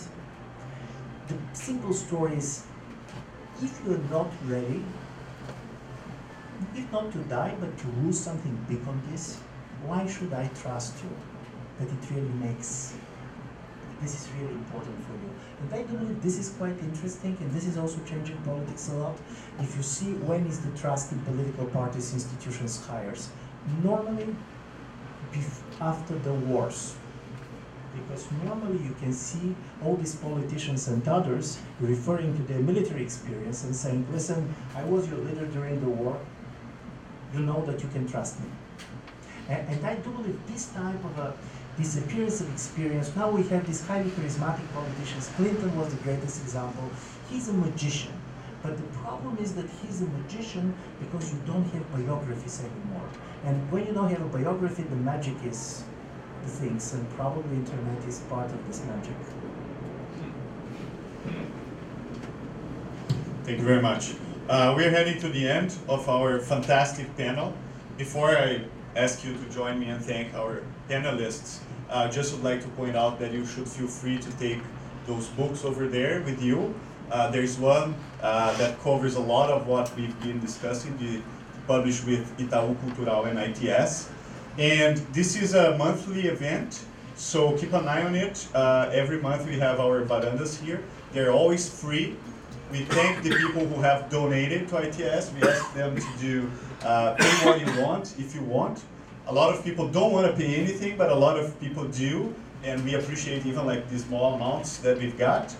The 1.28 1.38
simple 1.54 1.94
story 1.94 2.36
is 2.36 2.64
if 3.62 3.82
you're 3.86 3.98
not 4.10 4.32
ready 4.46 4.84
if 6.76 6.92
not 6.92 7.12
to 7.12 7.18
die, 7.20 7.56
but 7.60 7.78
to 7.78 7.88
lose 8.02 8.20
something 8.20 8.58
big 8.68 8.86
on 8.88 9.02
this, 9.12 9.38
why 9.86 10.08
should 10.08 10.34
I 10.34 10.48
trust 10.62 10.94
you 11.04 11.10
that 11.80 11.92
it 11.92 12.12
really 12.12 12.34
makes, 12.40 12.96
this 14.06 14.14
is 14.22 14.26
really 14.40 14.54
important 14.54 14.98
for 15.06 15.14
you? 15.14 15.30
And 15.62 15.74
I 15.74 15.82
do 15.90 15.98
believe 15.98 16.22
this 16.22 16.38
is 16.38 16.50
quite 16.58 16.78
interesting, 16.80 17.38
and 17.42 17.52
this 17.52 17.66
is 17.66 17.78
also 17.78 18.00
changing 18.12 18.38
politics 18.50 18.90
a 18.90 18.96
lot. 19.04 19.18
If 19.60 19.76
you 19.76 19.84
see 19.84 20.12
when 20.30 20.46
is 20.46 20.60
the 20.60 20.78
trust 20.78 21.12
in 21.12 21.20
political 21.22 21.66
parties, 21.78 22.14
institutions 22.14 22.86
hires, 22.86 23.30
normally 23.84 24.36
after 25.82 26.16
the 26.20 26.34
wars. 26.34 26.96
because 27.96 28.26
normally 28.44 28.80
you 28.84 28.94
can 29.00 29.14
see 29.14 29.56
all 29.84 29.96
these 29.96 30.16
politicians 30.16 30.88
and 30.90 31.08
others 31.08 31.60
referring 31.80 32.36
to 32.38 32.44
their 32.44 32.60
military 32.60 33.02
experience 33.02 33.64
and 33.64 33.76
saying, 33.76 34.06
listen, 34.12 34.54
I 34.76 34.84
was 34.84 35.10
your 35.10 35.20
leader 35.20 35.46
during 35.46 35.80
the 35.80 35.88
war, 35.88 36.20
you 37.34 37.40
know 37.40 37.66
that 37.66 37.82
you 37.82 37.90
can 37.90 38.08
trust 38.08 38.40
me. 38.42 38.48
And, 39.48 39.68
and 39.70 39.86
I 39.86 39.96
do 39.96 40.10
believe 40.12 40.40
this 40.48 40.68
type 40.68 41.04
of 41.06 41.18
a 41.20 41.34
this 41.78 41.98
appearance 41.98 42.42
of 42.42 42.52
experience, 42.52 43.16
now 43.16 43.30
we 43.30 43.44
have 43.44 43.66
these 43.68 43.86
highly 43.86 44.10
charismatic 44.12 44.72
politicians. 44.74 45.30
Clinton 45.36 45.78
was 45.78 45.94
the 45.94 46.02
greatest 46.04 46.42
example. 46.42 46.90
He's 47.30 47.50
a 47.50 47.54
magician. 47.54 48.14
But 48.64 48.78
the 48.78 48.98
problem 48.98 49.38
is 49.40 49.54
that 49.56 49.66
he's 49.82 50.02
a 50.02 50.06
magician 50.06 50.74
because 51.00 51.34
you 51.34 51.40
don't 51.46 51.66
have 51.66 51.92
biographies 51.92 52.62
anymore. 52.62 53.08
And 53.44 53.72
when 53.72 53.86
you 53.86 53.94
don't 53.94 54.10
have 54.10 54.22
a 54.22 54.38
biography, 54.38 54.84
the 54.84 54.96
magic 54.96 55.36
is 55.46 55.84
the 56.44 56.50
things, 56.50 56.94
and 56.94 57.08
probably 57.12 57.58
internet 57.58 58.04
is 58.08 58.20
part 58.22 58.50
of 58.50 58.68
this 58.68 58.84
magic. 58.86 59.16
Thank 63.44 63.60
you 63.60 63.66
very 63.66 63.82
much. 63.82 64.16
Uh, 64.50 64.74
we're 64.76 64.90
heading 64.90 65.20
to 65.20 65.30
the 65.30 65.48
end 65.48 65.76
of 65.88 66.08
our 66.10 66.40
fantastic 66.40 67.16
panel. 67.18 67.54
Before 67.98 68.30
I 68.30 68.62
ask 68.96 69.24
you 69.24 69.34
to 69.34 69.50
join 69.50 69.80
me 69.80 69.90
and 69.90 70.04
thank 70.04 70.34
our 70.34 70.64
panelists, 70.90 71.60
uh, 71.90 72.10
just 72.10 72.34
would 72.34 72.44
like 72.44 72.62
to 72.62 72.68
point 72.70 72.96
out 72.96 73.20
that 73.20 73.32
you 73.32 73.46
should 73.46 73.68
feel 73.68 73.88
free 73.88 74.18
to 74.18 74.32
take 74.38 74.60
those 75.08 75.28
books 75.30 75.64
over 75.64 75.88
there 75.88 76.22
with 76.22 76.42
you. 76.42 76.74
Uh, 77.12 77.30
there's 77.30 77.58
one 77.58 77.96
uh, 78.22 78.56
that 78.58 78.80
covers 78.82 79.16
a 79.16 79.20
lot 79.20 79.50
of 79.50 79.68
what 79.68 79.96
we've 79.96 80.20
been 80.22 80.40
discussing, 80.40 80.98
the, 80.98 81.22
published 81.68 82.06
with 82.06 82.26
Itaú 82.38 82.80
Cultural 82.82 83.26
and 83.26 83.40
ITS. 83.40 84.10
And 84.58 84.98
this 85.14 85.36
is 85.36 85.54
a 85.54 85.78
monthly 85.78 86.28
event, 86.28 86.86
so 87.16 87.58
keep 87.58 87.74
an 87.74 87.88
eye 87.88 88.04
on 88.04 88.16
it. 88.16 88.48
Uh, 88.54 88.90
every 88.92 89.20
month 89.22 89.46
we 89.48 89.60
have 89.60 89.80
our 89.80 90.06
barandas 90.06 90.62
here. 90.62 90.84
They're 91.12 91.32
always 91.32 91.68
free. 91.70 92.16
We 92.72 92.80
thank 92.80 93.24
the 93.24 93.30
people 93.30 93.66
who 93.66 93.82
have 93.82 94.10
donated 94.10 94.68
to 94.70 94.78
ITS. 94.78 95.32
We 95.34 95.48
ask 95.48 95.74
them 95.74 95.96
to 95.96 96.08
do 96.20 96.52
uh, 96.84 97.16
pay 97.16 97.46
what 97.46 97.60
you 97.60 97.84
want 97.84 98.16
if 98.18 98.34
you 98.34 98.42
want. 98.42 98.84
A 99.28 99.34
lot 99.34 99.56
of 99.56 99.64
people 99.64 99.88
don't 99.88 100.12
want 100.12 100.28
to 100.28 100.34
pay 100.34 100.56
anything, 100.56 100.98
but 100.98 101.10
a 101.10 101.16
lot 101.16 101.40
of 101.40 101.60
people 101.60 101.86
do, 101.86 102.34
and 102.64 102.84
we 102.86 102.94
appreciate 102.94 103.46
even 103.46 103.66
like 103.66 103.90
the 103.90 103.98
small 103.98 104.36
amounts 104.36 104.78
that 104.78 105.00
we've 105.00 105.18
got. 105.18 105.56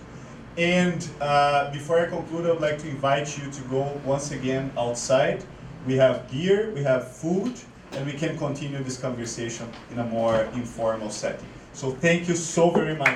And 0.56 1.06
uh, 1.20 1.72
before 1.72 1.98
I 1.98 2.06
conclude, 2.06 2.46
I 2.46 2.52
would 2.52 2.60
like 2.60 2.78
to 2.78 2.88
invite 2.88 3.36
you 3.36 3.50
to 3.50 3.60
go 3.62 4.00
once 4.04 4.30
again 4.30 4.70
outside. 4.78 5.44
We 5.86 5.94
have 5.96 6.30
beer, 6.30 6.70
we 6.74 6.82
have 6.84 7.10
food, 7.10 7.54
and 7.92 8.06
we 8.06 8.12
can 8.12 8.38
continue 8.38 8.82
this 8.82 8.98
conversation 8.98 9.68
in 9.90 9.98
a 9.98 10.04
more 10.04 10.42
informal 10.54 11.10
setting. 11.10 11.48
So 11.72 11.90
thank 11.90 12.28
you 12.28 12.36
so 12.36 12.70
very 12.70 12.96
much. 12.96 13.14